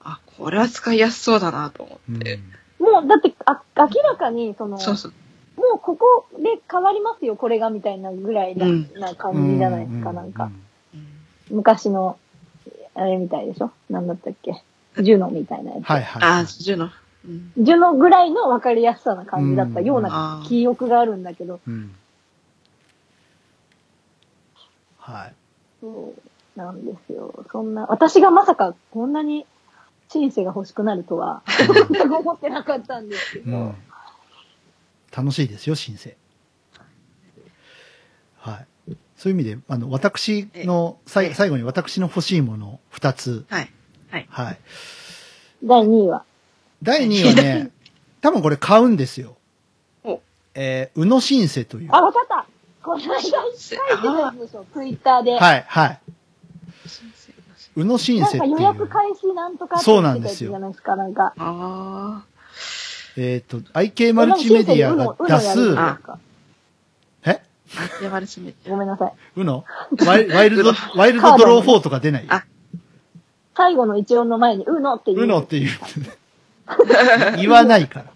[0.00, 2.38] あ、これは使いやすそうだなと思うんって。
[2.78, 5.12] もう、だって、あ、明らかに、その、そうそう。
[5.56, 10.50] もうここで変わりますよ、これが、みたいなぐらいな,、うんな感じじゃないですか、なんか。。
[11.50, 12.18] うん昔の、
[12.94, 13.70] あれみたいでしょ？
[13.90, 14.62] なんだったっけ？
[15.00, 15.84] ジュノみたいなやつ。
[15.84, 16.22] はいはい。
[16.22, 16.90] あ、ジュノ。
[17.24, 21.94] うんジュノぐらいの分かりやすさな感じだったようあなー記憶があるんだけど、うん。
[24.98, 25.34] はい。
[25.80, 26.14] そ
[26.56, 27.44] うなんですよ。
[27.52, 29.46] そんな、私がまさかこんなに
[30.08, 31.42] シンセが欲しくなるとは、
[31.90, 33.56] 全く思ってなかったんですけど。
[33.56, 33.74] うん。
[35.16, 36.10] 楽しいですよ、申請。
[36.10, 36.16] はい。
[39.16, 43.44] そういう意味で、あの、私の、さええい最後に私の欲しいもの二つ。
[43.48, 43.70] はい。
[44.10, 44.26] はい。
[44.28, 44.58] はい。
[45.64, 46.24] 第2位は？
[46.82, 47.70] 第2位はね、
[48.20, 49.36] 多分これ買うんですよ。
[50.04, 50.20] お
[50.54, 51.88] えー、宇野申請という。
[51.92, 52.46] あ、わかった
[52.82, 55.32] この間書いてたやつでしょツイッターで。
[55.32, 56.00] はい、はい。
[57.76, 58.56] 宇野申なん請っていう。
[58.56, 61.34] か予約開始なんとかそうなんですよじゃないですか、なんか。
[61.38, 62.24] あ
[63.16, 65.74] えっ、と、IK マルチメディアが出す、
[67.78, 68.04] あえあ。
[68.04, 69.12] 山根めごめんなさい。
[69.36, 69.64] うの
[70.06, 72.26] ワイワイルド、ワイルドドロー4とか出ない？
[72.28, 72.44] あ
[73.56, 75.22] 最後の一音の前に、うのっていう。
[75.22, 75.70] うのっていう。
[77.38, 78.12] 言わないから。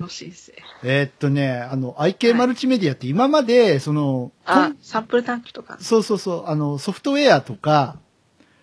[0.00, 0.52] の申請。
[0.82, 5.76] えーっとね、あの、IK マルチメディアって今まで、その、あ、サンプル短期とか。
[5.80, 7.96] そうそうそう、あの、ソフトウェアとか、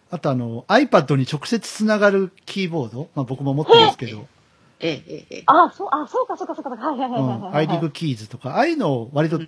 [0.10, 4.26] あとあの、iPad に直接つながるキーボード、まあ僕も持ってますけど、
[4.80, 5.44] ええ、ええ、ええ。
[5.48, 7.68] あ、そう、あ、そうか、そうか、そうか、はいはいはいうん、はいはい。
[7.68, 9.40] i リグキーズとか、ああいうのを割と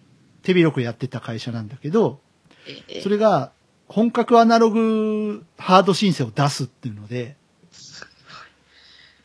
[0.41, 2.19] 手広くやってた会社なんだけど、
[2.67, 3.51] ええええそれが
[3.87, 7.35] 本格アナログハード申請を出すっていうので、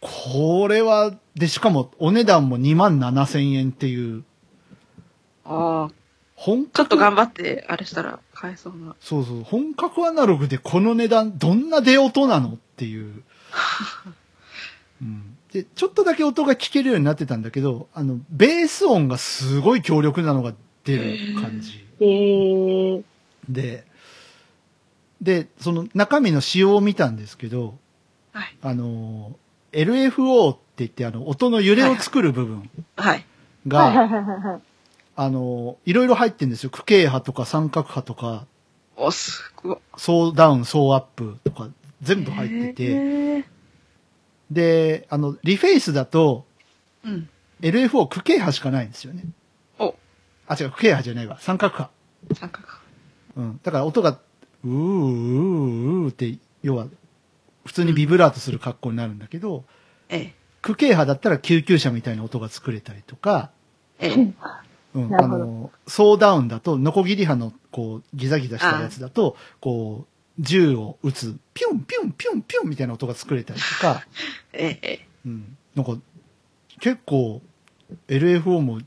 [0.01, 4.25] これは、で、しかもお値段も2万7千円っていう、
[5.45, 5.95] ああ、
[6.35, 8.97] 本ちょっと格、頑張って、あれしたら買えそうな。
[9.01, 13.23] そうそう、本格アナログでこの値段、どんな出音なのっていう。
[15.03, 20.53] うん、で、ちょっとだけ音が聞けるようになってたんだけど、あの、ベース音がすごい強力なのが
[20.83, 21.87] 出る感じ。
[22.01, 23.05] えー、
[23.49, 23.85] で、
[25.23, 27.79] で、その中身の仕様を見たんですけど、
[28.33, 28.57] はい。
[28.63, 29.39] あの、
[29.71, 33.25] LFO って言って、あの、音の揺れを作る部分はい。
[33.69, 34.61] が、はい。
[35.15, 36.71] あの、いろいろ入ってるんですよ。
[36.71, 38.49] 矩形波とか三角波とか、
[38.97, 39.77] お、すごい。
[39.99, 41.69] ソーダウン、ソーアップとか、
[42.03, 43.54] 全部入ってて、へえ
[44.51, 46.47] で、あの、リフェイスだと、
[47.05, 47.29] うん。
[47.61, 49.25] LFO 区形波しかないんですよね。
[49.79, 49.95] お、
[50.47, 51.39] あ、違う、区形波じゃないわ。
[51.41, 51.91] 三角波。
[52.35, 52.67] 三角。
[53.37, 53.61] うん。
[53.63, 54.19] だから音が、
[54.65, 56.87] うー、うー、うーって、要は、
[57.65, 59.65] 普通にビブラートする格好になるんだけど、
[60.09, 63.51] ええ、区形波だったら救急車みたいな音が作れたりとか、
[63.99, 64.35] ええ。
[64.95, 74.05] うん、あの、ソーダウンだと、ノコギリ波の、こう、ギザギザしたやつだと、こう、銃を撃つ、ピュンピュンピュンピュンみたいな音が作れたりとか、
[74.53, 75.07] ええ。
[75.27, 75.57] うん。
[75.75, 75.97] なんか、
[76.81, 77.41] 結構、
[78.09, 78.81] LFO も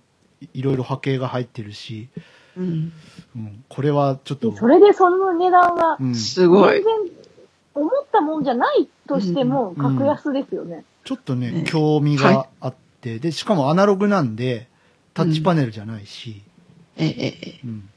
[0.53, 2.09] いろいろ波形が入ってるし、
[2.57, 2.91] うん。
[3.35, 7.17] うん、これはちょっと、それでその値段はう、ん、すごい全然。
[7.75, 10.83] 思ったもんじゃないとしても、うん格安ですよね。
[11.03, 14.67] ちょっとね、ね興味があって、で、しかもアナログなんで、
[15.13, 16.41] タッチパネルじゃないし、
[16.97, 17.59] ええ、ええ。
[17.63, 17.89] うん。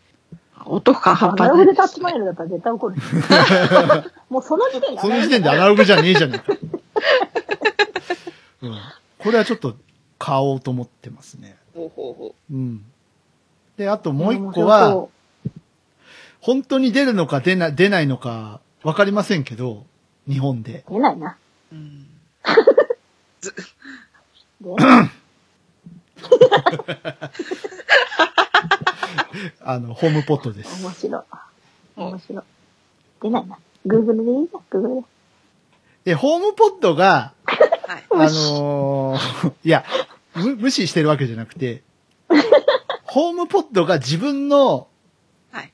[0.66, 2.97] 音感半アナ端ないですログでタッチパネルだったら絶対怒る。
[4.28, 5.01] もうその時点で。
[5.01, 6.59] その時点でアナログじゃねえじゃねえか。
[8.62, 8.78] うん。
[9.19, 9.77] これはちょっと
[10.19, 11.57] 買おうと思ってますね。
[11.74, 12.85] ほうほうほうん。
[13.77, 15.11] で、あともう一個面は、白
[16.41, 19.85] 本当に出るのか出な出ないのかわかりませんけど、
[20.28, 20.85] 日本で。
[20.89, 21.37] 出ないな。
[21.73, 21.74] う。
[21.74, 22.07] うん。
[24.61, 25.11] 出ない
[29.62, 30.82] あの、ホームポットです。
[30.85, 31.23] 面白い。
[31.97, 32.44] 面白い。
[33.23, 33.59] 出ないな。
[33.86, 34.48] Google でいい？
[34.48, 35.07] じゃん、Google で。
[36.05, 38.05] で、ホームポットが、はい。
[38.11, 39.85] あのー いや、
[40.35, 41.82] む無視してるわけじゃなくて、
[43.05, 44.86] ホームポットが自分の、
[45.52, 45.73] はい。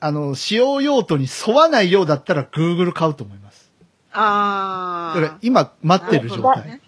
[0.00, 3.70] あの、使用用途に沿わないようだったら Google 買うと思います。
[4.12, 5.20] あー。
[5.20, 6.80] だから今待ってる状態。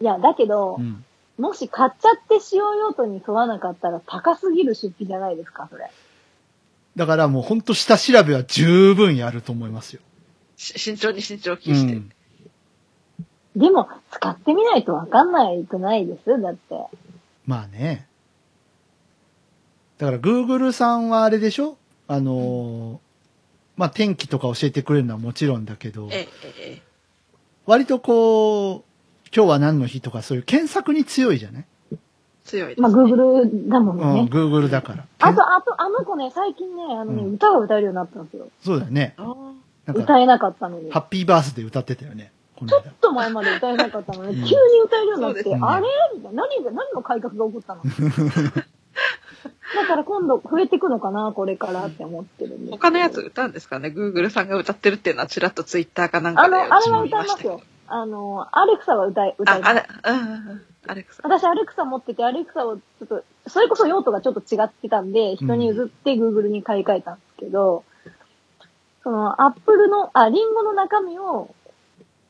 [0.00, 1.04] いや、だけどう、ん。
[1.38, 5.90] もし買っちゃって使用用途に沿わなかったら高すぎる出費じゃないですか、それ。
[6.96, 10.00] だからもうほんと下調べは十分やると思いますよ。
[10.56, 11.94] し慎重に慎重を期して。
[11.94, 12.12] うん。
[13.56, 16.40] でも、使ってみないとわかんないくないです？
[16.40, 16.86] だって。
[17.46, 18.06] まあね。
[19.98, 21.76] だから Google さんはあれでしょ？
[22.06, 22.98] あのー
[23.76, 26.28] まあ天気とか教えてくれるのはもちろんだけど、ええ、
[26.60, 26.82] ええ。
[27.66, 28.84] 割とこう、
[29.34, 31.64] 今日は何の日とかそういう検索に強いじゃない？
[32.44, 32.88] 強いです、ね。
[32.88, 34.28] まあ、Google だもんうん、ね。
[34.30, 35.06] Google だから。
[35.18, 38.46] あと、あと、あの子ね、最近ね、あのね、うん歌が歌えるようになったんですよ。
[38.62, 39.16] そうだよね。
[39.88, 40.84] 歌えなかったのに。
[40.84, 42.30] ちょハッピーバースデー歌ってたよね。
[42.54, 42.90] この間。
[42.90, 44.54] っと前まで歌えなかったのに、うん急に
[44.84, 45.86] 歌えるようになって、そうですねあれ？
[46.14, 46.42] みたいな。
[46.42, 47.82] 何が、何の改革が起こったの？
[49.74, 52.76] だから今度増えてくのかな、これからって思ってるんですけど。
[52.76, 57.73] 他のやつ歌うんですかね ?Google さんが歌ってるっていうのはちらっとツイッターかなんかであの、あれは歌いましたけどますよ。
[57.86, 59.62] あの、アレクサは歌い、歌あ、い。
[59.62, 60.62] あれ、うんうんうん。
[60.86, 61.22] アレクサ。
[61.24, 67.84] 私、アレクサ持ってて、アレクサをちょっと、それこそ用途がちょっと違ってたんで、人に譲って Google に買い替えたんですけど、
[69.02, 71.54] その、アップルの、あ、リンゴの中身を、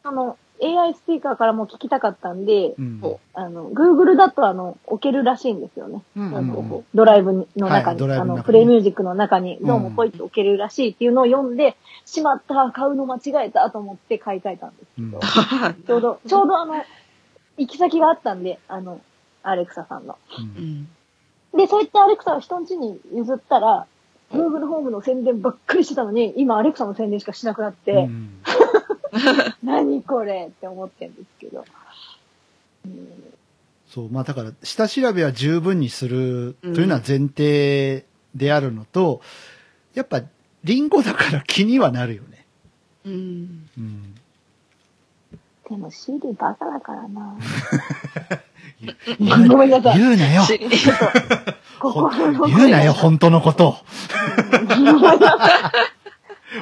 [0.03, 2.99] その、AI スピーカーからも聞きたかったんで、うん。
[3.01, 6.03] ほあの、Google だとあの、置けるらしいんですよね。
[6.17, 15.21] うんうんドライブの中に、はいあの、プレイミュージックの中に、うんどうもポイって置けるらしいっていうのを読んで、しまった、買うの間違えたと思って買い替えたんですけど、
[15.87, 16.75] ちょうど、ちょうどあの、
[17.57, 19.01] 行き先があったんで、あの、
[19.43, 20.17] アレクサさんの。
[20.39, 20.89] うん
[21.55, 21.59] うん。
[21.59, 23.87] で、そういってアレクサを人ん家に譲ったら、
[24.33, 28.31] Google ホームの宣伝ばっかりしてたのに、今アレクサの宣伝しかしなくなって、うん
[29.63, 31.65] 何これって思ってるんですけど。
[33.89, 38.05] そう、まあだから、下調べは十分にするというのは前提
[38.35, 39.21] であるのと、
[39.95, 40.23] やっぱ、
[40.65, 42.45] リンゴだから気にはなるよね。
[43.05, 43.69] うん。
[43.79, 44.15] うん。
[45.69, 47.37] でも CD バカだからな
[49.49, 49.99] ごめんなさい。
[49.99, 50.43] 言うなよ。
[52.47, 53.77] 言うなよ、本当のこと。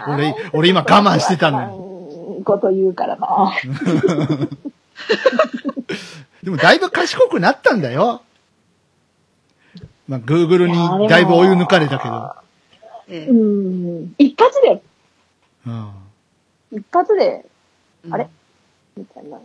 [0.08, 1.91] 俺、俺今我慢してたのに。
[2.42, 2.44] に。
[2.44, 3.52] こと言うからな。
[6.42, 8.22] でもだいぶ賢くなったんだよ。
[10.08, 12.34] まあ、Google いやでもにだいぶお湯抜かれたけど。
[13.08, 14.14] えうえん。
[14.18, 14.82] 一発で、
[15.66, 15.90] うん。
[16.72, 17.46] 一発で、
[18.04, 18.28] うんあれ？
[18.96, 19.38] みたいな。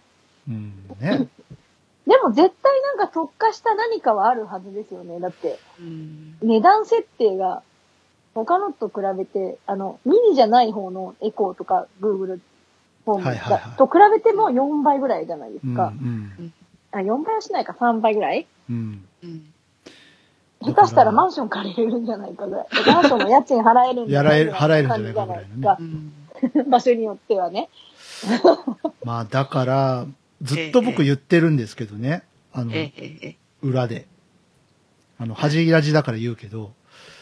[0.48, 0.74] うん。
[1.00, 1.28] ね。
[2.08, 5.20] でも絶対なんか特化した何かはあるはずですよね。
[5.20, 6.38] だって、うん。
[6.42, 7.62] 値段設定が
[8.34, 12.40] 他のと比べて、あの、ミニじゃない方のエコーとか Google
[13.14, 15.70] ホームはいはいはいと比べても4倍ぐらいじゃないでうん。
[15.70, 15.86] うすか。
[15.88, 16.54] ん。
[16.92, 18.46] あ、4倍はしないか、3倍ぐらい？
[18.70, 19.06] うん。
[19.24, 19.54] うん。
[20.62, 22.68] 下手したらマンション借りれるんじゃないかぐらい。
[22.88, 27.70] マンションの家賃払えるんじゃないやらえる払えるんじゃないかぐらいのね場所によってはね。
[29.04, 30.06] まあ、だから、
[30.42, 32.24] ずっと僕言ってるんですけどね。
[32.54, 32.72] あの、
[33.62, 34.08] 裏で。
[35.20, 36.74] あの、恥じらじだから言うけど、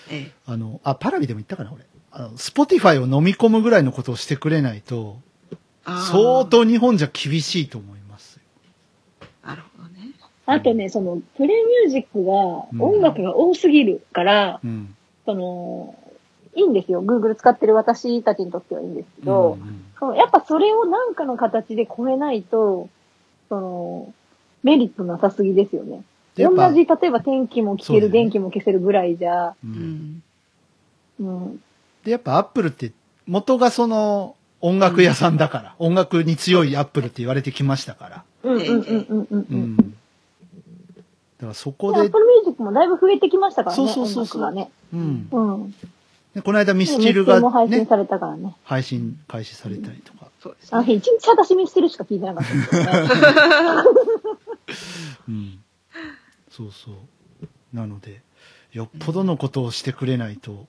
[0.10, 0.32] ええ。
[0.45, 1.84] あの、あ、パラビでも言ったかな、俺。
[2.12, 5.18] あの、スポティファイを飲み込むぐらいのことをしてくれないと、
[5.85, 8.41] 相当日本じゃ厳しいと思いますよ。
[9.45, 10.12] なるほどね。
[10.45, 12.34] あとね、その、プレイミュージックが、
[12.84, 14.95] 音楽が多すぎるから、うん。
[15.26, 15.95] その、
[16.56, 17.03] いいんですよ。
[17.03, 22.90] Google 使ってる私たちにとってはいいんですけど、うんそのやっぱそれを何かの形で超えないと、
[23.48, 24.14] その、
[24.62, 26.03] メリットなさすぎですよね。
[26.38, 30.24] 同じ、例えば天気も消ける、ね電気も消せるぐらいじゃ、ううんん。
[31.20, 31.64] うん。
[32.03, 32.91] で、やっぱアップルって
[33.26, 34.35] 元がその、
[34.65, 38.23] 音楽屋さんだから、音楽に強いアップルって言われてきましたから。
[38.41, 39.77] うんうんうんうんうん。
[39.77, 44.71] だからそこでアップ、ルミュージックもだいぶ増えてきましたからね、そうそうそうそう音楽がね。
[44.91, 45.27] うん。
[45.31, 45.75] うん。
[46.33, 48.55] でこの間ミスチミルがも配信ね、されたからね。
[48.63, 50.31] 配信開始されたりとか。
[50.41, 50.83] そうですね。
[50.83, 53.83] 日一日私ミスチルしか聞いてなかったね。
[55.29, 55.59] うん。
[56.49, 56.95] そうそう。
[57.71, 58.21] なので、
[58.71, 60.65] よっぽどのことをしてくれないと、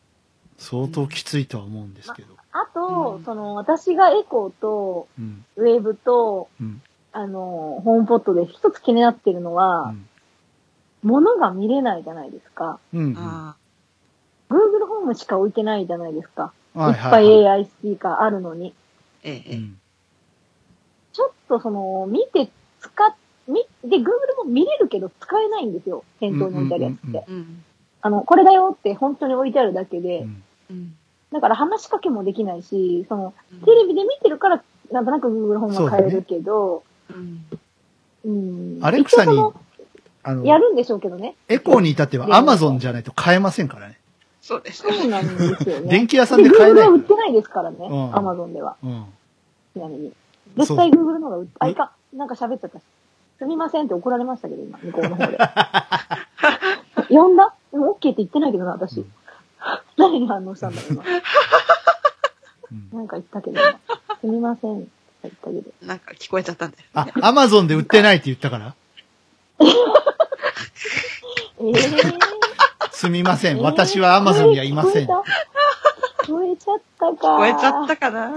[0.58, 2.35] 相当きついとは思うんですけど。
[2.58, 5.44] あとう、んその、私がエコーと、うん。
[5.56, 6.82] ウェーブと、うん。
[7.12, 10.08] あの、ホームポットで一つ気になってるのうは、ん。
[11.02, 12.78] 物が見れないじゃないですか。
[12.94, 13.04] うん。
[13.06, 13.56] うんあ
[14.48, 16.52] Google ホームしか置いてないじゃないですか。
[16.72, 17.46] はいいっぱいはい。
[17.46, 18.74] AI スピーカーあるのに。
[19.24, 19.60] ーええ。
[21.12, 23.14] ちょっとその、見て、使っ、
[23.48, 24.04] み、で、Google
[24.38, 26.04] も見れるけど使えないんですよ。
[26.20, 27.32] 店頭に置いてあるやつうんうんうんって。
[27.32, 27.64] うん。
[28.02, 30.96] あの、これだよって本当に置いてあるだけで、うんうん。
[31.32, 33.34] だから話しかけもできないし、その、
[33.64, 34.62] テレビで見てるから、
[34.92, 37.46] なんとなく Google ホームは変えるけど、うん。
[38.24, 38.28] う
[38.78, 38.84] ん。
[38.84, 39.32] アレクサに
[40.22, 41.36] あのの、やるんでしょうけどね。
[41.48, 43.98] エコーに至っては Amazon じゃないと買えませんからね。
[44.40, 44.92] そうですね。
[44.92, 45.88] そうなんですよね。
[45.88, 47.76] 電気屋さんで買え Google ないは売ってないですからね。
[47.80, 48.76] うん Amazon では。
[48.82, 49.04] うん。
[49.74, 50.12] ちなみに。
[50.56, 52.82] 絶対 Google の方が売っ、あ、いか、なんか喋っちゃったし。
[53.38, 55.38] すみませんって怒られましたけど、今、向こうの方で。
[57.10, 57.54] 呼んだ？
[57.72, 59.04] でも OK って言ってないけどな、私。
[59.96, 61.04] うん誰に反応したんだろう、今。
[62.72, 63.70] うんなんか言ったけど、今
[64.20, 65.62] すみません言ったけど。
[65.82, 66.84] なんか聞こえちゃったんだよ。
[66.94, 68.74] あ、Amazon で売ってないって言ったから
[71.58, 73.60] えー、すみません。
[73.62, 75.06] 私は Amazon にはいません。
[75.06, 75.26] 聞こえ
[76.26, 77.36] た聞こえちゃったか。
[77.36, 78.34] 聞こえちゃったかな？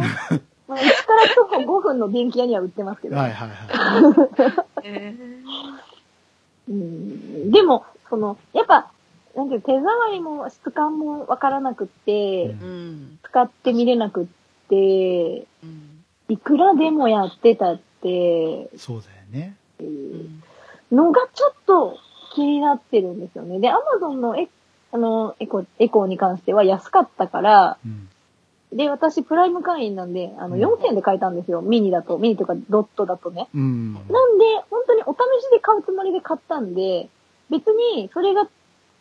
[0.68, 3.16] まあ、うちから徒歩5分の電気屋には売ってますけど。
[3.16, 5.16] はいはいはえ
[6.70, 8.92] うんでも、その、やっぱ、
[9.40, 13.20] なんていう、手触りも質感もわからなくって、うん。
[13.24, 14.26] 使ってみれなくっ
[14.70, 16.03] て、うん。
[16.28, 18.78] いくらでもやってたって、い。
[18.78, 19.56] そうだよね。
[19.80, 20.44] うん。
[20.91, 21.98] のがちょっと
[22.36, 23.60] 気になってるんですよね。
[23.60, 24.49] で、アマゾンのエ
[24.91, 28.10] あのエコエコーに関しては安かったから、うん。
[28.78, 31.61] で、私プライム会員なんで、あの、うん4000円で買えたんですよ。
[31.61, 33.48] ミニだと、ミニとかドットだとね。
[33.56, 33.94] うん。
[33.94, 37.07] なんで、本当にお試しで買うつもりで買ったんで、
[37.49, 38.48] 別にそれが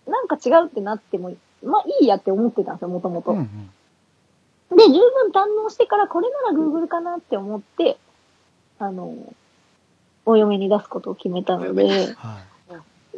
[0.09, 3.35] なんか違うってなっても、まあいいやって思ってたんですよ、もともと。
[4.75, 7.99] で、十分堪能してからこれなら Google かなって思って、
[8.79, 9.15] あの、
[10.27, 12.41] お嫁に出すことを決めたので、は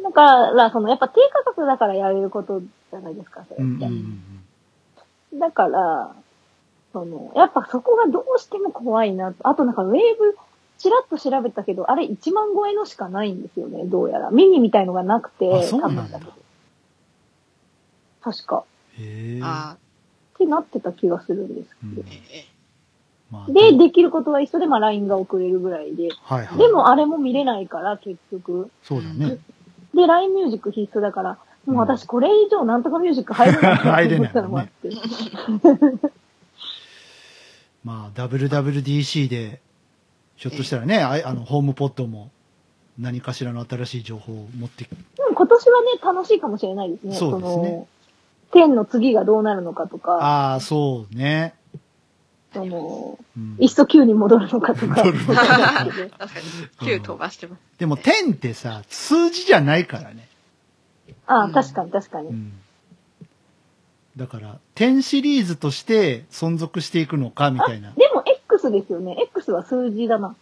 [0.01, 5.37] だから、その、やっぱ低価格だからやれることじゃないですか、それって。
[5.37, 6.15] だから、
[6.93, 9.47] その、やっぱそこがどうしても怖いなと。
[9.47, 10.37] あとなんかウェーブ、
[10.77, 14.31] ちらっと調べたけど、あれ1万超えのしかないんですよね、どうやら。
[14.31, 16.40] ミニみたいのがなくて、あそうなんだ多分けど
[18.21, 18.63] 確か。
[18.97, 19.03] うん。
[19.03, 19.39] へえ。
[19.43, 22.09] あってなってた気がするんですうんけど。
[23.47, 26.09] で、できることは一緒で、まあ LINE が送れるぐらいで。
[26.23, 26.57] はいはい。
[26.57, 28.69] でもあれも見れないから、結局。
[28.83, 29.37] そうだね。
[29.93, 34.89] で、LINE ミュージック必須だから、もう私これ以上なんとかミュージック入れない入れない思ったのもあって。
[37.83, 39.59] まあ、WWDC で、
[40.35, 42.29] ひょっとしたらね、ああの、ホームポットも
[42.99, 44.89] 何かしらの新しい情報を持って、で
[45.29, 47.15] も今年はね、楽しいかもしれないですね。
[47.15, 47.87] そうですねの、
[48.51, 51.55] 天の次がどうなるのかとか、ああ、そうね。
[52.53, 54.95] その、うんいっそ9に戻るのかとか。
[54.95, 55.91] 確かに、
[56.79, 57.59] 9飛ばしてます。
[57.79, 60.27] でも、10ってさ、数字じゃないからね。
[61.27, 62.27] ああ、うん確かに確かに。
[62.27, 62.53] うん。
[64.17, 67.91] だから、10シリーズとして存続していくのか、みたいな。
[67.91, 69.15] いでも X ですよね。
[69.33, 70.35] X は数字だな。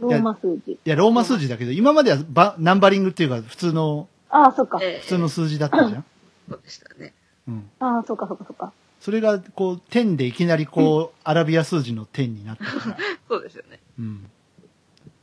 [0.00, 0.78] ローマ数字。
[0.84, 4.78] や、ローマ数字だけど、今まではバナンバリングっていうか、普通の、ああ、そっか。
[4.82, 6.04] ええ普通の数字だったじゃん。
[6.50, 7.14] そうでしたね。
[7.46, 7.70] うん。
[7.78, 8.72] ああ、そっかそっかそっか。
[9.00, 12.96] それが、こう、10でいきなりこう、アラビア数字の10になったから。
[13.28, 13.78] そうですよね。
[13.98, 14.30] うん。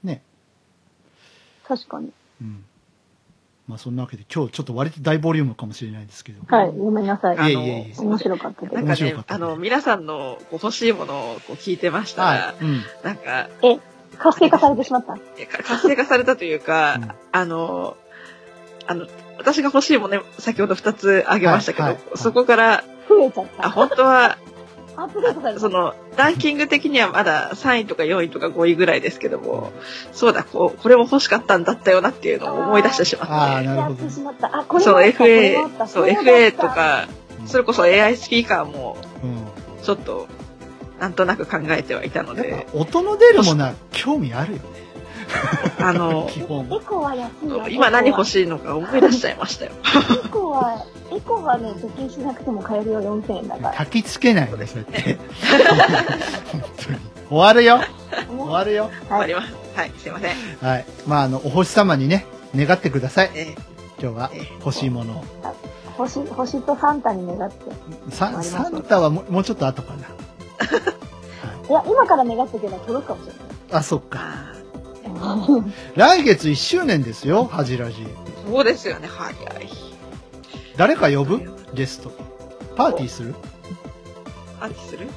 [0.03, 0.23] ね。
[1.67, 2.11] 確かに。
[2.41, 2.63] うん。
[3.67, 6.41] まあそんなわけで今日ちょっと割と大ボリュームかもしれないですけど。
[6.47, 7.35] はい、ごめんなさい。
[7.35, 8.73] いえいえいえ面白かったです。
[8.75, 12.63] なんかね面白かっ、たあの、皆さんの欲しいものをこう聞いてましたら、はい。
[12.63, 12.81] うん。
[13.03, 13.77] なんか、え、
[14.17, 15.17] 活性化されてしまった
[15.63, 17.97] 活性化されたというか、うんあの、
[18.87, 19.05] あの、
[19.47, 23.69] 私が欲しいものね、先ほど2つあげましたけど、はいはいはいそこから、増えちゃっあ、た。
[23.69, 24.37] 本当は。
[25.57, 29.71] その、ランキング的にはまだ3位とか4位とか5位ぐらいですけども、
[30.11, 36.67] そうだ、こう、これも欲しかったんだったよなっていうのを思い出してしまああ、って、なるほどそう、FA そう、FA と。
[36.67, 39.83] か、うんそれこそ AI スピーカーも、うん。
[39.83, 40.27] ちょっと、
[40.99, 44.63] なんとなく考えてはいたので、ぱ音の出るものは興味あるよね。
[45.79, 46.29] あの。
[46.29, 47.67] エコは安いよ。
[47.69, 49.71] 今何欲いしいのか思い出しちゃいましたよ。
[50.25, 53.73] エコは、エコはね、貯金しなくても買えるよ、4000円だから。
[53.73, 55.17] 焚きつけないよね、そうやって。
[56.51, 56.99] 本当に。
[57.29, 57.79] 終わるよ。
[58.29, 58.83] 終わるよ。
[58.83, 58.91] はい。
[59.07, 59.53] 終わります。
[59.75, 60.35] はい、すいません。
[60.61, 60.85] はい。
[61.05, 62.25] まあ、あの、お星様にね、
[62.55, 63.31] 願ってください。
[63.35, 63.55] え
[63.99, 65.23] 今日はええ欲しいものを。
[65.97, 67.65] 星、星とサンタに願って。
[68.11, 70.07] ササンタはもうもうちょっと後かな。
[71.69, 73.33] いや、今から願っておけば届くかもしれ
[73.71, 74.57] あ、そっか。
[75.95, 78.01] 来月1周年ですよ、ハジラジ。
[78.03, 79.35] ーそうですよね、早い。
[80.75, 81.41] 誰か呼ぶ？
[81.73, 82.11] ゲスト。
[82.75, 83.35] パーティーする？
[84.59, 85.07] パーティーする？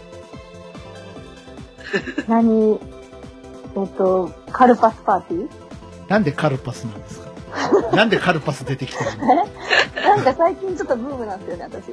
[2.28, 2.80] 何？
[3.76, 5.50] えっと、カルパスパーティー？
[6.08, 7.30] なんでカルパスなんですか？
[7.96, 9.46] なんでカルパス出てきたの？
[9.94, 11.92] なんか最近ちょっとブームなんですよね、私。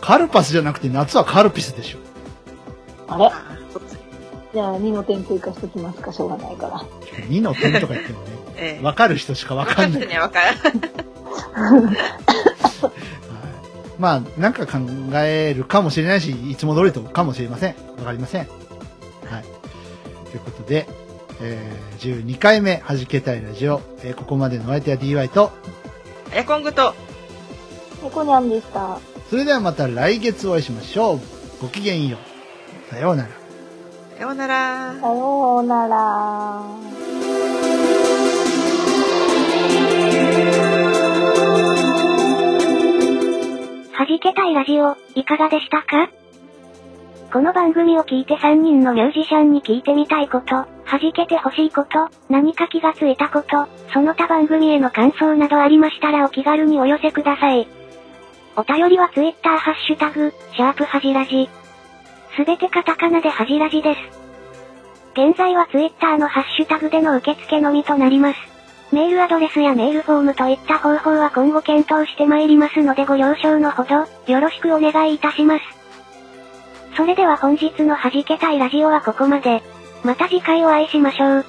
[0.00, 1.98] カルパスじゃなくて夏はカルピスでしょ。
[3.06, 3.30] あれ。
[4.54, 6.78] じゃあ2の点追加しときますか、しょうがないから。
[7.28, 10.06] 2の点とか言ってもね、 ええわかる人しかわかんない。
[10.06, 11.86] 分かってね、分からん。
[11.86, 11.96] はい
[13.98, 14.78] まあ、なんか考
[15.14, 17.74] えるかもしれないし、いつも通りとかもしれません。
[17.98, 18.40] わかりません。
[18.42, 19.44] はい。
[20.30, 20.88] ということで、
[21.40, 23.80] えー、12回目、はじけたいラジオ。
[24.02, 25.50] えーここまでのお相手は DY と、
[26.32, 26.94] エコングと、
[28.02, 28.98] 猫こにゃんでした。
[29.30, 31.20] それではまた来月お会いしましょう。
[31.60, 32.18] ごきげんよ
[32.90, 32.90] う。
[32.92, 33.43] さようなら。
[34.16, 34.94] さようなら。
[35.00, 36.62] さようなら。
[43.98, 46.08] 弾けたいラジオ、いかがでしたか？
[47.32, 50.68] この番組を聞いて3人のミュージシャンに聞いてみたいこと、弾
[51.12, 57.66] けてほしいこと、何か気がついたこと、その他番組への感想などありましたらお気軽にお寄せください。
[58.56, 61.48] お便りは Twitter ハッシュタグ、シャープはじらじ。
[62.36, 64.00] すべてカタカナで恥じらじです。
[65.12, 68.38] 現在は Twitter のハッシュタグでの受付のみとなります。
[68.92, 75.64] メールアドレスやメールフォームといった方法は今後検討してまいりますのでご了承のほど、よろしくお願いいたします。
[76.96, 79.62] それでは本日の弾けたいラジオはここまで。
[80.04, 81.44] また次回お会いしましょう。